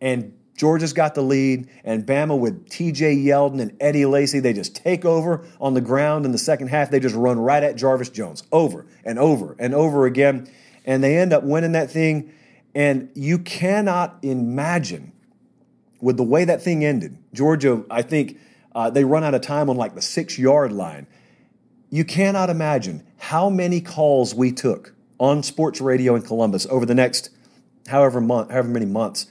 And 0.00 0.34
Georgia's 0.56 0.92
got 0.92 1.14
the 1.14 1.22
lead, 1.22 1.68
and 1.84 2.06
Bama 2.06 2.38
with 2.38 2.68
TJ 2.68 3.24
Yeldon 3.24 3.60
and 3.60 3.76
Eddie 3.78 4.06
Lacy, 4.06 4.40
they 4.40 4.54
just 4.54 4.74
take 4.74 5.04
over 5.04 5.46
on 5.60 5.74
the 5.74 5.80
ground 5.80 6.24
in 6.24 6.32
the 6.32 6.38
second 6.38 6.68
half. 6.68 6.90
They 6.90 7.00
just 7.00 7.14
run 7.14 7.38
right 7.38 7.62
at 7.62 7.76
Jarvis 7.76 8.08
Jones 8.08 8.42
over 8.50 8.86
and 9.04 9.18
over 9.18 9.54
and 9.58 9.74
over 9.74 10.06
again 10.06 10.48
and 10.86 11.02
they 11.02 11.18
end 11.18 11.32
up 11.32 11.42
winning 11.42 11.72
that 11.72 11.90
thing. 11.90 12.32
And 12.74 13.10
you 13.14 13.38
cannot 13.38 14.18
imagine 14.22 15.12
with 16.00 16.16
the 16.16 16.22
way 16.22 16.44
that 16.44 16.62
thing 16.62 16.84
ended. 16.84 17.18
Georgia, 17.32 17.84
I 17.90 18.02
think 18.02 18.38
uh, 18.74 18.90
they 18.90 19.04
run 19.04 19.24
out 19.24 19.34
of 19.34 19.40
time 19.40 19.68
on 19.68 19.76
like 19.76 19.94
the 19.94 20.02
six 20.02 20.38
yard 20.38 20.72
line. 20.72 21.06
You 21.90 22.04
cannot 22.04 22.50
imagine 22.50 23.06
how 23.18 23.50
many 23.50 23.80
calls 23.80 24.34
we 24.34 24.52
took 24.52 24.94
on 25.18 25.42
sports 25.42 25.80
radio 25.80 26.14
in 26.14 26.22
Columbus 26.22 26.66
over 26.66 26.84
the 26.84 26.94
next 26.94 27.30
however 27.88 28.20
month, 28.20 28.50
however 28.50 28.68
many 28.68 28.86
months 28.86 29.26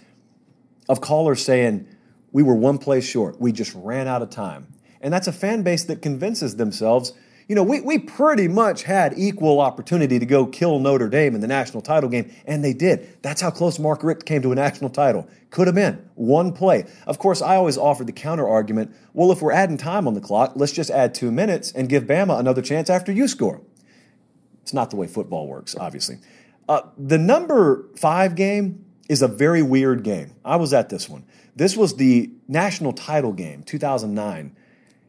of 0.89 1.01
callers 1.01 1.43
saying 1.43 1.87
we 2.31 2.43
were 2.43 2.55
one 2.55 2.77
place 2.77 3.05
short. 3.05 3.39
We 3.39 3.51
just 3.51 3.73
ran 3.75 4.07
out 4.07 4.21
of 4.21 4.29
time. 4.29 4.67
And 5.01 5.13
that's 5.13 5.27
a 5.27 5.33
fan 5.33 5.63
base 5.63 5.83
that 5.85 6.01
convinces 6.01 6.55
themselves 6.55 7.13
you 7.47 7.55
know, 7.55 7.63
we, 7.63 7.81
we 7.81 7.99
pretty 7.99 8.47
much 8.47 8.83
had 8.83 9.13
equal 9.17 9.59
opportunity 9.59 10.17
to 10.17 10.25
go 10.25 10.47
kill 10.47 10.79
Notre 10.79 11.07
Dame 11.07 11.35
in 11.35 11.41
the 11.41 11.47
national 11.47 11.81
title 11.81 12.09
game, 12.09 12.33
and 12.45 12.63
they 12.63 12.73
did. 12.73 13.21
That's 13.21 13.41
how 13.41 13.51
close 13.51 13.77
Mark 13.77 14.03
Richt 14.03 14.25
came 14.25 14.41
to 14.41 14.51
a 14.51 14.55
national 14.55 14.89
title. 14.89 15.27
Could 15.51 15.67
have 15.67 15.75
been 15.75 16.09
one 16.15 16.53
play. 16.53 16.85
Of 17.05 17.19
course, 17.19 17.41
I 17.41 17.55
always 17.55 17.77
offered 17.77 18.07
the 18.07 18.13
counter 18.13 18.47
argument 18.47 18.95
well, 19.13 19.31
if 19.31 19.41
we're 19.41 19.51
adding 19.51 19.77
time 19.77 20.07
on 20.07 20.13
the 20.13 20.21
clock, 20.21 20.53
let's 20.55 20.73
just 20.73 20.89
add 20.89 21.13
two 21.13 21.31
minutes 21.31 21.71
and 21.71 21.87
give 21.87 22.03
Bama 22.03 22.37
another 22.37 22.61
chance 22.61 22.89
after 22.89 23.11
you 23.11 23.27
score. 23.27 23.61
It's 24.61 24.73
not 24.73 24.89
the 24.89 24.95
way 24.95 25.07
football 25.07 25.47
works, 25.47 25.75
obviously. 25.79 26.17
Uh, 26.67 26.81
the 26.97 27.17
number 27.17 27.87
five 27.95 28.35
game 28.35 28.83
is 29.07 29.21
a 29.21 29.27
very 29.27 29.61
weird 29.61 30.03
game. 30.03 30.35
I 30.43 30.55
was 30.55 30.73
at 30.73 30.89
this 30.89 31.07
one. 31.07 31.25
This 31.55 31.77
was 31.77 31.95
the 31.95 32.31
national 32.47 32.93
title 32.93 33.31
game, 33.31 33.63
2009. 33.63 34.55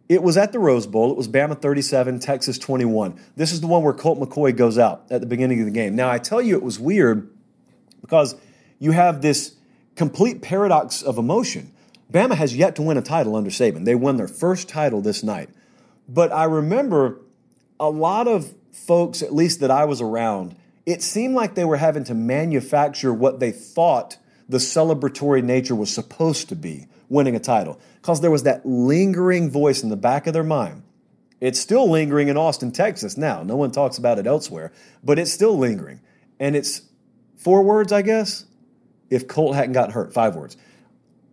It 0.09 0.23
was 0.23 0.37
at 0.37 0.53
the 0.53 0.59
Rose 0.59 0.87
Bowl. 0.87 1.11
It 1.11 1.16
was 1.16 1.27
Bama 1.27 1.61
37, 1.61 2.21
Texas 2.21 2.59
21. 2.59 3.19
This 3.35 3.53
is 3.53 3.61
the 3.61 3.66
one 3.66 3.83
where 3.83 3.92
Colt 3.92 4.21
McCoy 4.21 4.57
goes 4.57 4.79
out 4.79 5.05
at 5.11 5.21
the 5.21 5.27
beginning 5.27 5.61
of 5.61 5.66
the 5.66 5.73
game. 5.73 5.97
Now, 5.97 6.11
I 6.11 6.19
tell 6.19 6.40
you, 6.40 6.57
it 6.57 6.62
was 6.62 6.79
weird 6.79 7.29
because 8.01 8.37
you 8.79 8.92
have 8.92 9.21
this 9.21 9.57
complete 9.97 10.42
paradox 10.42 11.03
of 11.03 11.19
emotion. 11.19 11.73
Bama 12.12 12.35
has 12.35 12.55
yet 12.55 12.77
to 12.77 12.83
win 12.83 12.97
a 12.97 13.03
title 13.03 13.35
under 13.35 13.51
Saban. 13.51 13.85
They 13.85 13.97
won 13.97 14.16
their 14.16 14.29
first 14.29 14.69
title 14.69 15.01
this 15.01 15.25
night. 15.25 15.51
But 16.09 16.33
I 16.33 16.45
remember 16.45 17.21
a 17.81 17.90
lot 17.90 18.29
of 18.29 18.55
folks, 18.73 19.23
at 19.23 19.35
least 19.35 19.59
that 19.61 19.73
I 19.73 19.87
was 19.87 20.01
around, 20.01 20.55
it 20.85 21.03
seemed 21.03 21.35
like 21.35 21.57
they 21.57 21.64
were 21.64 21.79
having 21.79 22.05
to 22.05 22.14
manufacture 22.14 23.12
what 23.12 23.40
they 23.40 23.51
thought 23.51 24.19
the 24.49 24.59
celebratory 24.59 25.42
nature 25.42 25.75
was 25.75 25.92
supposed 25.92 26.49
to 26.49 26.55
be 26.55 26.87
winning 27.09 27.37
a 27.37 27.40
title 27.40 27.81
because 28.01 28.21
there 28.21 28.31
was 28.31 28.42
that 28.45 28.64
lingering 28.64 29.51
voice 29.51 29.83
in 29.83 29.88
the 29.88 29.97
back 29.97 30.27
of 30.27 30.33
their 30.33 30.45
mind. 30.45 30.83
It's 31.40 31.61
still 31.61 31.90
lingering 31.90 32.29
in 32.29 32.37
Austin, 32.37 32.73
Texas 32.73 33.16
now. 33.16 33.42
No 33.42 33.57
one 33.57 33.71
talks 33.71 33.99
about 33.99 34.19
it 34.19 34.27
elsewhere, 34.27 34.73
but 35.05 35.19
it's 35.19 35.33
still 35.33 35.57
lingering. 35.57 36.01
And 36.40 36.57
it's 36.57 36.83
four 37.37 37.62
words, 37.62 37.92
I 37.92 38.03
guess. 38.03 38.47
If 39.11 39.29
Colt 39.29 39.55
hadn't 39.55 39.73
got 39.73 39.92
hurt, 39.92 40.12
five 40.12 40.35
words. 40.35 40.57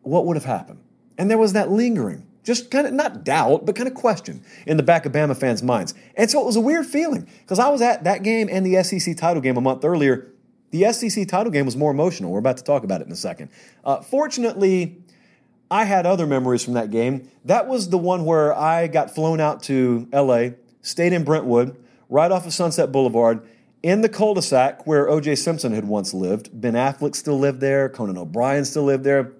What 0.02 0.26
would 0.26 0.36
have 0.36 0.46
happened? 0.46 0.80
And 1.18 1.30
there 1.30 1.38
was 1.38 1.54
that 1.54 1.72
lingering, 1.72 2.28
just 2.44 2.70
kind 2.70 2.86
of 2.86 2.94
not 2.94 3.24
doubt, 3.24 3.66
but 3.66 3.76
kind 3.76 3.88
of 3.88 3.94
question 3.94 4.44
in 4.68 4.78
the 4.78 4.84
back 4.84 5.06
of 5.06 5.14
Bama 5.14 5.38
fans' 5.38 5.64
minds. 5.64 5.94
And 6.16 6.30
so 6.30 6.42
it 6.42 6.46
was 6.46 6.56
a 6.56 6.62
weird 6.62 6.86
feeling 6.86 7.28
because 7.42 7.60
I 7.60 7.70
was 7.70 7.82
at 7.82 8.04
that 8.04 8.24
game 8.24 8.50
and 8.52 8.66
the 8.66 8.84
SEC 8.84 9.16
title 9.16 9.42
game 9.42 9.58
a 9.58 9.62
month 9.62 9.86
earlier. 9.86 10.30
The 10.72 10.92
SEC 10.92 11.28
title 11.28 11.52
game 11.52 11.66
was 11.66 11.78
more 11.78 11.92
emotional. 11.92 12.32
We're 12.32 12.40
about 12.40 12.58
to 12.58 12.64
talk 12.64 12.84
about 12.84 13.02
it 13.02 13.08
in 13.08 13.14
a 13.14 13.16
second. 13.16 13.50
Uh, 13.86 14.02
fortunately, 14.02 15.03
I 15.74 15.86
had 15.86 16.06
other 16.06 16.28
memories 16.28 16.64
from 16.64 16.76
that 16.76 16.92
game. 16.92 17.32
That 17.46 17.68
was 17.68 17.90
the 17.90 17.98
one 17.98 18.26
where 18.26 18.56
I 18.56 18.86
got 18.86 19.16
flown 19.16 19.40
out 19.40 19.64
to 19.64 20.08
LA, 20.14 20.50
stayed 20.84 21.14
in 21.14 21.24
Brentwood, 21.24 21.76
right 22.10 22.32
off 22.32 22.46
of 22.46 22.54
Sunset 22.54 22.92
Boulevard, 22.92 23.42
in 23.82 24.02
the 24.02 24.08
cul 24.08 24.36
de 24.36 24.44
sac 24.44 24.86
where 24.86 25.10
O.J. 25.10 25.34
Simpson 25.34 25.74
had 25.74 25.86
once 25.86 26.14
lived. 26.14 26.52
Ben 26.54 26.76
Affleck 26.76 27.16
still 27.16 27.40
lived 27.40 27.60
there, 27.60 27.90
Conan 27.90 28.20
O'Brien 28.20 28.66
still 28.66 28.84
lived 28.84 29.04
there. 29.04 29.34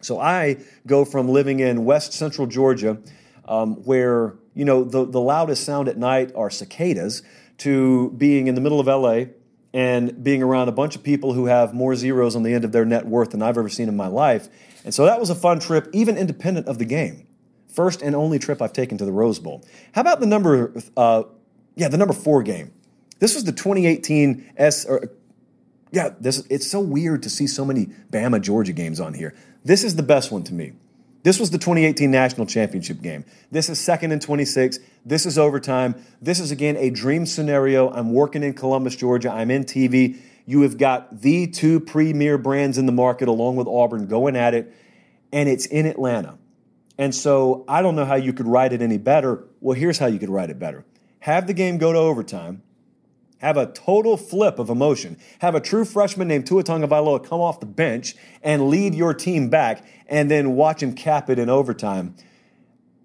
So 0.00 0.20
I 0.20 0.58
go 0.86 1.04
from 1.04 1.28
living 1.28 1.58
in 1.58 1.84
West 1.84 2.12
Central 2.12 2.46
Georgia, 2.46 2.98
um, 3.48 3.74
where 3.82 4.36
you 4.54 4.64
know 4.64 4.84
the, 4.84 5.04
the 5.04 5.20
loudest 5.20 5.64
sound 5.64 5.88
at 5.88 5.96
night 5.96 6.30
are 6.36 6.48
cicadas, 6.48 7.24
to 7.58 8.12
being 8.12 8.46
in 8.46 8.54
the 8.54 8.60
middle 8.60 8.78
of 8.78 8.86
LA 8.86 9.32
and 9.74 10.22
being 10.22 10.44
around 10.44 10.68
a 10.68 10.72
bunch 10.72 10.94
of 10.94 11.02
people 11.02 11.32
who 11.32 11.46
have 11.46 11.74
more 11.74 11.96
zeros 11.96 12.36
on 12.36 12.44
the 12.44 12.54
end 12.54 12.64
of 12.64 12.70
their 12.70 12.84
net 12.84 13.04
worth 13.06 13.30
than 13.30 13.42
I've 13.42 13.58
ever 13.58 13.68
seen 13.68 13.88
in 13.88 13.96
my 13.96 14.06
life. 14.06 14.48
And 14.84 14.94
so 14.94 15.04
that 15.04 15.20
was 15.20 15.30
a 15.30 15.34
fun 15.34 15.60
trip, 15.60 15.88
even 15.92 16.16
independent 16.16 16.66
of 16.66 16.78
the 16.78 16.84
game. 16.84 17.26
First 17.68 18.02
and 18.02 18.14
only 18.14 18.38
trip 18.38 18.60
I've 18.60 18.72
taken 18.72 18.98
to 18.98 19.04
the 19.04 19.12
Rose 19.12 19.38
Bowl. 19.38 19.64
How 19.92 20.02
about 20.02 20.20
the 20.20 20.26
number, 20.26 20.74
uh, 20.96 21.22
yeah, 21.74 21.88
the 21.88 21.96
number 21.96 22.14
four 22.14 22.42
game? 22.42 22.72
This 23.18 23.34
was 23.34 23.44
the 23.44 23.52
2018 23.52 24.52
S. 24.56 24.84
Or, 24.84 25.10
yeah, 25.90 26.10
this 26.20 26.44
it's 26.50 26.66
so 26.66 26.80
weird 26.80 27.22
to 27.22 27.30
see 27.30 27.46
so 27.46 27.64
many 27.64 27.86
Bama 28.10 28.40
Georgia 28.40 28.72
games 28.72 28.98
on 29.00 29.14
here. 29.14 29.34
This 29.64 29.84
is 29.84 29.96
the 29.96 30.02
best 30.02 30.32
one 30.32 30.42
to 30.44 30.54
me. 30.54 30.72
This 31.22 31.38
was 31.38 31.50
the 31.50 31.58
2018 31.58 32.10
national 32.10 32.46
championship 32.46 33.00
game. 33.00 33.24
This 33.52 33.68
is 33.68 33.80
second 33.80 34.10
and 34.10 34.20
26. 34.20 34.80
This 35.06 35.24
is 35.24 35.38
overtime. 35.38 35.94
This 36.20 36.40
is 36.40 36.50
again 36.50 36.76
a 36.76 36.90
dream 36.90 37.26
scenario. 37.26 37.90
I'm 37.90 38.12
working 38.12 38.42
in 38.42 38.54
Columbus, 38.54 38.96
Georgia. 38.96 39.30
I'm 39.30 39.50
in 39.50 39.64
TV. 39.64 40.18
You 40.44 40.62
have 40.62 40.78
got 40.78 41.20
the 41.20 41.46
two 41.46 41.80
premier 41.80 42.38
brands 42.38 42.78
in 42.78 42.86
the 42.86 42.92
market 42.92 43.28
along 43.28 43.56
with 43.56 43.66
Auburn 43.68 44.06
going 44.06 44.36
at 44.36 44.54
it, 44.54 44.74
and 45.32 45.48
it's 45.48 45.66
in 45.66 45.86
Atlanta. 45.86 46.38
And 46.98 47.14
so 47.14 47.64
I 47.68 47.82
don't 47.82 47.96
know 47.96 48.04
how 48.04 48.16
you 48.16 48.32
could 48.32 48.46
write 48.46 48.72
it 48.72 48.82
any 48.82 48.98
better. 48.98 49.44
Well, 49.60 49.76
here's 49.76 49.98
how 49.98 50.06
you 50.06 50.18
could 50.18 50.30
write 50.30 50.50
it 50.50 50.58
better 50.58 50.84
have 51.20 51.46
the 51.46 51.54
game 51.54 51.78
go 51.78 51.92
to 51.92 51.98
overtime, 51.98 52.62
have 53.38 53.56
a 53.56 53.66
total 53.66 54.16
flip 54.16 54.58
of 54.58 54.68
emotion, 54.70 55.16
have 55.38 55.54
a 55.54 55.60
true 55.60 55.84
freshman 55.84 56.26
named 56.26 56.46
Tua 56.46 56.64
Tagovailoa 56.64 57.24
come 57.24 57.40
off 57.40 57.60
the 57.60 57.66
bench 57.66 58.16
and 58.42 58.68
lead 58.68 58.94
your 58.94 59.14
team 59.14 59.48
back, 59.48 59.84
and 60.08 60.30
then 60.30 60.56
watch 60.56 60.82
him 60.82 60.94
cap 60.94 61.30
it 61.30 61.38
in 61.38 61.48
overtime 61.48 62.16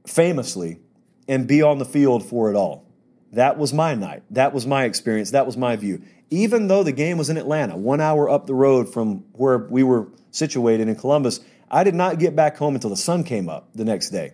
famously 0.07 0.79
and 1.27 1.47
be 1.47 1.61
on 1.61 1.77
the 1.77 1.85
field 1.85 2.25
for 2.25 2.49
it 2.49 2.55
all. 2.55 2.86
That 3.33 3.57
was 3.57 3.73
my 3.73 3.95
night. 3.95 4.23
That 4.31 4.53
was 4.53 4.65
my 4.65 4.85
experience. 4.85 5.31
That 5.31 5.45
was 5.45 5.57
my 5.57 5.75
view 5.75 6.01
even 6.29 6.67
though 6.67 6.83
the 6.83 6.91
game 6.91 7.17
was 7.17 7.29
in 7.29 7.37
Atlanta, 7.37 7.77
one 7.77 8.01
hour 8.01 8.29
up 8.29 8.47
the 8.47 8.53
road 8.53 8.91
from 8.91 9.23
where 9.33 9.57
we 9.57 9.83
were 9.83 10.07
situated 10.31 10.87
in 10.87 10.95
Columbus, 10.95 11.39
I 11.69 11.83
did 11.83 11.95
not 11.95 12.19
get 12.19 12.35
back 12.35 12.57
home 12.57 12.75
until 12.75 12.89
the 12.89 12.97
sun 12.97 13.23
came 13.23 13.49
up 13.49 13.69
the 13.73 13.85
next 13.85 14.09
day. 14.09 14.33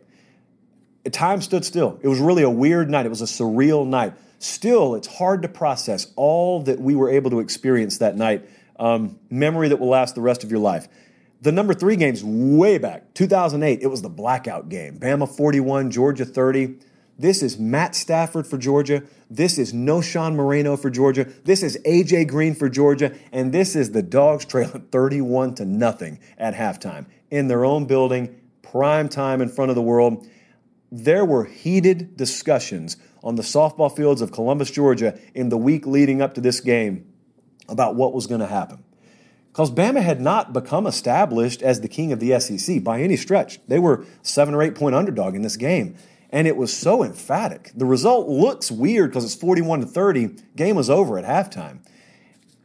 Time 1.12 1.42
stood 1.42 1.66
still. 1.66 2.00
It 2.02 2.08
was 2.08 2.20
really 2.20 2.44
a 2.44 2.50
weird 2.50 2.90
night. 2.90 3.06
It 3.06 3.10
was 3.10 3.22
a 3.22 3.26
surreal 3.26 3.86
night. 3.86 4.14
Still, 4.40 4.96
it's 4.96 5.08
hard 5.08 5.42
to 5.42 5.48
process 5.48 6.12
all 6.16 6.62
that 6.64 6.80
we 6.80 6.96
were 6.96 7.10
able 7.10 7.30
to 7.32 7.40
experience 7.40 7.98
that 8.00 8.16
night. 8.16 8.48
Um, 8.80 9.20
memory 9.30 9.70
that 9.70 9.80
will 9.80 9.90
last 9.90 10.16
the 10.16 10.22
rest 10.22 10.44
of 10.44 10.50
your 10.50 10.60
life. 10.60 10.88
The 11.42 11.52
number 11.52 11.74
three 11.74 11.98
game's 11.98 12.24
way 12.24 12.78
back, 12.78 13.14
2008. 13.14 13.82
It 13.82 13.88
was 13.88 14.02
the 14.02 14.10
blackout 14.10 14.70
game. 14.70 14.98
Bama 14.98 15.30
41, 15.30 15.92
Georgia 15.92 16.26
30. 16.26 16.78
This 17.18 17.44
is 17.44 17.60
Matt 17.60 17.96
Stafford 17.96 18.48
for 18.48 18.58
Georgia. 18.58 19.04
This 19.30 19.60
is 19.60 19.72
Knowshon 19.72 20.36
Moreno 20.36 20.76
for 20.76 20.90
Georgia. 20.90 21.26
This 21.44 21.62
is 21.62 21.78
AJ 21.86 22.28
Green 22.28 22.56
for 22.56 22.70
Georgia. 22.70 23.16
And 23.32 23.54
this 23.54 23.76
is 23.76 23.92
the 23.92 24.02
Dogs 24.02 24.46
trailing 24.46 24.88
31 24.92 25.56
to 25.56 25.66
nothing 25.66 26.20
at 26.38 26.56
halftime 26.56 27.06
in 27.30 27.48
their 27.48 27.66
own 27.66 27.86
building, 27.86 28.36
prime 28.64 29.10
time 29.10 29.42
in 29.42 29.50
front 29.50 29.70
of 29.70 29.76
the 29.76 29.82
world. 29.82 30.28
There 30.92 31.24
were 31.24 31.46
heated 31.46 32.18
discussions 32.18 32.98
on 33.24 33.36
the 33.36 33.44
softball 33.44 33.96
fields 33.96 34.22
of 34.22 34.32
Columbus, 34.32 34.72
Georgia 34.72 35.18
in 35.36 35.50
the 35.50 35.58
week 35.58 35.86
leading 35.86 36.22
up 36.22 36.34
to 36.34 36.42
this 36.42 36.62
game 36.62 37.14
about 37.70 37.96
what 37.96 38.14
was 38.14 38.26
going 38.26 38.42
to 38.42 38.48
happen. 38.48 38.84
Because 39.52 39.70
Bama 39.70 40.02
had 40.02 40.20
not 40.20 40.52
become 40.52 40.88
established 40.88 41.62
as 41.62 41.82
the 41.82 41.88
king 41.88 42.12
of 42.12 42.20
the 42.20 42.40
SEC 42.40 42.84
by 42.84 43.02
any 43.02 43.16
stretch. 43.16 43.60
They 43.68 43.78
were 43.78 44.04
seven 44.24 44.56
or 44.56 44.64
eight 44.64 44.74
point 44.74 44.96
underdog 44.96 45.36
in 45.36 45.44
this 45.44 45.58
game 45.58 45.96
and 46.34 46.48
it 46.48 46.58
was 46.58 46.76
so 46.76 47.04
emphatic. 47.04 47.72
The 47.76 47.86
result 47.86 48.28
looks 48.28 48.72
weird 48.72 49.12
because 49.12 49.24
it's 49.24 49.36
41 49.36 49.82
to 49.82 49.86
30. 49.86 50.36
Game 50.56 50.76
was 50.76 50.90
over 50.90 51.20
at 51.20 51.26
halftime. 51.26 51.78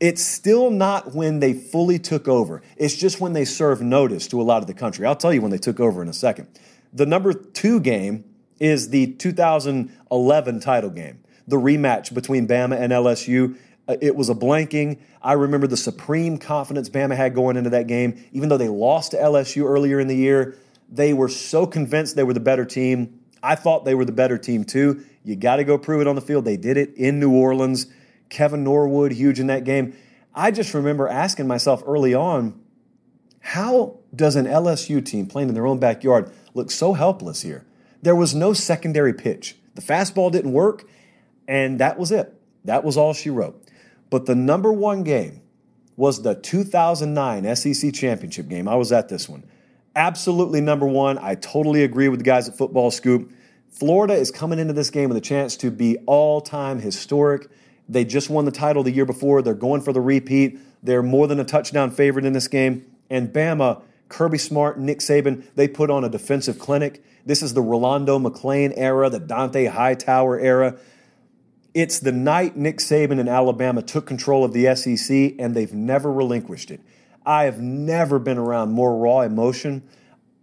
It's 0.01 0.25
still 0.25 0.71
not 0.71 1.15
when 1.15 1.41
they 1.41 1.53
fully 1.53 1.99
took 1.99 2.27
over. 2.27 2.63
It's 2.79 2.97
just 2.97 3.21
when 3.21 3.35
they 3.35 3.45
served 3.45 3.83
notice 3.83 4.27
to 4.29 4.41
a 4.41 4.43
lot 4.43 4.63
of 4.63 4.69
the 4.69 4.75
country. 4.75 5.05
I'll 5.05 5.15
tell 5.15 5.35
you 5.35 5.43
when 5.43 5.51
they 5.51 5.59
took 5.59 5.81
over 5.81 6.01
in 6.01 6.09
a 6.09 6.15
second. 6.15 6.49
The 6.95 7.05
number 7.05 7.35
two 7.35 7.79
game 7.79 8.25
is 8.59 8.89
the 8.89 9.13
2011 9.13 10.61
title 10.61 10.91
game, 10.91 11.21
the 11.47 11.57
rematch 11.57 12.15
between 12.15 12.49
Bama 12.49 12.81
and 12.81 12.91
LSU. 12.91 13.59
Uh, 13.87 13.97
it 14.01 14.17
was 14.17 14.31
a 14.31 14.35
blanking. 14.35 14.99
I 15.21 15.35
remember 15.35 15.67
the 15.67 15.77
supreme 15.77 16.39
confidence 16.39 16.89
Bama 16.89 17.17
had 17.17 17.35
going 17.35 17.59
into 17.59 17.71
that 17.71 17.87
game. 17.87 18.25
Even 18.33 18.49
though 18.49 18.57
they 18.57 18.69
lost 18.69 19.11
to 19.11 19.19
LSU 19.19 19.65
earlier 19.65 20.01
in 20.01 20.09
the 20.09 20.17
year, 20.17 20.57
they 20.89 21.13
were 21.13 21.29
so 21.29 21.67
convinced 21.67 22.17
they 22.17 22.25
were 22.25 22.33
the 22.33 22.41
better 22.41 22.65
team. 22.65 23.18
I 23.43 23.55
thought 23.55 23.85
they 23.85 23.95
were 23.95 24.05
the 24.05 24.13
better 24.13 24.39
team 24.39 24.65
too. 24.65 25.05
You 25.25 25.37
got 25.37 25.57
to 25.57 25.65
go 25.65 25.79
prove 25.79 26.01
it 26.01 26.07
on 26.07 26.15
the 26.15 26.21
field. 26.21 26.45
They 26.45 26.57
did 26.57 26.77
it 26.77 26.95
in 26.95 27.21
New 27.21 27.33
Orleans. 27.33 27.87
Kevin 28.29 28.65
Norwood, 28.65 29.13
huge 29.13 29.41
in 29.41 29.47
that 29.47 29.65
game. 29.65 29.95
I 30.35 30.51
just 30.51 30.75
remember 30.75 31.09
asking 31.09 31.47
myself 31.47 31.83
early 31.87 32.15
on, 32.15 32.61
how 33.41 33.99
does 34.15 34.37
an 34.37 34.47
LSU 34.47 35.05
team 35.05 35.27
playing 35.27 35.49
in 35.49 35.55
their 35.55 35.67
own 35.67 35.79
backyard 35.79 36.31
look 36.55 36.71
so 36.71 36.93
helpless 36.93 37.43
here? 37.43 37.65
There 38.03 38.17
was 38.17 38.35
no 38.35 38.53
secondary 38.53 39.13
pitch. 39.13 39.57
The 39.75 39.83
fastball 39.83 40.31
didn't 40.31 40.53
work, 40.53 40.85
and 41.47 41.79
that 41.79 41.99
was 41.99 42.13
it. 42.13 42.35
That 42.65 42.85
was 42.85 42.97
all 42.97 43.15
she 43.15 43.31
wrote. 43.31 43.63
But 44.11 44.27
the 44.27 44.35
number 44.35 44.73
one 44.73 45.03
game 45.03 45.41
was 45.97 46.23
the 46.23 46.35
2009 46.35 47.57
SEC 47.57 47.93
championship 47.93 48.49
game. 48.49 48.69
I 48.69 48.77
was 48.77 48.93
at 48.93 49.09
this 49.09 49.29
one 49.29 49.45
absolutely 49.99 50.61
number 50.61 50.87
one. 50.87 51.19
I 51.19 51.35
totally 51.35 51.83
agree 51.83 52.09
with 52.09 52.21
the 52.21 52.25
guys 52.25 52.49
at 52.49 52.57
Football 52.57 52.91
Scoop. 52.91 53.33
Florida 53.69 54.15
is 54.15 54.31
coming 54.31 54.59
into 54.59 54.73
this 54.73 54.91
game 54.91 55.09
with 55.09 55.19
a 55.19 55.23
chance 55.23 55.57
to 55.59 55.71
be 55.71 55.99
all 56.07 56.41
time 56.41 56.79
historic. 56.79 57.49
They 57.89 58.05
just 58.05 58.31
won 58.31 58.45
the 58.45 58.53
title 58.53 58.83
the 58.83 58.93
year 58.93 59.05
before. 59.05 59.43
They're 59.43 59.55
going 59.55 59.83
for 59.83 59.93
the 59.93 60.01
repeat. 60.01 60.59
They're 60.83 61.03
more 61.03 61.27
than 61.27 61.41
a 61.41 61.45
touchdown 61.45 61.91
favorite 61.91 62.25
in 62.25 62.33
this 62.33 62.47
game. 62.47 62.87
And 63.11 63.33
Bama, 63.33 63.83
Kirby 64.09 64.39
Smart, 64.39 64.79
Nick 64.79 65.01
Saban, 65.01 65.45
they 65.57 65.67
put 65.67 65.91
on 65.91 66.05
a 66.05 66.09
defensive 66.09 66.59
clinic. 66.59 67.03
This 67.27 67.43
is 67.43 67.55
the 67.55 67.63
Rolando 67.63 68.19
McClain 68.19 68.73
era, 68.77 69.11
the 69.11 69.21
Dont'a 69.21 69.71
Hightower 69.71 70.39
era. 70.39 70.79
It's 71.75 71.99
the 71.99 72.13
night 72.13 72.57
Nick 72.57 72.79
Saban 72.79 73.19
and 73.19 73.29
Alabama 73.29 73.83
took 73.83 74.07
control 74.07 74.45
of 74.45 74.53
the 74.53 74.75
SEC, 74.75 75.35
and 75.39 75.55
they've 75.55 75.73
never 75.73 76.13
relinquished 76.13 76.71
it. 76.71 76.81
I 77.29 77.45
have 77.45 77.61
never 77.61 78.19
been 78.19 78.39
around 78.39 78.73
more 78.73 78.97
raw 78.97 79.21
emotion. 79.21 79.87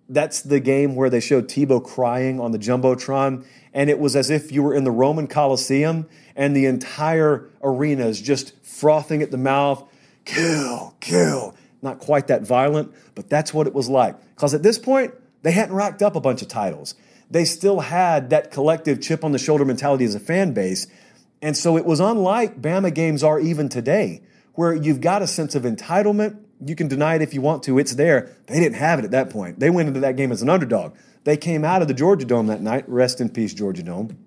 That's 0.07 0.43
the 0.43 0.59
game 0.59 0.95
where 0.95 1.09
they 1.09 1.19
showed 1.19 1.47
Tebow 1.47 1.83
crying 1.83 2.39
on 2.39 2.51
the 2.51 2.59
Jumbotron, 2.59 3.43
and 3.73 3.89
it 3.89 3.97
was 3.97 4.15
as 4.15 4.29
if 4.29 4.51
you 4.51 4.61
were 4.61 4.75
in 4.75 4.83
the 4.83 4.91
Roman 4.91 5.25
Colosseum 5.25 6.07
and 6.35 6.55
the 6.55 6.67
entire 6.67 7.49
arena 7.63 8.05
is 8.05 8.21
just 8.21 8.53
frothing 8.63 9.23
at 9.23 9.31
the 9.31 9.37
mouth. 9.37 9.83
Kill, 10.25 10.93
kill. 10.99 11.55
Not 11.81 11.97
quite 11.97 12.27
that 12.27 12.43
violent, 12.43 12.93
but 13.15 13.31
that's 13.31 13.51
what 13.51 13.65
it 13.65 13.73
was 13.73 13.89
like. 13.89 14.15
Because 14.35 14.53
at 14.53 14.61
this 14.61 14.77
point, 14.77 15.11
they 15.41 15.53
hadn't 15.53 15.73
racked 15.73 16.03
up 16.03 16.15
a 16.15 16.21
bunch 16.21 16.43
of 16.43 16.49
titles. 16.49 16.93
They 17.31 17.45
still 17.45 17.79
had 17.79 18.29
that 18.29 18.51
collective 18.51 19.01
chip 19.01 19.23
on 19.23 19.31
the 19.31 19.39
shoulder 19.39 19.65
mentality 19.65 20.05
as 20.05 20.13
a 20.13 20.19
fan 20.19 20.53
base. 20.53 20.85
And 21.41 21.57
so 21.57 21.77
it 21.77 21.85
was 21.85 21.99
unlike 21.99 22.61
Bama 22.61 22.93
games 22.93 23.23
are 23.23 23.39
even 23.39 23.69
today, 23.69 24.21
where 24.53 24.75
you've 24.75 25.01
got 25.01 25.23
a 25.23 25.27
sense 25.27 25.55
of 25.55 25.63
entitlement 25.63 26.44
you 26.63 26.75
can 26.75 26.87
deny 26.87 27.15
it 27.15 27.21
if 27.21 27.33
you 27.33 27.41
want 27.41 27.63
to. 27.63 27.79
It's 27.79 27.95
there. 27.95 28.35
They 28.47 28.59
didn't 28.59 28.75
have 28.75 28.99
it 28.99 29.05
at 29.05 29.11
that 29.11 29.29
point. 29.29 29.59
They 29.59 29.69
went 29.69 29.87
into 29.87 29.99
that 30.01 30.15
game 30.15 30.31
as 30.31 30.41
an 30.41 30.49
underdog. 30.49 30.95
They 31.23 31.37
came 31.37 31.65
out 31.65 31.81
of 31.81 31.87
the 31.87 31.93
Georgia 31.93 32.25
Dome 32.25 32.47
that 32.47 32.61
night. 32.61 32.87
Rest 32.87 33.19
in 33.19 33.29
peace, 33.29 33.53
Georgia 33.53 33.83
Dome. 33.83 34.17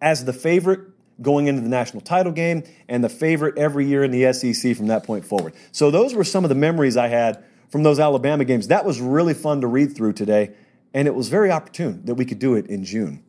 As 0.00 0.24
the 0.24 0.32
favorite 0.32 0.80
going 1.20 1.46
into 1.46 1.60
the 1.60 1.68
national 1.68 2.00
title 2.00 2.32
game 2.32 2.62
and 2.88 3.02
the 3.02 3.08
favorite 3.08 3.58
every 3.58 3.86
year 3.86 4.04
in 4.04 4.10
the 4.10 4.32
SEC 4.32 4.76
from 4.76 4.86
that 4.86 5.04
point 5.04 5.24
forward. 5.24 5.52
So 5.72 5.90
those 5.90 6.14
were 6.14 6.24
some 6.24 6.44
of 6.44 6.48
the 6.48 6.54
memories 6.54 6.96
I 6.96 7.08
had 7.08 7.44
from 7.70 7.82
those 7.82 7.98
Alabama 7.98 8.44
games. 8.44 8.68
That 8.68 8.84
was 8.84 9.00
really 9.00 9.34
fun 9.34 9.60
to 9.60 9.66
read 9.66 9.96
through 9.96 10.14
today, 10.14 10.52
and 10.94 11.08
it 11.08 11.14
was 11.14 11.28
very 11.28 11.50
opportune 11.50 12.04
that 12.04 12.14
we 12.14 12.24
could 12.24 12.38
do 12.38 12.54
it 12.54 12.66
in 12.66 12.84
June. 12.84 13.22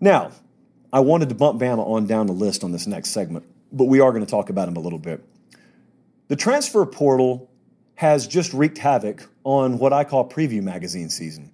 Now, 0.00 0.32
I 0.92 1.00
wanted 1.00 1.28
to 1.30 1.34
bump 1.34 1.60
Bama 1.60 1.84
on 1.84 2.06
down 2.06 2.26
the 2.26 2.32
list 2.32 2.62
on 2.62 2.72
this 2.72 2.86
next 2.86 3.10
segment, 3.10 3.44
but 3.72 3.86
we 3.86 4.00
are 4.00 4.12
going 4.12 4.24
to 4.24 4.30
talk 4.30 4.50
about 4.50 4.68
him 4.68 4.76
a 4.76 4.80
little 4.80 4.98
bit. 4.98 5.24
The 6.28 6.36
transfer 6.36 6.84
portal 6.86 7.50
has 7.96 8.26
just 8.26 8.52
wreaked 8.52 8.78
havoc 8.78 9.28
on 9.44 9.78
what 9.78 9.92
I 9.92 10.04
call 10.04 10.28
preview 10.28 10.62
magazine 10.62 11.10
season. 11.10 11.52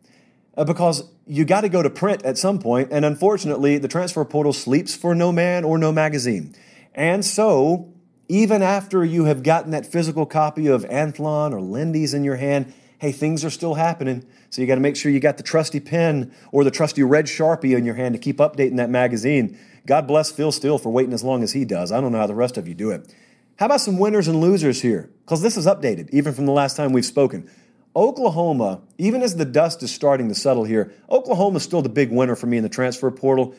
Uh, 0.57 0.65
because 0.65 1.05
you 1.27 1.45
got 1.45 1.63
to 1.63 1.69
go 1.69 1.83
to 1.83 1.91
print 1.91 2.25
at 2.25 2.37
some 2.37 2.59
point, 2.59 2.89
and 2.93 3.05
unfortunately, 3.05 3.79
the 3.79 3.89
transfer 3.89 4.25
portal 4.25 4.53
sleeps 4.53 4.95
for 4.95 5.15
no 5.15 5.33
man 5.33 5.65
or 5.65 5.79
no 5.79 5.93
magazine. 5.93 6.55
And 6.95 7.25
so, 7.25 7.93
even 8.29 8.63
after 8.63 9.05
you 9.05 9.25
have 9.25 9.43
gotten 9.43 9.71
that 9.73 9.87
physical 9.87 10.27
copy 10.27 10.67
of 10.67 10.85
Athlon 10.85 11.53
or 11.53 11.61
Lindy's 11.61 12.15
in 12.15 12.25
your 12.25 12.37
hand, 12.37 12.73
hey, 12.99 13.13
things 13.13 13.45
are 13.45 13.51
still 13.51 13.75
happening. 13.75 14.25
So 14.51 14.61
you 14.61 14.69
got 14.69 14.75
to 14.77 14.81
make 14.81 14.97
sure 14.97 15.11
you 15.11 15.21
got 15.21 15.37
the 15.37 15.43
trusty 15.43 15.81
pen 15.81 16.33
or 16.53 16.63
the 16.63 16.71
trusty 16.71 17.03
red 17.03 17.27
Sharpie 17.27 17.77
in 17.77 17.85
your 17.85 17.95
hand 17.95 18.15
to 18.15 18.21
keep 18.21 18.37
updating 18.37 18.77
that 18.77 18.91
magazine. 18.91 19.59
God 19.87 20.07
bless 20.07 20.31
Phil 20.31 20.53
Steele 20.53 20.79
for 20.79 20.91
waiting 20.91 21.13
as 21.13 21.25
long 21.25 21.43
as 21.43 21.53
he 21.53 21.65
does. 21.65 21.91
I 21.91 22.01
don't 22.01 22.13
know 22.13 22.19
how 22.19 22.27
the 22.27 22.35
rest 22.35 22.57
of 22.57 22.69
you 22.69 22.75
do 22.75 22.91
it. 22.91 23.13
How 23.61 23.67
about 23.67 23.83
some 23.83 23.99
winners 23.99 24.27
and 24.27 24.41
losers 24.41 24.81
here? 24.81 25.11
Because 25.21 25.43
this 25.43 25.59
is 25.59 25.67
updated, 25.67 26.09
even 26.15 26.33
from 26.33 26.47
the 26.47 26.53
last 26.53 26.79
time 26.79 26.95
we've 26.95 27.05
spoken. 27.05 27.51
Oklahoma, 27.95 28.81
even 28.97 29.21
as 29.21 29.37
the 29.37 29.45
dust 29.45 29.83
is 29.83 29.93
starting 29.93 30.31
to 30.31 30.35
settle 30.35 30.65
here, 30.65 30.95
Oklahoma 31.11 31.59
is 31.59 31.63
still 31.63 31.83
the 31.83 31.91
big 31.91 32.11
winner 32.11 32.35
for 32.35 32.47
me 32.47 32.57
in 32.57 32.63
the 32.63 32.71
transfer 32.71 33.11
portal. 33.11 33.55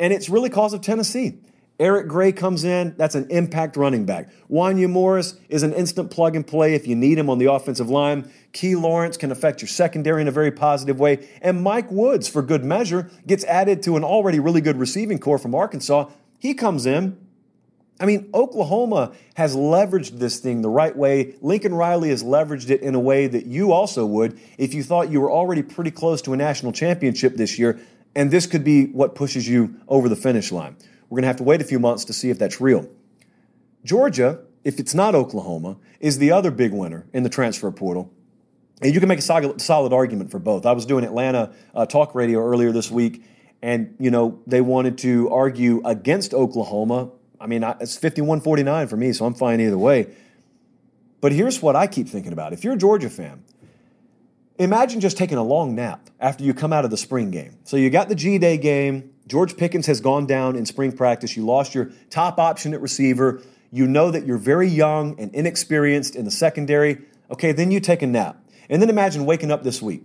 And 0.00 0.12
it's 0.12 0.28
really 0.28 0.48
because 0.48 0.72
of 0.72 0.80
Tennessee. 0.80 1.38
Eric 1.78 2.08
Gray 2.08 2.32
comes 2.32 2.64
in, 2.64 2.96
that's 2.96 3.14
an 3.14 3.30
impact 3.30 3.76
running 3.76 4.04
back. 4.04 4.28
Wanya 4.50 4.90
Morris 4.90 5.36
is 5.48 5.62
an 5.62 5.72
instant 5.72 6.10
plug 6.10 6.34
and 6.34 6.44
play 6.44 6.74
if 6.74 6.88
you 6.88 6.96
need 6.96 7.16
him 7.16 7.30
on 7.30 7.38
the 7.38 7.46
offensive 7.46 7.88
line. 7.88 8.28
Key 8.52 8.74
Lawrence 8.74 9.16
can 9.16 9.30
affect 9.30 9.62
your 9.62 9.68
secondary 9.68 10.20
in 10.20 10.26
a 10.26 10.32
very 10.32 10.50
positive 10.50 10.98
way. 10.98 11.28
And 11.40 11.62
Mike 11.62 11.92
Woods, 11.92 12.26
for 12.26 12.42
good 12.42 12.64
measure, 12.64 13.08
gets 13.24 13.44
added 13.44 13.84
to 13.84 13.96
an 13.96 14.02
already 14.02 14.40
really 14.40 14.60
good 14.60 14.78
receiving 14.78 15.20
core 15.20 15.38
from 15.38 15.54
Arkansas. 15.54 16.10
He 16.40 16.54
comes 16.54 16.86
in, 16.86 17.16
I 18.00 18.06
mean, 18.06 18.30
Oklahoma 18.32 19.12
has 19.34 19.56
leveraged 19.56 20.18
this 20.18 20.38
thing 20.38 20.62
the 20.62 20.68
right 20.68 20.96
way. 20.96 21.34
Lincoln 21.40 21.74
Riley 21.74 22.10
has 22.10 22.22
leveraged 22.22 22.70
it 22.70 22.80
in 22.80 22.94
a 22.94 23.00
way 23.00 23.26
that 23.26 23.46
you 23.46 23.72
also 23.72 24.06
would 24.06 24.38
if 24.56 24.72
you 24.72 24.84
thought 24.84 25.10
you 25.10 25.20
were 25.20 25.30
already 25.30 25.62
pretty 25.62 25.90
close 25.90 26.22
to 26.22 26.32
a 26.32 26.36
national 26.36 26.72
championship 26.72 27.36
this 27.36 27.58
year, 27.58 27.80
and 28.14 28.30
this 28.30 28.46
could 28.46 28.62
be 28.62 28.86
what 28.86 29.14
pushes 29.14 29.48
you 29.48 29.74
over 29.88 30.08
the 30.08 30.16
finish 30.16 30.52
line. 30.52 30.76
We're 31.08 31.16
going 31.16 31.22
to 31.22 31.28
have 31.28 31.36
to 31.36 31.44
wait 31.44 31.60
a 31.60 31.64
few 31.64 31.78
months 31.80 32.04
to 32.06 32.12
see 32.12 32.30
if 32.30 32.38
that's 32.38 32.60
real. 32.60 32.88
Georgia, 33.84 34.40
if 34.64 34.78
it's 34.78 34.94
not 34.94 35.14
Oklahoma, 35.14 35.76
is 35.98 36.18
the 36.18 36.30
other 36.30 36.50
big 36.50 36.72
winner 36.72 37.06
in 37.12 37.24
the 37.24 37.28
transfer 37.28 37.70
portal. 37.70 38.12
And 38.80 38.94
you 38.94 39.00
can 39.00 39.08
make 39.08 39.18
a 39.18 39.22
solid, 39.58 39.92
argument 39.92 40.30
for 40.30 40.38
both. 40.38 40.66
I 40.66 40.72
was 40.72 40.86
doing 40.86 41.04
Atlanta 41.04 41.52
uh, 41.74 41.86
talk 41.86 42.14
radio 42.14 42.40
earlier 42.40 42.70
this 42.70 42.90
week, 42.90 43.24
and 43.60 43.96
you 43.98 44.12
know 44.12 44.40
they 44.46 44.60
wanted 44.60 44.98
to 44.98 45.30
argue 45.30 45.82
against 45.84 46.32
Oklahoma 46.32 47.10
I 47.40 47.46
mean, 47.46 47.62
it's 47.80 47.96
51 47.96 48.40
49 48.40 48.88
for 48.88 48.96
me, 48.96 49.12
so 49.12 49.24
I'm 49.24 49.34
fine 49.34 49.60
either 49.60 49.78
way. 49.78 50.14
But 51.20 51.32
here's 51.32 51.60
what 51.62 51.76
I 51.76 51.86
keep 51.86 52.08
thinking 52.08 52.32
about. 52.32 52.52
If 52.52 52.64
you're 52.64 52.74
a 52.74 52.78
Georgia 52.78 53.10
fan, 53.10 53.44
imagine 54.58 55.00
just 55.00 55.16
taking 55.16 55.38
a 55.38 55.42
long 55.42 55.74
nap 55.74 56.10
after 56.20 56.44
you 56.44 56.54
come 56.54 56.72
out 56.72 56.84
of 56.84 56.90
the 56.90 56.96
spring 56.96 57.30
game. 57.30 57.58
So 57.64 57.76
you 57.76 57.90
got 57.90 58.08
the 58.08 58.14
G 58.14 58.38
Day 58.38 58.56
game. 58.56 59.12
George 59.26 59.56
Pickens 59.56 59.86
has 59.86 60.00
gone 60.00 60.26
down 60.26 60.56
in 60.56 60.64
spring 60.64 60.92
practice. 60.92 61.36
You 61.36 61.44
lost 61.44 61.74
your 61.74 61.90
top 62.10 62.38
option 62.38 62.72
at 62.72 62.80
receiver. 62.80 63.42
You 63.70 63.86
know 63.86 64.10
that 64.10 64.24
you're 64.24 64.38
very 64.38 64.68
young 64.68 65.18
and 65.20 65.34
inexperienced 65.34 66.16
in 66.16 66.24
the 66.24 66.30
secondary. 66.30 67.02
Okay, 67.30 67.52
then 67.52 67.70
you 67.70 67.80
take 67.80 68.00
a 68.00 68.06
nap. 68.06 68.42
And 68.70 68.80
then 68.80 68.88
imagine 68.88 69.26
waking 69.26 69.50
up 69.50 69.62
this 69.62 69.82
week. 69.82 70.02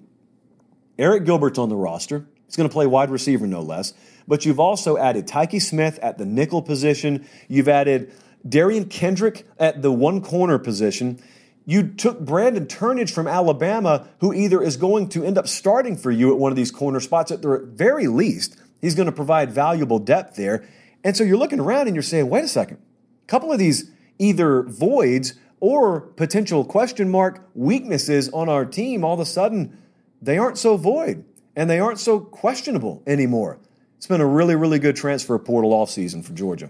Arik 1.00 1.26
Gilbert's 1.26 1.58
on 1.58 1.70
the 1.70 1.76
roster. 1.76 2.26
He's 2.46 2.56
going 2.56 2.68
to 2.68 2.74
play 2.74 2.86
wide 2.86 3.10
receiver, 3.10 3.48
no 3.48 3.62
less 3.62 3.94
but 4.28 4.46
you've 4.46 4.60
also 4.60 4.98
added 4.98 5.28
Tykee 5.28 5.62
Smith 5.62 6.00
at 6.02 6.18
the 6.18 6.26
nickel 6.26 6.62
position. 6.62 7.28
You've 7.48 7.70
added 7.70 8.12
Derion 8.48 8.90
Kendrick 8.90 9.48
at 9.58 9.82
the 9.82 9.92
one 9.92 10.22
corner 10.22 10.58
position. 10.58 11.20
You 11.66 11.88
took 11.88 12.20
Brandon 12.20 12.66
Turnage 12.66 13.12
from 13.12 13.28
Alabama, 13.28 14.08
who 14.20 14.34
either 14.34 14.62
is 14.62 14.76
going 14.76 15.10
to 15.10 15.24
end 15.24 15.38
up 15.38 15.48
starting 15.48 15.96
for 15.96 16.12
you 16.12 16.32
at 16.32 16.38
one 16.38 16.52
of 16.52 16.56
these 16.56 16.72
corner 16.72 17.00
spots 17.00 17.32
at 17.32 17.42
the 17.42 17.60
very 17.64 18.08
least. 18.08 18.58
He's 18.82 18.96
going 18.96 19.06
to 19.06 19.14
provide 19.14 19.52
valuable 19.52 20.00
depth 20.00 20.36
there. 20.36 20.68
And 21.06 21.16
so 21.16 21.24
you're 21.24 21.38
looking 21.38 21.60
around 21.60 21.88
and 21.88 21.96
you're 21.96 22.04
saying, 22.04 22.30
wait 22.30 22.44
a 22.44 22.50
second, 22.50 22.80
a 23.24 23.28
couple 23.28 23.52
of 23.52 23.60
these 23.60 23.90
either 24.20 24.64
voids 24.64 25.36
or 25.60 26.02
potential 26.02 26.66
question 26.66 27.10
mark 27.10 27.50
weaknesses 27.54 28.30
on 28.30 28.50
our 28.50 28.66
team, 28.66 29.06
all 29.06 29.14
of 29.14 29.22
a 29.22 29.26
sudden, 29.26 29.78
they 30.22 30.38
aren't 30.38 30.58
so 30.58 30.76
void 30.76 31.24
and 31.56 31.70
they 31.70 31.80
aren't 31.80 32.00
so 32.00 32.20
questionable 32.20 33.02
anymore. 33.08 33.60
It's 34.04 34.08
been 34.10 34.20
a 34.20 34.28
really, 34.28 34.58
really 34.58 34.80
good 34.80 34.98
transfer 34.98 35.40
portal 35.40 35.72
offseason 35.72 36.26
for 36.26 36.34
Georgia. 36.34 36.70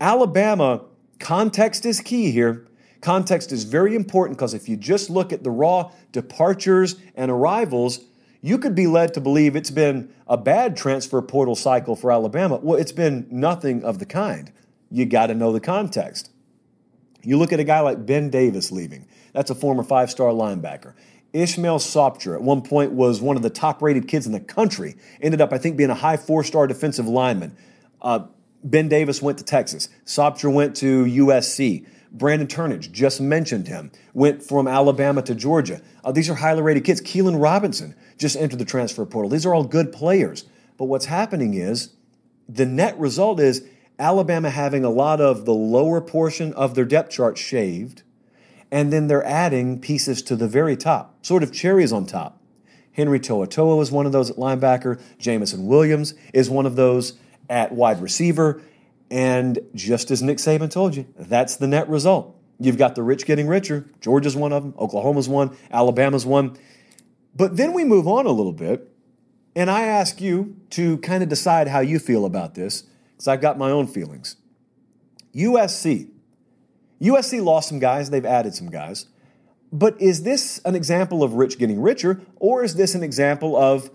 Alabama, 0.00 0.80
context 1.18 1.84
is 1.84 2.00
key 2.00 2.30
here. 2.30 2.66
Context 3.02 3.52
is 3.52 3.64
very 3.64 3.94
important 3.94 4.38
because 4.38 4.54
if 4.54 4.70
you 4.70 4.78
just 4.78 5.10
look 5.10 5.34
at 5.34 5.44
the 5.44 5.50
raw 5.50 5.92
departures 6.12 6.96
and 7.14 7.30
arrivals, 7.30 8.00
you 8.40 8.56
could 8.56 8.74
be 8.74 8.86
led 8.86 9.12
to 9.12 9.20
believe 9.20 9.54
it's 9.54 9.70
been 9.70 10.14
a 10.26 10.38
bad 10.38 10.74
transfer 10.74 11.20
portal 11.20 11.54
cycle 11.54 11.94
for 11.94 12.10
Alabama. 12.10 12.56
Well, 12.56 12.78
it's 12.78 12.90
been 12.90 13.26
nothing 13.30 13.84
of 13.84 13.98
the 13.98 14.06
kind. 14.06 14.50
You 14.90 15.04
got 15.04 15.26
to 15.26 15.34
know 15.34 15.52
the 15.52 15.60
context. 15.60 16.30
You 17.22 17.36
look 17.36 17.52
at 17.52 17.60
a 17.60 17.64
guy 17.64 17.80
like 17.80 18.06
Ben 18.06 18.30
Davis 18.30 18.72
leaving. 18.72 19.06
That's 19.34 19.50
a 19.50 19.54
former 19.54 19.82
five 19.82 20.10
star 20.10 20.30
linebacker. 20.30 20.94
Ishmael 21.32 21.78
Sopsher 21.78 22.34
at 22.34 22.42
one 22.42 22.62
point 22.62 22.92
was 22.92 23.20
one 23.20 23.36
of 23.36 23.42
the 23.42 23.50
top 23.50 23.80
rated 23.80 24.06
kids 24.06 24.26
in 24.26 24.32
the 24.32 24.40
country. 24.40 24.96
Ended 25.20 25.40
up, 25.40 25.52
I 25.52 25.58
think, 25.58 25.76
being 25.76 25.90
a 25.90 25.94
high 25.94 26.16
four 26.16 26.44
star 26.44 26.66
defensive 26.66 27.06
lineman. 27.06 27.56
Uh, 28.00 28.26
ben 28.62 28.88
Davis 28.88 29.22
went 29.22 29.38
to 29.38 29.44
Texas. 29.44 29.88
Sopsher 30.04 30.52
went 30.52 30.76
to 30.76 31.04
USC. 31.04 31.86
Brandon 32.12 32.46
Turnage, 32.46 32.92
just 32.92 33.22
mentioned 33.22 33.68
him, 33.68 33.90
went 34.12 34.42
from 34.42 34.68
Alabama 34.68 35.22
to 35.22 35.34
Georgia. 35.34 35.80
Uh, 36.04 36.12
these 36.12 36.28
are 36.28 36.34
highly 36.34 36.60
rated 36.60 36.84
kids. 36.84 37.00
Keilan 37.00 37.40
Robinson 37.42 37.94
just 38.18 38.36
entered 38.36 38.58
the 38.58 38.66
transfer 38.66 39.06
portal. 39.06 39.30
These 39.30 39.46
are 39.46 39.54
all 39.54 39.64
good 39.64 39.92
players. 39.92 40.44
But 40.76 40.86
what's 40.86 41.06
happening 41.06 41.54
is 41.54 41.94
the 42.46 42.66
net 42.66 42.98
result 42.98 43.40
is 43.40 43.66
Alabama 43.98 44.50
having 44.50 44.84
a 44.84 44.90
lot 44.90 45.22
of 45.22 45.46
the 45.46 45.54
lower 45.54 46.02
portion 46.02 46.52
of 46.52 46.74
their 46.74 46.84
depth 46.84 47.10
chart 47.10 47.38
shaved 47.38 48.02
and 48.72 48.90
then 48.90 49.06
they're 49.06 49.24
adding 49.24 49.78
pieces 49.78 50.22
to 50.22 50.34
the 50.34 50.48
very 50.48 50.76
top, 50.76 51.24
sort 51.24 51.42
of 51.42 51.52
cherries 51.52 51.92
on 51.92 52.06
top. 52.06 52.40
Henry 52.92 53.20
To'oTo'o 53.20 53.80
is 53.82 53.92
one 53.92 54.06
of 54.06 54.12
those 54.12 54.30
at 54.30 54.36
linebacker. 54.36 55.00
Jameson 55.18 55.66
Williams 55.66 56.14
is 56.32 56.48
one 56.48 56.64
of 56.64 56.74
those 56.74 57.18
at 57.50 57.72
wide 57.72 58.00
receiver. 58.00 58.62
And 59.10 59.58
just 59.74 60.10
as 60.10 60.22
Nick 60.22 60.38
Saban 60.38 60.70
told 60.70 60.96
you, 60.96 61.06
that's 61.18 61.56
the 61.56 61.66
net 61.66 61.88
result. 61.88 62.34
You've 62.58 62.78
got 62.78 62.94
the 62.94 63.02
rich 63.02 63.26
getting 63.26 63.46
richer. 63.46 63.90
Georgia's 64.00 64.36
one 64.36 64.52
of 64.52 64.62
them, 64.62 64.74
Oklahoma's 64.78 65.28
one, 65.28 65.54
Alabama's 65.70 66.24
one. 66.24 66.56
But 67.34 67.58
then 67.58 67.74
we 67.74 67.84
move 67.84 68.06
on 68.06 68.24
a 68.24 68.30
little 68.30 68.52
bit, 68.52 68.90
and 69.54 69.70
I 69.70 69.82
ask 69.82 70.20
you 70.20 70.56
to 70.70 70.96
kind 70.98 71.22
of 71.22 71.28
decide 71.28 71.68
how 71.68 71.80
you 71.80 71.98
feel 71.98 72.24
about 72.24 72.54
this, 72.54 72.84
because 73.12 73.28
I've 73.28 73.40
got 73.40 73.58
my 73.58 73.70
own 73.70 73.86
feelings. 73.86 74.36
USC 75.34 76.11
USC 77.02 77.42
lost 77.42 77.68
some 77.68 77.80
guys, 77.80 78.10
they've 78.10 78.24
added 78.24 78.54
some 78.54 78.70
guys. 78.70 79.06
But 79.72 80.00
is 80.00 80.22
this 80.22 80.60
an 80.64 80.76
example 80.76 81.22
of 81.22 81.34
rich 81.34 81.58
getting 81.58 81.80
richer, 81.80 82.20
or 82.36 82.62
is 82.62 82.76
this 82.76 82.94
an 82.94 83.02
example 83.02 83.56
of 83.56 83.90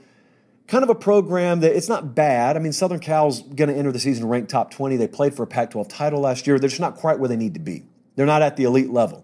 kind 0.67 0.83
of 0.83 0.89
a 0.89 0.95
program 0.95 1.61
that 1.61 1.75
it's 1.75 1.87
not 1.87 2.15
bad? 2.15 2.57
I 2.57 2.59
mean, 2.59 2.73
Southern 2.73 2.99
Cal's 2.99 3.41
going 3.41 3.69
to 3.69 3.75
enter 3.75 3.91
the 3.91 3.99
season 3.99 4.27
ranked 4.27 4.49
top 4.49 4.71
20. 4.71 4.97
They 4.97 5.07
played 5.07 5.35
for 5.35 5.43
a 5.43 5.47
Pac 5.47 5.71
12 5.71 5.87
title 5.87 6.19
last 6.19 6.47
year. 6.47 6.59
They're 6.59 6.69
just 6.69 6.81
not 6.81 6.95
quite 6.95 7.19
where 7.19 7.29
they 7.29 7.37
need 7.37 7.53
to 7.53 7.59
be, 7.59 7.83
they're 8.15 8.25
not 8.25 8.41
at 8.41 8.57
the 8.57 8.63
elite 8.63 8.89
level. 8.89 9.23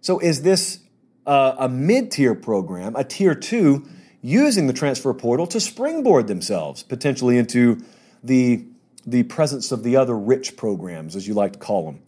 So 0.00 0.18
is 0.18 0.42
this 0.42 0.80
uh, 1.26 1.56
a 1.58 1.68
mid 1.68 2.10
tier 2.10 2.34
program, 2.34 2.94
a 2.94 3.04
tier 3.04 3.34
two, 3.34 3.86
using 4.20 4.66
the 4.66 4.72
transfer 4.72 5.12
portal 5.14 5.46
to 5.48 5.58
springboard 5.58 6.28
themselves 6.28 6.82
potentially 6.82 7.38
into 7.38 7.82
the, 8.22 8.64
the 9.06 9.22
presence 9.24 9.72
of 9.72 9.82
the 9.82 9.96
other 9.96 10.16
rich 10.16 10.56
programs, 10.56 11.16
as 11.16 11.26
you 11.26 11.32
like 11.32 11.54
to 11.54 11.58
call 11.58 11.86
them? 11.86 12.00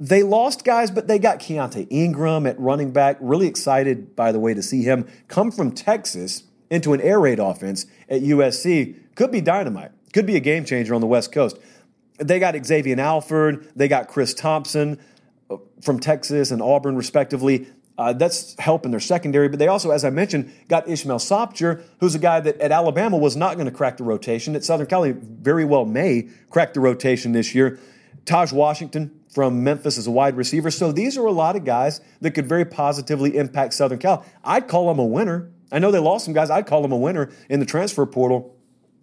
They 0.00 0.22
lost 0.22 0.64
guys, 0.64 0.90
but 0.90 1.08
they 1.08 1.18
got 1.18 1.40
Keaontay 1.40 1.86
Ingram 1.90 2.46
at 2.46 2.58
running 2.58 2.90
back. 2.90 3.18
Really 3.20 3.46
excited, 3.46 4.16
by 4.16 4.32
the 4.32 4.40
way, 4.40 4.54
to 4.54 4.62
see 4.62 4.82
him 4.82 5.06
come 5.28 5.50
from 5.50 5.72
Texas 5.72 6.44
into 6.70 6.94
an 6.94 7.02
air 7.02 7.20
raid 7.20 7.38
offense 7.38 7.84
at 8.08 8.22
USC. 8.22 8.96
Could 9.14 9.30
be 9.30 9.42
dynamite. 9.42 9.92
Could 10.14 10.24
be 10.24 10.36
a 10.36 10.40
game 10.40 10.64
changer 10.64 10.94
on 10.94 11.02
the 11.02 11.06
West 11.06 11.32
Coast. 11.32 11.58
They 12.18 12.38
got 12.38 12.54
Xavion 12.54 12.98
Alford. 12.98 13.70
They 13.76 13.88
got 13.88 14.08
Chris 14.08 14.32
Thompson 14.32 14.98
uh, 15.50 15.58
from 15.82 16.00
Texas 16.00 16.50
and 16.50 16.62
Auburn, 16.62 16.96
respectively. 16.96 17.66
Uh, 17.98 18.14
that's 18.14 18.58
helping 18.58 18.92
their 18.92 19.00
secondary. 19.00 19.50
But 19.50 19.58
they 19.58 19.68
also, 19.68 19.90
as 19.90 20.06
I 20.06 20.08
mentioned, 20.08 20.50
got 20.68 20.88
Ishmael 20.88 21.18
Sopsher, 21.18 21.82
who's 21.98 22.14
a 22.14 22.18
guy 22.18 22.40
that 22.40 22.58
at 22.58 22.72
Alabama 22.72 23.18
was 23.18 23.36
not 23.36 23.56
going 23.56 23.66
to 23.66 23.72
crack 23.72 23.98
the 23.98 24.04
rotation. 24.04 24.56
At 24.56 24.64
Southern 24.64 24.86
Cal, 24.86 25.12
very 25.12 25.66
well 25.66 25.84
may 25.84 26.30
crack 26.48 26.72
the 26.72 26.80
rotation 26.80 27.32
this 27.32 27.54
year. 27.54 27.78
Tahj 28.24 28.54
Washington, 28.54 29.19
from 29.30 29.62
Memphis 29.62 29.96
as 29.96 30.06
a 30.06 30.10
wide 30.10 30.36
receiver. 30.36 30.70
So 30.70 30.92
these 30.92 31.16
are 31.16 31.26
a 31.26 31.32
lot 31.32 31.56
of 31.56 31.64
guys 31.64 32.00
that 32.20 32.32
could 32.32 32.48
very 32.48 32.64
positively 32.64 33.36
impact 33.36 33.74
Southern 33.74 33.98
Cal. 33.98 34.24
I'd 34.44 34.68
call 34.68 34.88
them 34.88 34.98
a 34.98 35.04
winner. 35.04 35.50
I 35.72 35.78
know 35.78 35.90
they 35.90 35.98
lost 35.98 36.24
some 36.24 36.34
guys. 36.34 36.50
I'd 36.50 36.66
call 36.66 36.82
them 36.82 36.92
a 36.92 36.96
winner 36.96 37.30
in 37.48 37.60
the 37.60 37.66
transfer 37.66 38.04
portal. 38.06 38.56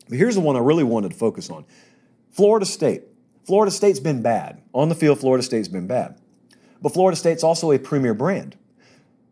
But 0.10 0.18
here's 0.18 0.36
the 0.36 0.42
one 0.42 0.56
I 0.56 0.60
really 0.60 0.84
wanted 0.84 1.12
to 1.12 1.18
focus 1.18 1.50
on 1.50 1.66
Florida 2.32 2.66
State. 2.66 3.04
Florida 3.46 3.72
State's 3.72 4.02
been 4.02 4.22
bad. 4.22 4.62
On 4.74 4.90
the 4.90 4.96
field, 4.96 5.20
Florida 5.20 5.44
State's 5.44 5.70
been 5.70 5.88
bad. 5.88 6.20
But 6.82 6.94
Florida 6.94 7.16
State's 7.16 7.44
also 7.44 7.72
a 7.72 7.80
premier 7.80 8.14
brand. 8.14 8.58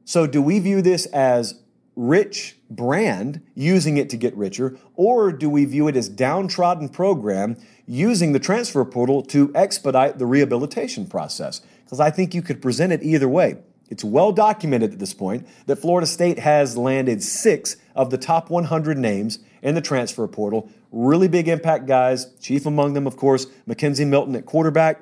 So 0.05 0.25
do 0.27 0.41
we 0.41 0.59
view 0.59 0.81
this 0.81 1.05
as 1.07 1.61
rich 1.95 2.57
brand 2.69 3.41
using 3.53 3.97
it 3.97 4.09
to 4.09 4.17
get 4.17 4.35
richer, 4.35 4.77
or 4.95 5.31
do 5.31 5.49
we 5.49 5.65
view 5.65 5.87
it 5.87 5.95
as 5.95 6.09
downtrodden 6.09 6.89
program 6.89 7.57
using 7.87 8.33
the 8.33 8.39
transfer 8.39 8.83
portal 8.83 9.21
to 9.23 9.51
expedite 9.55 10.19
the 10.19 10.25
rehabilitation 10.25 11.07
process? 11.07 11.61
Because 11.83 11.99
I 11.99 12.09
think 12.09 12.33
you 12.33 12.41
could 12.41 12.61
present 12.61 12.91
it 12.91 13.03
either 13.03 13.29
way. 13.29 13.57
It's 13.89 14.03
well 14.03 14.31
documented 14.31 14.93
at 14.93 14.99
this 14.99 15.13
point 15.13 15.47
that 15.67 15.77
Florida 15.77 16.07
State 16.07 16.39
has 16.39 16.75
landed 16.75 17.21
six 17.21 17.77
of 17.95 18.09
the 18.09 18.17
top 18.17 18.49
100 18.49 18.97
names 18.97 19.39
in 19.61 19.75
the 19.75 19.81
transfer 19.81 20.27
portal. 20.27 20.69
Really 20.91 21.27
big 21.27 21.47
impact 21.47 21.85
guys, 21.85 22.33
chief 22.39 22.65
among 22.65 22.93
them, 22.93 23.05
of 23.05 23.15
course, 23.15 23.45
McKenzie 23.67 24.07
Milton 24.07 24.35
at 24.35 24.45
quarterback. 24.45 25.01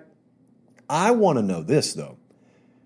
I 0.89 1.11
want 1.11 1.37
to 1.37 1.41
know 1.41 1.63
this, 1.63 1.93
though. 1.93 2.17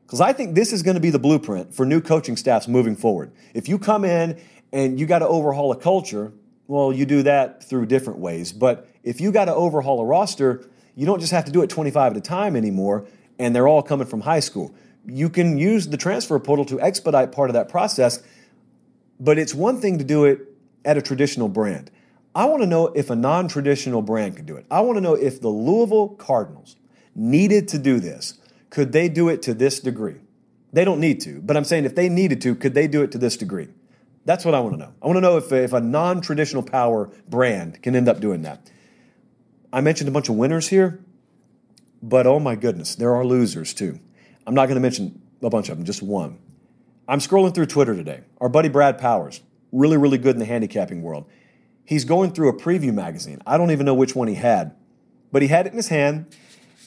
Because 0.07 0.21
I 0.21 0.31
think 0.31 0.55
this 0.55 0.71
is 0.71 0.83
going 0.83 0.95
to 0.95 1.01
be 1.01 1.09
the 1.09 1.19
blueprint 1.19 1.73
for 1.75 1.85
new 1.85 1.99
coaching 1.99 2.37
staffs 2.37 2.65
moving 2.65 2.95
forward. 2.95 3.29
If 3.53 3.67
you 3.67 3.77
come 3.77 4.05
in 4.05 4.39
and 4.71 4.97
you 4.97 5.05
got 5.05 5.19
to 5.19 5.27
overhaul 5.27 5.69
a 5.73 5.75
culture, 5.75 6.31
well, 6.67 6.93
you 6.93 7.05
do 7.05 7.23
that 7.23 7.61
through 7.61 7.87
different 7.87 8.19
ways. 8.19 8.53
But 8.53 8.87
if 9.03 9.19
you 9.19 9.33
got 9.33 9.45
to 9.45 9.53
overhaul 9.53 9.99
a 9.99 10.05
roster, 10.05 10.65
you 10.95 11.05
don't 11.05 11.19
just 11.19 11.33
have 11.33 11.43
to 11.43 11.51
do 11.51 11.61
it 11.61 11.69
25 11.69 12.13
at 12.13 12.17
a 12.17 12.21
time 12.21 12.55
anymore, 12.55 13.05
and 13.37 13.53
they're 13.53 13.67
all 13.67 13.83
coming 13.83 14.07
from 14.07 14.21
high 14.21 14.39
school. 14.39 14.73
You 15.05 15.29
can 15.29 15.57
use 15.57 15.89
the 15.89 15.97
transfer 15.97 16.39
portal 16.39 16.63
to 16.65 16.79
expedite 16.79 17.33
part 17.33 17.49
of 17.49 17.55
that 17.55 17.67
process, 17.67 18.23
but 19.19 19.37
it's 19.37 19.53
one 19.53 19.81
thing 19.81 19.97
to 19.97 20.05
do 20.05 20.23
it 20.23 20.39
at 20.85 20.95
a 20.95 21.01
traditional 21.01 21.49
brand. 21.49 21.91
I 22.33 22.45
want 22.45 22.61
to 22.61 22.67
know 22.67 22.87
if 22.87 23.09
a 23.09 23.15
non 23.15 23.49
traditional 23.49 24.01
brand 24.01 24.37
could 24.37 24.45
do 24.45 24.55
it. 24.55 24.65
I 24.71 24.79
want 24.79 24.95
to 24.95 25.01
know 25.01 25.15
if 25.15 25.41
the 25.41 25.49
Louisville 25.49 26.09
Cardinals 26.09 26.77
needed 27.13 27.67
to 27.69 27.77
do 27.77 27.99
this 27.99 28.39
could 28.69 28.91
they 28.91 29.09
do 29.09 29.29
it 29.29 29.41
to 29.43 29.53
this 29.53 29.79
degree? 29.79 30.17
They 30.73 30.83
don't 30.85 30.99
need 30.99 31.21
to, 31.21 31.41
but 31.41 31.55
I'm 31.55 31.63
saying 31.63 31.85
if 31.85 31.95
they 31.95 32.09
needed 32.09 32.41
to, 32.41 32.55
could 32.55 32.73
they 32.73 32.87
do 32.87 33.01
it 33.01 33.11
to 33.13 33.17
this 33.17 33.37
degree? 33.37 33.69
That's 34.25 34.43
what 34.43 34.53
I 34.53 34.59
want 34.59 34.75
to 34.75 34.79
know. 34.79 34.93
I 35.01 35.07
want 35.07 35.17
to 35.17 35.21
know 35.21 35.37
if, 35.37 35.51
if 35.53 35.71
a 35.71 35.79
non 35.79 36.19
traditional 36.19 36.61
power 36.61 37.09
brand 37.29 37.81
can 37.81 37.95
end 37.95 38.09
up 38.09 38.19
doing 38.19 38.41
that. 38.41 38.69
I 39.71 39.81
mentioned 39.81 40.09
a 40.09 40.11
bunch 40.11 40.27
of 40.27 40.35
winners 40.35 40.67
here, 40.67 40.99
but 42.03 42.27
oh 42.27 42.39
my 42.39 42.55
goodness, 42.55 42.95
there 42.95 43.15
are 43.15 43.25
losers 43.25 43.73
too. 43.73 43.99
I'm 44.45 44.53
not 44.53 44.65
going 44.65 44.75
to 44.75 44.81
mention 44.81 45.21
a 45.41 45.49
bunch 45.49 45.69
of 45.69 45.77
them, 45.77 45.85
just 45.85 46.01
one. 46.01 46.39
I'm 47.07 47.19
scrolling 47.19 47.55
through 47.55 47.67
Twitter 47.67 47.95
today. 47.95 48.21
Our 48.41 48.49
buddy 48.49 48.69
Brad 48.69 48.97
Powers, 48.97 49.41
really, 49.71 49.97
really 49.97 50.17
good 50.17 50.35
in 50.35 50.39
the 50.39 50.45
handicapping 50.45 51.01
world. 51.01 51.25
He's 51.85 52.03
going 52.03 52.31
through 52.33 52.49
a 52.49 52.53
preview 52.53 52.93
magazine. 52.93 53.41
I 53.45 53.57
don't 53.57 53.71
even 53.71 53.85
know 53.85 53.93
which 53.93 54.13
one 54.13 54.27
he 54.27 54.35
had, 54.35 54.75
but 55.31 55.41
he 55.41 55.47
had 55.47 55.67
it 55.67 55.71
in 55.71 55.77
his 55.77 55.87
hand 55.87 56.35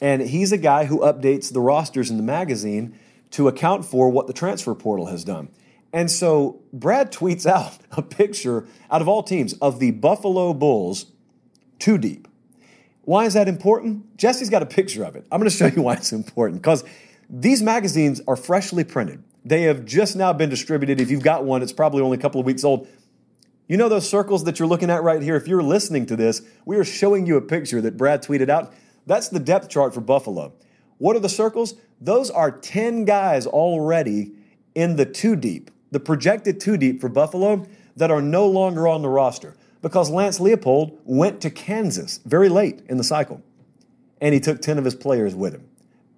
and 0.01 0.21
he's 0.23 0.51
a 0.51 0.57
guy 0.57 0.85
who 0.85 0.99
updates 0.99 1.53
the 1.53 1.61
rosters 1.61 2.09
in 2.09 2.17
the 2.17 2.23
magazine 2.23 2.97
to 3.31 3.47
account 3.47 3.85
for 3.85 4.09
what 4.09 4.27
the 4.27 4.33
transfer 4.33 4.73
portal 4.75 5.05
has 5.05 5.23
done. 5.23 5.49
And 5.93 6.09
so 6.09 6.61
Brad 6.73 7.11
tweets 7.11 7.45
out 7.45 7.77
a 7.91 8.01
picture 8.01 8.67
out 8.89 9.01
of 9.01 9.07
all 9.07 9.23
teams 9.23 9.53
of 9.53 9.79
the 9.79 9.91
Buffalo 9.91 10.53
Bulls 10.53 11.05
two 11.79 11.97
deep. 11.97 12.27
Why 13.03 13.25
is 13.25 13.33
that 13.33 13.47
important? 13.47 14.17
Jesse's 14.17 14.49
got 14.49 14.61
a 14.61 14.65
picture 14.65 15.03
of 15.03 15.15
it. 15.15 15.25
I'm 15.31 15.39
going 15.39 15.49
to 15.49 15.55
show 15.55 15.65
you 15.67 15.81
why 15.81 15.93
it's 15.93 16.11
important 16.11 16.61
because 16.61 16.83
these 17.29 17.61
magazines 17.61 18.21
are 18.27 18.35
freshly 18.35 18.83
printed. 18.83 19.23
They 19.43 19.63
have 19.63 19.85
just 19.85 20.15
now 20.15 20.33
been 20.33 20.49
distributed. 20.49 20.99
If 20.99 21.09
you've 21.09 21.23
got 21.23 21.43
one, 21.43 21.63
it's 21.63 21.73
probably 21.73 22.01
only 22.01 22.17
a 22.17 22.21
couple 22.21 22.39
of 22.39 22.45
weeks 22.45 22.63
old. 22.63 22.87
You 23.67 23.77
know 23.77 23.89
those 23.89 24.07
circles 24.07 24.43
that 24.43 24.59
you're 24.59 24.67
looking 24.67 24.89
at 24.89 25.01
right 25.01 25.21
here? 25.21 25.35
If 25.35 25.47
you're 25.47 25.63
listening 25.63 26.05
to 26.07 26.15
this, 26.15 26.41
we 26.65 26.77
are 26.77 26.83
showing 26.83 27.25
you 27.25 27.37
a 27.37 27.41
picture 27.41 27.81
that 27.81 27.97
Brad 27.97 28.21
tweeted 28.21 28.49
out. 28.49 28.73
That's 29.05 29.29
the 29.29 29.39
depth 29.39 29.69
chart 29.69 29.93
for 29.93 30.01
Buffalo. 30.01 30.53
What 30.97 31.15
are 31.15 31.19
the 31.19 31.29
circles? 31.29 31.75
Those 31.99 32.29
are 32.29 32.51
10 32.51 33.05
guys 33.05 33.47
already 33.47 34.33
in 34.75 34.95
the 34.95 35.05
two 35.05 35.35
deep, 35.35 35.71
the 35.91 35.99
projected 35.99 36.59
two 36.59 36.77
deep 36.77 37.01
for 37.01 37.09
Buffalo 37.09 37.65
that 37.95 38.11
are 38.11 38.21
no 38.21 38.47
longer 38.47 38.87
on 38.87 39.01
the 39.01 39.09
roster 39.09 39.55
because 39.81 40.09
Lance 40.09 40.39
Leipold 40.39 40.97
went 41.03 41.41
to 41.41 41.49
Kansas 41.49 42.19
very 42.25 42.49
late 42.49 42.81
in 42.87 42.97
the 42.97 43.03
cycle 43.03 43.41
and 44.21 44.33
he 44.33 44.39
took 44.39 44.61
10 44.61 44.77
of 44.77 44.85
his 44.85 44.95
players 44.95 45.35
with 45.35 45.53
him. 45.53 45.67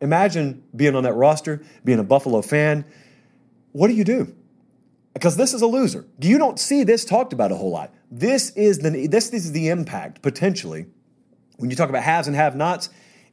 Imagine 0.02 0.64
being 0.76 0.96
on 0.96 1.04
that 1.04 1.14
roster, 1.14 1.64
being 1.86 2.00
a 2.00 2.04
Buffalo 2.04 2.42
fan. 2.42 2.84
What 3.72 3.88
do 3.88 3.94
you 3.94 4.04
do? 4.04 4.36
Because 5.14 5.38
this 5.38 5.54
is 5.54 5.62
a 5.62 5.68
loser. 5.68 6.06
You 6.20 6.38
don't 6.38 6.60
see 6.60 6.84
this 6.84 7.06
talked 7.06 7.32
about 7.32 7.52
a 7.52 7.56
whole 7.56 7.72
lot. 7.72 7.94
This 8.12 8.50
is 8.52 8.80
the 8.80 9.08
this 9.08 9.32
is 9.32 9.54
the 9.54 9.70
impact 9.70 10.22
potentially 10.22 10.88
when 11.58 11.70
you 11.70 11.76
talk 11.76 11.90
about 11.90 12.04
haves 12.04 12.28
and 12.28 12.36
have-nots. 12.36 12.90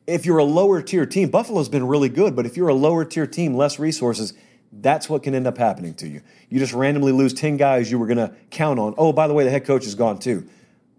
If 0.07 0.27
you're 0.27 0.39
a 0.39 0.45
lower 0.45 0.83
tier 0.83 1.07
team, 1.07 1.31
Buffalo's 1.31 1.69
been 1.69 1.87
really 1.87 2.09
good, 2.09 2.35
but 2.35 2.47
if 2.47 2.57
you're 2.57 2.69
a 2.69 2.75
lower 2.75 3.05
tier 3.05 3.27
team, 3.27 3.55
less 3.55 3.79
resources, 3.79 4.33
that's 4.73 5.09
what 5.09 5.23
can 5.23 5.35
end 5.35 5.47
up 5.47 5.59
happening 5.59 5.95
to 5.95 6.09
you. 6.09 6.23
You 6.49 6.59
just 6.59 6.73
randomly 6.73 7.13
lose 7.13 7.33
10 7.35 7.57
guys 7.57 7.91
you 7.91 7.99
were 7.99 8.07
going 8.07 8.19
to 8.19 8.35
count 8.51 8.79
on. 8.79 8.95
Oh, 8.97 9.13
by 9.13 9.27
the 9.27 9.35
way, 9.35 9.45
the 9.45 9.51
head 9.51 9.65
coach 9.65 9.87
is 9.87 9.95
gone 9.95 10.19
too. 10.19 10.49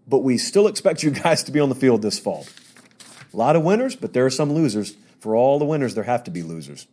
But 0.06 0.18
we 0.18 0.38
still 0.38 0.66
expect 0.66 1.02
you 1.02 1.10
guys 1.22 1.42
to 1.44 1.52
be 1.52 1.60
on 1.60 1.68
the 1.68 1.74
field 1.74 2.02
this 2.02 2.18
fall. 2.18 2.46
A 3.32 3.36
lot 3.36 3.56
of 3.56 3.62
winners, 3.62 3.96
but 3.96 4.12
there 4.12 4.26
are 4.26 4.30
some 4.30 4.52
losers. 4.52 4.96
For 5.20 5.36
all 5.36 5.58
the 5.58 5.64
winners, 5.64 5.94
there 5.94 6.04
have 6.04 6.24
to 6.24 6.30
be 6.30 6.42
losers. 6.42 6.86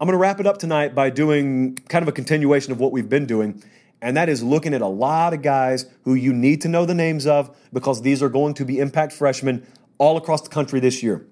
I'm 0.00 0.06
going 0.06 0.14
to 0.14 0.18
wrap 0.18 0.38
it 0.38 0.46
up 0.46 0.58
tonight 0.58 0.94
by 0.94 1.10
doing 1.10 1.76
kind 1.88 2.02
of 2.02 2.08
a 2.08 2.12
continuation 2.12 2.72
of 2.72 2.80
what 2.80 2.92
we've 2.92 3.08
been 3.08 3.26
doing, 3.26 3.62
and 4.04 4.18
that 4.18 4.28
is 4.28 4.42
looking 4.42 4.74
at 4.74 4.82
a 4.82 4.86
lot 4.86 5.32
of 5.32 5.40
guys 5.40 5.86
who 6.02 6.14
you 6.14 6.34
need 6.34 6.60
to 6.60 6.68
know 6.68 6.84
the 6.84 6.94
names 6.94 7.26
of 7.26 7.56
because 7.72 8.02
these 8.02 8.22
are 8.22 8.28
going 8.28 8.52
to 8.52 8.64
be 8.66 8.78
impact 8.78 9.14
freshmen 9.14 9.66
all 9.96 10.18
across 10.18 10.42
the 10.42 10.50
country 10.50 10.78
this 10.78 11.02
year. 11.02 11.26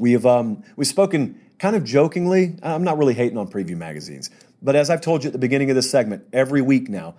We 0.00 0.10
have 0.12 0.26
um, 0.26 0.64
we've 0.74 0.88
spoken 0.88 1.40
kind 1.60 1.76
of 1.76 1.84
jokingly. 1.84 2.58
I'm 2.60 2.82
not 2.82 2.98
really 2.98 3.14
hating 3.14 3.38
on 3.38 3.46
preview 3.46 3.76
magazines, 3.76 4.30
but 4.60 4.74
as 4.74 4.90
I've 4.90 5.00
told 5.00 5.22
you 5.22 5.28
at 5.28 5.32
the 5.32 5.38
beginning 5.38 5.70
of 5.70 5.76
this 5.76 5.88
segment, 5.88 6.24
every 6.32 6.60
week 6.60 6.88
now, 6.88 7.14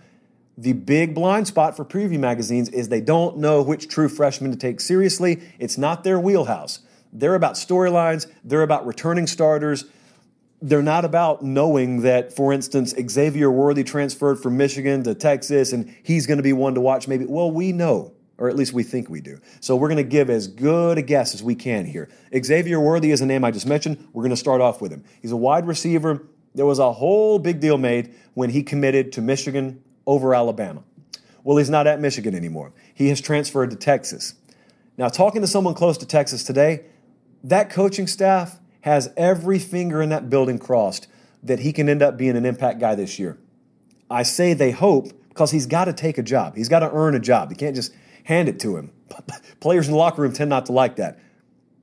the 0.58 0.74
big 0.74 1.16
blind 1.16 1.48
spot 1.48 1.78
for 1.78 1.86
preview 1.86 2.20
magazines 2.20 2.68
is 2.68 2.90
they 2.90 3.02
don't 3.02 3.38
know 3.38 3.62
which 3.62 3.88
true 3.88 4.10
freshman 4.10 4.52
to 4.52 4.58
take 4.58 4.82
seriously. 4.82 5.42
It's 5.60 5.78
not 5.78 6.04
their 6.04 6.20
wheelhouse. 6.20 6.80
They're 7.14 7.36
about 7.36 7.54
storylines, 7.54 8.30
they're 8.44 8.64
about 8.64 8.86
returning 8.86 9.28
starters. 9.28 9.86
They're 10.66 10.82
not 10.82 11.04
about 11.04 11.44
knowing 11.44 12.04
that, 12.04 12.32
for 12.32 12.54
instance, 12.54 12.96
Xavier 13.10 13.52
Worthy 13.52 13.84
transferred 13.84 14.38
from 14.42 14.56
Michigan 14.56 15.04
to 15.04 15.14
Texas 15.14 15.74
and 15.74 15.94
he's 16.04 16.26
going 16.26 16.38
to 16.38 16.44
be 16.44 16.54
one 16.54 16.74
to 16.76 16.80
watch 16.80 17.06
maybe. 17.06 17.26
Well, 17.26 17.52
we 17.52 17.74
know, 17.74 18.14
or 18.38 18.48
at 18.48 18.56
least 18.56 18.72
we 18.72 18.82
think 18.82 19.10
we 19.10 19.20
do. 19.20 19.40
So 19.60 19.76
we're 19.76 19.90
going 19.90 19.98
to 19.98 20.10
give 20.10 20.30
as 20.30 20.48
good 20.48 20.98
a 20.98 21.02
guess 21.02 21.36
as 21.36 21.44
we 21.44 21.54
can 21.54 21.86
here. 21.86 22.10
Xavier 22.34 22.80
Worthy 22.80 23.12
is 23.12 23.20
a 23.20 23.26
name 23.26 23.44
I 23.44 23.52
just 23.52 23.68
mentioned. 23.68 24.08
We're 24.14 24.24
going 24.24 24.30
to 24.30 24.38
start 24.38 24.62
off 24.62 24.82
with 24.82 24.94
him. 24.94 25.04
He's 25.22 25.34
a 25.34 25.38
wide 25.38 25.68
receiver. 25.68 26.26
There 26.56 26.66
was 26.66 26.80
a 26.80 26.94
whole 26.94 27.40
big 27.40 27.60
deal 27.60 27.78
made 27.78 28.16
when 28.34 28.50
he 28.50 28.64
committed 28.64 29.12
to 29.12 29.22
Michigan 29.22 29.84
over 30.08 30.34
Alabama. 30.34 30.84
Well, 31.44 31.58
he's 31.58 31.70
not 31.70 31.88
at 31.88 32.00
Michigan 32.00 32.36
anymore. 32.36 32.72
He 32.94 33.10
has 33.10 33.20
transferred 33.20 33.70
to 33.72 33.76
Texas. 33.76 34.36
Now, 34.98 35.10
talking 35.10 35.42
to 35.42 35.48
someone 35.48 35.74
close 35.74 35.98
to 35.98 36.06
Texas 36.06 36.46
today, 36.46 36.86
that 37.44 37.70
coaching 37.70 38.08
staff 38.08 38.62
has 38.84 39.12
every 39.16 39.60
finger 39.60 40.02
in 40.02 40.10
that 40.10 40.30
building 40.30 40.60
crossed 40.60 41.08
that 41.42 41.60
he 41.60 41.72
can 41.72 41.88
end 41.88 42.02
up 42.02 42.18
being 42.18 42.36
an 42.36 42.46
impact 42.46 42.80
guy 42.80 42.96
this 42.96 43.18
year. 43.18 43.38
I 44.10 44.24
say 44.24 44.54
they 44.54 44.72
hope 44.72 45.08
because 45.30 45.52
he's 45.52 45.66
got 45.66 45.86
to 45.86 45.94
take 45.94 46.18
a 46.18 46.24
job. 46.24 46.56
He's 46.58 46.68
got 46.68 46.80
to 46.80 46.92
earn 46.92 47.16
a 47.16 47.20
job. 47.20 47.50
You 47.50 47.56
can't 47.56 47.76
just 47.76 47.94
hand 48.26 48.50
it 48.50 48.60
to 48.60 48.76
him. 48.76 48.92
Players 49.62 49.88
in 49.88 49.94
the 49.94 49.98
locker 49.98 50.22
room 50.22 50.34
tend 50.34 50.50
not 50.50 50.66
to 50.66 50.74
like 50.74 50.98
that. 50.98 51.18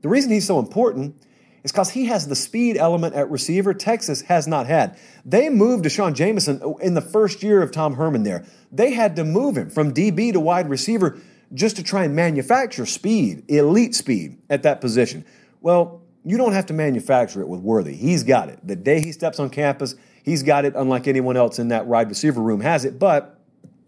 The 0.03 0.09
reason 0.09 0.31
he's 0.31 0.47
so 0.47 0.59
important 0.59 1.17
is 1.65 1.73
because 1.73 1.91
he 1.91 2.05
has 2.07 2.29
the 2.29 2.37
speed 2.37 2.77
element 2.77 3.15
at 3.15 3.31
receiver 3.31 3.73
Texas 3.73 4.21
has 4.23 4.47
not 4.47 4.67
had. 4.67 4.99
They 5.25 5.49
moved 5.49 5.85
D'Shawn 5.85 6.15
Jamison 6.15 6.63
in 6.83 6.93
the 6.93 7.01
first 7.01 7.43
year 7.43 7.63
of 7.63 7.71
Tom 7.71 7.95
Herman 7.95 8.25
there. 8.25 8.45
They 8.71 8.93
had 8.93 9.17
to 9.17 9.25
move 9.25 9.57
him 9.57 9.71
from 9.71 9.95
DB 9.95 10.35
to 10.35 10.41
wide 10.41 10.69
receiver 10.69 11.19
just 11.55 11.77
to 11.77 11.83
try 11.83 12.05
and 12.05 12.15
manufacture 12.15 12.85
speed, 12.85 13.45
elite 13.49 13.95
speed 13.95 14.37
at 14.51 14.63
that 14.65 14.83
position. 14.83 15.25
Well, 15.63 16.03
you 16.25 16.37
don't 16.37 16.53
have 16.53 16.67
to 16.67 16.75
manufacture 16.75 17.41
it 17.41 17.49
with 17.49 17.61
Worthy. 17.61 17.95
He's 17.95 18.23
got 18.23 18.49
it. 18.49 18.59
The 18.67 18.77
day 18.77 19.01
he 19.01 19.13
steps 19.13 19.39
on 19.41 19.51
campus, 19.51 19.95
he's 20.23 20.43
got 20.43 20.65
it, 20.65 20.75
unlike 20.77 21.07
anyone 21.07 21.37
else 21.37 21.59
in 21.59 21.69
that 21.69 21.87
wide 21.87 22.09
receiver 22.09 22.41
room 22.43 22.61
has 22.61 22.85
it, 22.85 22.99
but 22.99 23.39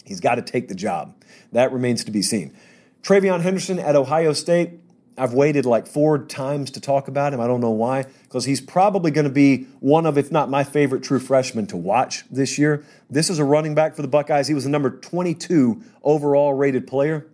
he's 0.04 0.20
got 0.20 0.36
to 0.36 0.42
take 0.42 0.68
the 0.68 0.74
job. 0.74 1.14
That 1.52 1.72
remains 1.72 2.04
to 2.04 2.10
be 2.10 2.22
seen. 2.22 2.56
TreVeyon 3.02 3.42
Henderson 3.42 3.78
at 3.78 3.96
Ohio 3.96 4.32
State, 4.32 4.78
I've 5.18 5.34
waited 5.34 5.66
like 5.66 5.86
four 5.86 6.24
times 6.24 6.70
to 6.70 6.80
talk 6.80 7.06
about 7.06 7.34
him. 7.34 7.40
I 7.40 7.46
don't 7.46 7.60
know 7.60 7.70
why, 7.70 8.06
because 8.24 8.46
he's 8.46 8.60
probably 8.60 9.10
going 9.10 9.26
to 9.26 9.30
be 9.30 9.64
one 9.80 10.06
of, 10.06 10.16
if 10.16 10.32
not 10.32 10.48
my 10.48 10.64
favorite 10.64 11.02
true 11.02 11.18
freshman 11.18 11.66
to 11.66 11.76
watch 11.76 12.24
this 12.30 12.58
year. 12.58 12.84
This 13.10 13.28
is 13.28 13.38
a 13.38 13.44
running 13.44 13.74
back 13.74 13.94
for 13.94 14.02
the 14.02 14.08
Buckeyes. 14.08 14.48
He 14.48 14.54
was 14.54 14.64
the 14.64 14.70
number 14.70 14.90
22 14.90 15.82
overall 16.02 16.54
rated 16.54 16.86
player. 16.86 17.26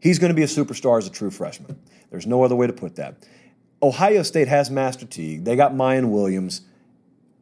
He's 0.00 0.18
going 0.18 0.30
to 0.30 0.34
be 0.34 0.42
a 0.42 0.46
superstar 0.46 0.98
as 0.98 1.06
a 1.06 1.10
true 1.10 1.30
freshman. 1.30 1.78
There's 2.10 2.26
no 2.26 2.42
other 2.42 2.56
way 2.56 2.66
to 2.66 2.72
put 2.72 2.96
that. 2.96 3.16
Ohio 3.82 4.22
State 4.22 4.48
has 4.48 4.70
Master 4.70 5.04
Teague. 5.04 5.44
They 5.44 5.54
got 5.54 5.72
Miyan 5.72 6.08
Williams. 6.08 6.62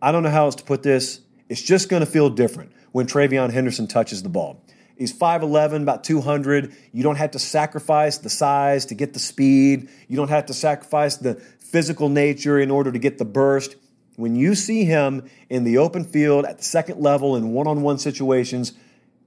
I 0.02 0.10
don't 0.10 0.22
know 0.22 0.30
how 0.30 0.46
else 0.46 0.56
to 0.56 0.64
put 0.64 0.82
this. 0.82 1.20
It's 1.48 1.62
just 1.62 1.88
going 1.88 2.00
to 2.00 2.10
feel 2.10 2.28
different 2.28 2.72
when 2.92 3.06
TreVeyon 3.06 3.52
Henderson 3.52 3.86
touches 3.86 4.22
the 4.22 4.28
ball. 4.28 4.62
He's 4.96 5.16
5'11, 5.16 5.82
about 5.82 6.04
200. 6.04 6.74
You 6.92 7.02
don't 7.02 7.16
have 7.16 7.32
to 7.32 7.38
sacrifice 7.38 8.18
the 8.18 8.30
size 8.30 8.86
to 8.86 8.94
get 8.94 9.12
the 9.12 9.18
speed. 9.18 9.88
You 10.08 10.16
don't 10.16 10.28
have 10.28 10.46
to 10.46 10.54
sacrifice 10.54 11.16
the 11.16 11.34
physical 11.34 12.08
nature 12.08 12.58
in 12.58 12.70
order 12.70 12.92
to 12.92 12.98
get 12.98 13.18
the 13.18 13.24
burst. 13.24 13.76
When 14.16 14.36
you 14.36 14.54
see 14.54 14.84
him 14.84 15.28
in 15.48 15.64
the 15.64 15.78
open 15.78 16.04
field 16.04 16.44
at 16.44 16.58
the 16.58 16.64
second 16.64 17.00
level 17.00 17.34
in 17.36 17.52
one 17.52 17.66
on 17.66 17.82
one 17.82 17.98
situations 17.98 18.72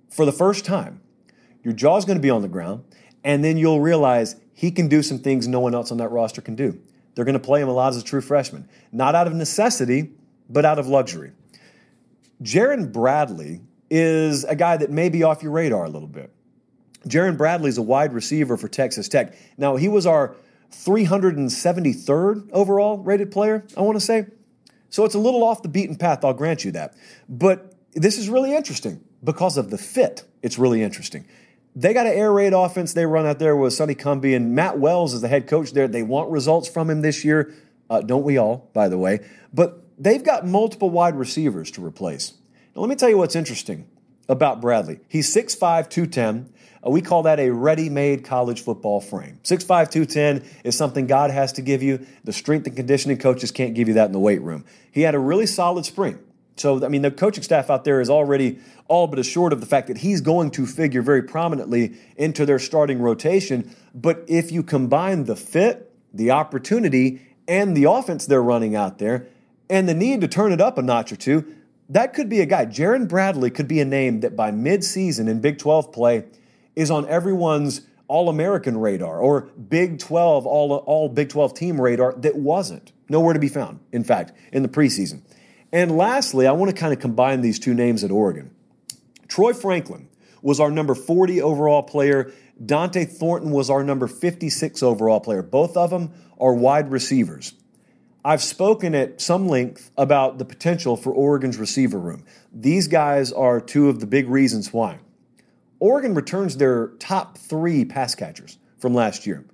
for 0.09 0.25
the 0.25 0.31
first 0.31 0.63
time, 0.63 1.01
your 1.63 1.73
jaw's 1.73 2.05
going 2.05 2.17
to 2.17 2.21
be 2.21 2.29
on 2.29 2.41
the 2.41 2.47
ground, 2.47 2.85
and 3.23 3.43
then 3.43 3.57
you'll 3.57 3.81
realize 3.81 4.37
he 4.53 4.71
can 4.71 4.87
do 4.87 5.03
some 5.03 5.19
things 5.19 5.47
no 5.47 5.59
one 5.59 5.75
else 5.75 5.91
on 5.91 5.97
that 5.97 6.09
roster 6.09 6.41
can 6.41 6.55
do. 6.55 6.79
They're 7.17 7.25
going 7.25 7.33
to 7.33 7.39
play 7.39 7.63
him 7.63 7.67
a 7.67 7.73
lot 7.73 7.89
as 7.89 7.97
a 7.97 8.03
true 8.03 8.21
freshman, 8.21 8.69
not 8.91 9.15
out 9.15 9.25
of 9.25 9.33
necessity, 9.33 10.11
but 10.47 10.65
out 10.65 10.77
of 10.77 10.85
luxury. 10.85 11.31
Jerand 12.43 12.91
Bradley 12.91 13.61
is 13.89 14.43
a 14.43 14.55
guy 14.55 14.77
that 14.77 14.91
may 14.91 15.09
be 15.09 15.23
off 15.23 15.41
your 15.41 15.51
radar 15.51 15.85
a 15.85 15.89
little 15.89 16.07
bit. 16.07 16.31
Jerand 17.07 17.35
Bradley 17.35 17.69
is 17.69 17.79
a 17.79 17.81
wide 17.81 18.13
receiver 18.13 18.55
for 18.55 18.67
Texas 18.67 19.09
Tech. 19.09 19.35
Now, 19.57 19.77
he 19.77 19.87
was 19.87 20.05
our 20.05 20.35
373rd 20.71 22.51
overall 22.51 22.99
rated 22.99 23.31
player, 23.31 23.65
I 23.75 23.81
want 23.81 23.95
to 23.95 24.05
say. 24.05 24.27
So 24.91 25.03
it's 25.03 25.15
a 25.15 25.19
little 25.19 25.43
off 25.43 25.63
the 25.63 25.69
beaten 25.69 25.95
path, 25.95 26.23
I'll 26.23 26.35
grant 26.35 26.63
you 26.63 26.71
that. 26.73 26.93
But 27.27 27.73
this 27.93 28.19
is 28.19 28.29
really 28.29 28.55
interesting 28.55 29.03
because 29.23 29.57
of 29.57 29.71
the 29.71 29.79
fit. 29.79 30.23
It's 30.43 30.59
really 30.59 30.83
interesting. 30.83 31.25
They 31.77 31.93
got 31.93 32.07
an 32.07 32.13
air 32.13 32.31
raid 32.31 32.53
offense 32.53 32.93
they 32.93 33.05
run 33.05 33.27
out 33.27 33.37
there 33.37 33.55
with 33.55 33.71
Sonny 33.71 33.93
Cumbie, 33.93 34.35
and 34.35 34.55
Matt 34.55 34.79
Wells 34.79 35.13
is 35.13 35.21
the 35.21 35.27
head 35.27 35.47
coach 35.47 35.73
there. 35.73 35.87
They 35.87 36.01
want 36.01 36.31
results 36.31 36.67
from 36.67 36.89
him 36.89 37.03
this 37.03 37.23
year. 37.23 37.53
Uh, 37.87 38.01
don't 38.01 38.23
we 38.23 38.35
all, 38.35 38.71
by 38.73 38.89
the 38.89 38.97
way? 38.97 39.23
But 39.53 39.83
they've 39.95 40.23
got 40.23 40.43
multiple 40.43 40.89
wide 40.89 41.15
receivers 41.15 41.69
to 41.71 41.85
replace. 41.85 42.33
Now, 42.75 42.81
let 42.81 42.89
me 42.89 42.95
tell 42.95 43.09
you 43.09 43.19
what's 43.19 43.35
interesting 43.35 43.87
about 44.27 44.59
Bradley. 44.59 45.01
He's 45.07 45.31
6'5, 45.31 45.87
210. 45.87 46.51
Uh, 46.83 46.89
we 46.89 47.03
call 47.03 47.21
that 47.23 47.39
a 47.39 47.51
ready 47.51 47.89
made 47.89 48.25
college 48.25 48.63
football 48.63 48.99
frame. 48.99 49.39
6'5, 49.43 49.91
210 49.91 50.49
is 50.63 50.75
something 50.75 51.05
God 51.05 51.29
has 51.29 51.53
to 51.53 51.61
give 51.61 51.83
you. 51.83 52.07
The 52.23 52.33
strength 52.33 52.65
and 52.65 52.75
conditioning 52.75 53.19
coaches 53.19 53.51
can't 53.51 53.75
give 53.75 53.87
you 53.87 53.93
that 53.93 54.07
in 54.07 54.13
the 54.13 54.19
weight 54.19 54.41
room. 54.41 54.65
He 54.91 55.01
had 55.01 55.13
a 55.13 55.19
really 55.19 55.45
solid 55.45 55.85
spring. 55.85 56.17
So, 56.59 56.83
I 56.83 56.87
mean, 56.87 57.03
the 57.03 57.11
coaching 57.11 57.43
staff 57.43 57.69
out 57.69 57.83
there 57.83 58.01
is 58.01 58.09
already 58.09 58.59
all 58.87 59.07
but 59.07 59.19
assured 59.19 59.53
of 59.53 59.59
the 59.59 59.65
fact 59.65 59.87
that 59.87 59.99
he's 59.99 60.21
going 60.21 60.51
to 60.51 60.65
figure 60.65 61.01
very 61.01 61.21
prominently 61.21 61.97
into 62.15 62.45
their 62.45 62.59
starting 62.59 62.99
rotation. 62.99 63.75
But 63.93 64.23
if 64.27 64.51
you 64.51 64.63
combine 64.63 65.25
the 65.25 65.35
fit, 65.35 65.91
the 66.13 66.31
opportunity, 66.31 67.21
and 67.47 67.75
the 67.75 67.85
offense 67.85 68.25
they're 68.25 68.41
running 68.41 68.75
out 68.75 68.97
there, 68.97 69.27
and 69.69 69.87
the 69.87 69.93
need 69.93 70.21
to 70.21 70.27
turn 70.27 70.51
it 70.51 70.61
up 70.61 70.77
a 70.77 70.81
notch 70.81 71.11
or 71.11 71.15
two, 71.15 71.55
that 71.89 72.13
could 72.13 72.29
be 72.29 72.41
a 72.41 72.45
guy. 72.45 72.65
Jerand 72.65 73.07
Bradley 73.07 73.49
could 73.49 73.67
be 73.67 73.79
a 73.79 73.85
name 73.85 74.21
that 74.21 74.35
by 74.35 74.51
midseason 74.51 75.29
in 75.29 75.39
Big 75.39 75.57
12 75.57 75.91
play 75.91 76.25
is 76.75 76.91
on 76.91 77.07
everyone's 77.07 77.81
All 78.09 78.29
American 78.29 78.77
radar 78.77 79.19
or 79.19 79.49
Big 79.69 79.99
12, 79.99 80.45
all, 80.45 80.73
all 80.73 81.09
Big 81.09 81.29
12 81.29 81.53
team 81.53 81.79
radar 81.79 82.13
that 82.13 82.35
wasn't. 82.35 82.93
Nowhere 83.09 83.33
to 83.33 83.39
be 83.39 83.47
found, 83.47 83.79
in 83.91 84.03
fact, 84.03 84.33
in 84.51 84.63
the 84.63 84.69
preseason. 84.69 85.21
And 85.71 85.97
lastly, 85.97 86.47
I 86.47 86.51
want 86.53 86.73
to 86.73 86.79
kind 86.79 86.93
of 86.93 86.99
combine 86.99 87.41
these 87.41 87.59
two 87.59 87.73
names 87.73 88.03
at 88.03 88.11
Oregon. 88.11 88.51
Troy 89.27 89.53
Franklin 89.53 90.07
was 90.41 90.59
our 90.59 90.71
number 90.71 90.95
40 90.95 91.41
overall 91.41 91.83
player. 91.83 92.31
Dont'e 92.63 93.07
Thornton 93.07 93.51
was 93.51 93.69
our 93.69 93.83
number 93.83 94.07
56 94.07 94.81
overall 94.81 95.19
player. 95.19 95.41
Both 95.41 95.75
of 95.75 95.89
them 95.89 96.11
are 96.39 96.53
wide 96.53 96.91
receivers. 96.91 97.53
I've 98.23 98.41
spoken 98.41 98.93
at 98.95 99.21
some 99.21 99.47
length 99.47 99.91
about 99.97 100.37
the 100.37 100.45
potential 100.45 100.97
for 100.97 101.11
Oregon's 101.11 101.57
receiver 101.57 101.99
room. 101.99 102.25
These 102.51 102.87
guys 102.87 103.31
are 103.31 103.61
two 103.61 103.89
of 103.89 103.99
the 103.99 104.07
big 104.07 104.27
reasons 104.27 104.73
why. 104.73 104.99
Oregon 105.79 106.13
returns 106.13 106.57
their 106.57 106.87
top 106.99 107.37
three 107.37 107.85
pass 107.85 108.15
catchers 108.15 108.57
from 108.79 108.93
last 108.93 109.27
year. 109.27 109.45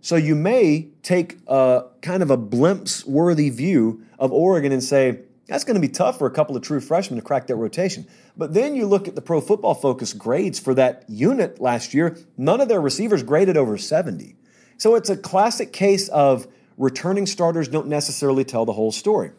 So 0.00 0.16
you 0.16 0.34
may 0.34 0.88
take 1.02 1.38
a 1.46 1.84
kind 2.00 2.22
of 2.22 2.30
a 2.30 2.36
glimpse 2.36 3.04
worthy 3.04 3.50
view 3.50 4.02
of 4.18 4.32
Oregon 4.32 4.72
and 4.72 4.82
say, 4.82 5.20
That's 5.48 5.64
going 5.64 5.74
to 5.74 5.80
be 5.80 5.88
tough 5.88 6.18
for 6.18 6.26
a 6.26 6.30
couple 6.30 6.56
of 6.56 6.62
true 6.62 6.80
freshmen 6.80 7.18
to 7.18 7.24
crack 7.24 7.48
that 7.48 7.56
rotation. 7.56 8.06
But 8.36 8.54
then 8.54 8.76
you 8.76 8.86
look 8.86 9.08
at 9.08 9.14
the 9.14 9.22
pro 9.22 9.40
football 9.40 9.74
focus 9.74 10.12
grades 10.12 10.58
for 10.58 10.74
that 10.74 11.04
unit 11.08 11.60
last 11.60 11.94
year, 11.94 12.16
none 12.36 12.60
of 12.60 12.68
their 12.68 12.80
receivers 12.80 13.22
graded 13.22 13.56
over 13.56 13.76
70. 13.76 14.36
So 14.78 14.94
it's 14.94 15.10
a 15.10 15.16
classic 15.16 15.72
case 15.72 16.08
of 16.08 16.46
returning 16.76 17.26
starters 17.26 17.68
don't 17.68 17.88
necessarily 17.88 18.44
tell 18.44 18.64
the 18.64 18.72
whole 18.72 18.92
story. 18.92 19.32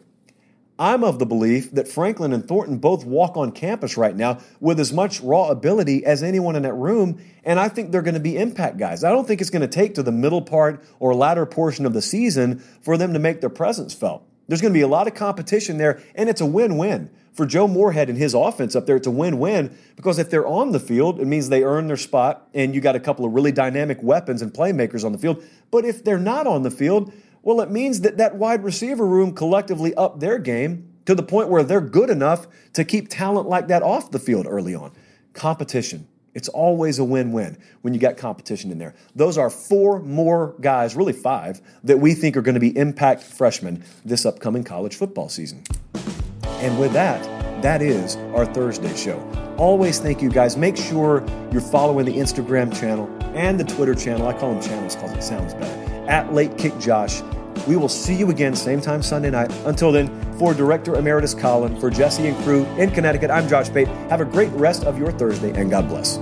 I'm 0.78 1.04
of 1.04 1.20
the 1.20 1.26
belief 1.26 1.70
that 1.72 1.86
Franklin 1.86 2.32
and 2.32 2.46
Thornton 2.46 2.78
both 2.78 3.04
walk 3.04 3.36
on 3.36 3.52
campus 3.52 3.96
right 3.96 4.14
now 4.14 4.40
with 4.58 4.80
as 4.80 4.92
much 4.92 5.20
raw 5.20 5.48
ability 5.48 6.04
as 6.04 6.22
anyone 6.22 6.56
in 6.56 6.64
that 6.64 6.74
room, 6.74 7.20
and 7.44 7.60
I 7.60 7.68
think 7.68 7.92
they're 7.92 8.02
going 8.02 8.14
to 8.14 8.20
be 8.20 8.36
impact 8.36 8.76
guys. 8.76 9.04
I 9.04 9.10
don't 9.10 9.26
think 9.26 9.40
it's 9.40 9.50
going 9.50 9.62
to 9.62 9.68
take 9.68 9.94
to 9.94 10.02
the 10.02 10.10
middle 10.10 10.42
part 10.42 10.82
or 10.98 11.14
latter 11.14 11.46
portion 11.46 11.86
of 11.86 11.92
the 11.92 12.02
season 12.02 12.58
for 12.82 12.96
them 12.96 13.12
to 13.12 13.20
make 13.20 13.40
their 13.40 13.50
presence 13.50 13.94
felt. 13.94 14.26
There's 14.46 14.60
going 14.60 14.72
to 14.72 14.78
be 14.78 14.82
a 14.82 14.88
lot 14.88 15.06
of 15.06 15.14
competition 15.14 15.78
there, 15.78 16.02
and 16.14 16.28
it's 16.28 16.40
a 16.40 16.46
win 16.46 16.76
win. 16.76 17.10
For 17.32 17.46
Joe 17.46 17.66
Moorhead 17.66 18.08
and 18.08 18.16
his 18.16 18.32
offense 18.32 18.76
up 18.76 18.86
there, 18.86 18.96
it's 18.96 19.08
a 19.08 19.10
win 19.10 19.40
win 19.40 19.76
because 19.96 20.18
if 20.20 20.30
they're 20.30 20.46
on 20.46 20.70
the 20.70 20.78
field, 20.78 21.20
it 21.20 21.26
means 21.26 21.48
they 21.48 21.64
earn 21.64 21.88
their 21.88 21.96
spot, 21.96 22.48
and 22.54 22.74
you 22.74 22.80
got 22.80 22.94
a 22.94 23.00
couple 23.00 23.24
of 23.24 23.32
really 23.32 23.50
dynamic 23.50 23.98
weapons 24.02 24.40
and 24.40 24.52
playmakers 24.52 25.04
on 25.04 25.12
the 25.12 25.18
field. 25.18 25.42
But 25.70 25.84
if 25.84 26.04
they're 26.04 26.18
not 26.18 26.46
on 26.46 26.62
the 26.62 26.70
field, 26.70 27.12
well, 27.42 27.60
it 27.60 27.70
means 27.70 28.02
that 28.02 28.18
that 28.18 28.36
wide 28.36 28.62
receiver 28.62 29.04
room 29.04 29.34
collectively 29.34 29.94
upped 29.94 30.20
their 30.20 30.38
game 30.38 30.90
to 31.06 31.14
the 31.14 31.22
point 31.22 31.48
where 31.48 31.62
they're 31.62 31.80
good 31.80 32.08
enough 32.08 32.46
to 32.74 32.84
keep 32.84 33.08
talent 33.08 33.48
like 33.48 33.68
that 33.68 33.82
off 33.82 34.10
the 34.10 34.18
field 34.18 34.46
early 34.48 34.74
on. 34.74 34.92
Competition. 35.32 36.06
It's 36.34 36.48
always 36.48 36.98
a 36.98 37.04
win 37.04 37.32
win 37.32 37.56
when 37.82 37.94
you 37.94 38.00
got 38.00 38.16
competition 38.16 38.70
in 38.70 38.78
there. 38.78 38.94
Those 39.14 39.38
are 39.38 39.50
four 39.50 40.00
more 40.00 40.54
guys, 40.60 40.96
really 40.96 41.12
five, 41.12 41.60
that 41.84 41.98
we 41.98 42.14
think 42.14 42.36
are 42.36 42.42
going 42.42 42.54
to 42.54 42.60
be 42.60 42.76
impact 42.76 43.22
freshmen 43.22 43.84
this 44.04 44.26
upcoming 44.26 44.64
college 44.64 44.96
football 44.96 45.28
season. 45.28 45.62
And 46.44 46.78
with 46.78 46.92
that, 46.92 47.22
that 47.62 47.80
is 47.80 48.16
our 48.34 48.44
Thursday 48.44 48.94
show. 48.96 49.18
Always 49.56 50.00
thank 50.00 50.20
you 50.20 50.30
guys. 50.30 50.56
Make 50.56 50.76
sure 50.76 51.24
you're 51.52 51.60
following 51.60 52.06
the 52.06 52.14
Instagram 52.14 52.78
channel 52.78 53.08
and 53.34 53.58
the 53.58 53.64
Twitter 53.64 53.94
channel. 53.94 54.26
I 54.26 54.32
call 54.32 54.52
them 54.52 54.62
channels 54.62 54.96
because 54.96 55.12
it 55.12 55.22
sounds 55.22 55.54
better. 55.54 56.10
At 56.10 56.34
Late 56.34 56.58
Kick 56.58 56.78
Josh. 56.78 57.22
We 57.66 57.76
will 57.76 57.88
see 57.88 58.14
you 58.14 58.30
again, 58.30 58.54
same 58.54 58.80
time 58.80 59.02
Sunday 59.02 59.30
night. 59.30 59.50
Until 59.64 59.90
then, 59.90 60.08
for 60.38 60.52
Director 60.52 60.96
Emeritus 60.96 61.34
Colin, 61.34 61.78
for 61.80 61.90
Jesse 61.90 62.26
and 62.26 62.36
crew 62.44 62.64
in 62.76 62.90
Connecticut, 62.90 63.30
I'm 63.30 63.48
Josh 63.48 63.70
Pate. 63.70 63.88
Have 64.10 64.20
a 64.20 64.24
great 64.24 64.50
rest 64.50 64.84
of 64.84 64.98
your 64.98 65.12
Thursday 65.12 65.58
and 65.58 65.70
God 65.70 65.88
bless. 65.88 66.18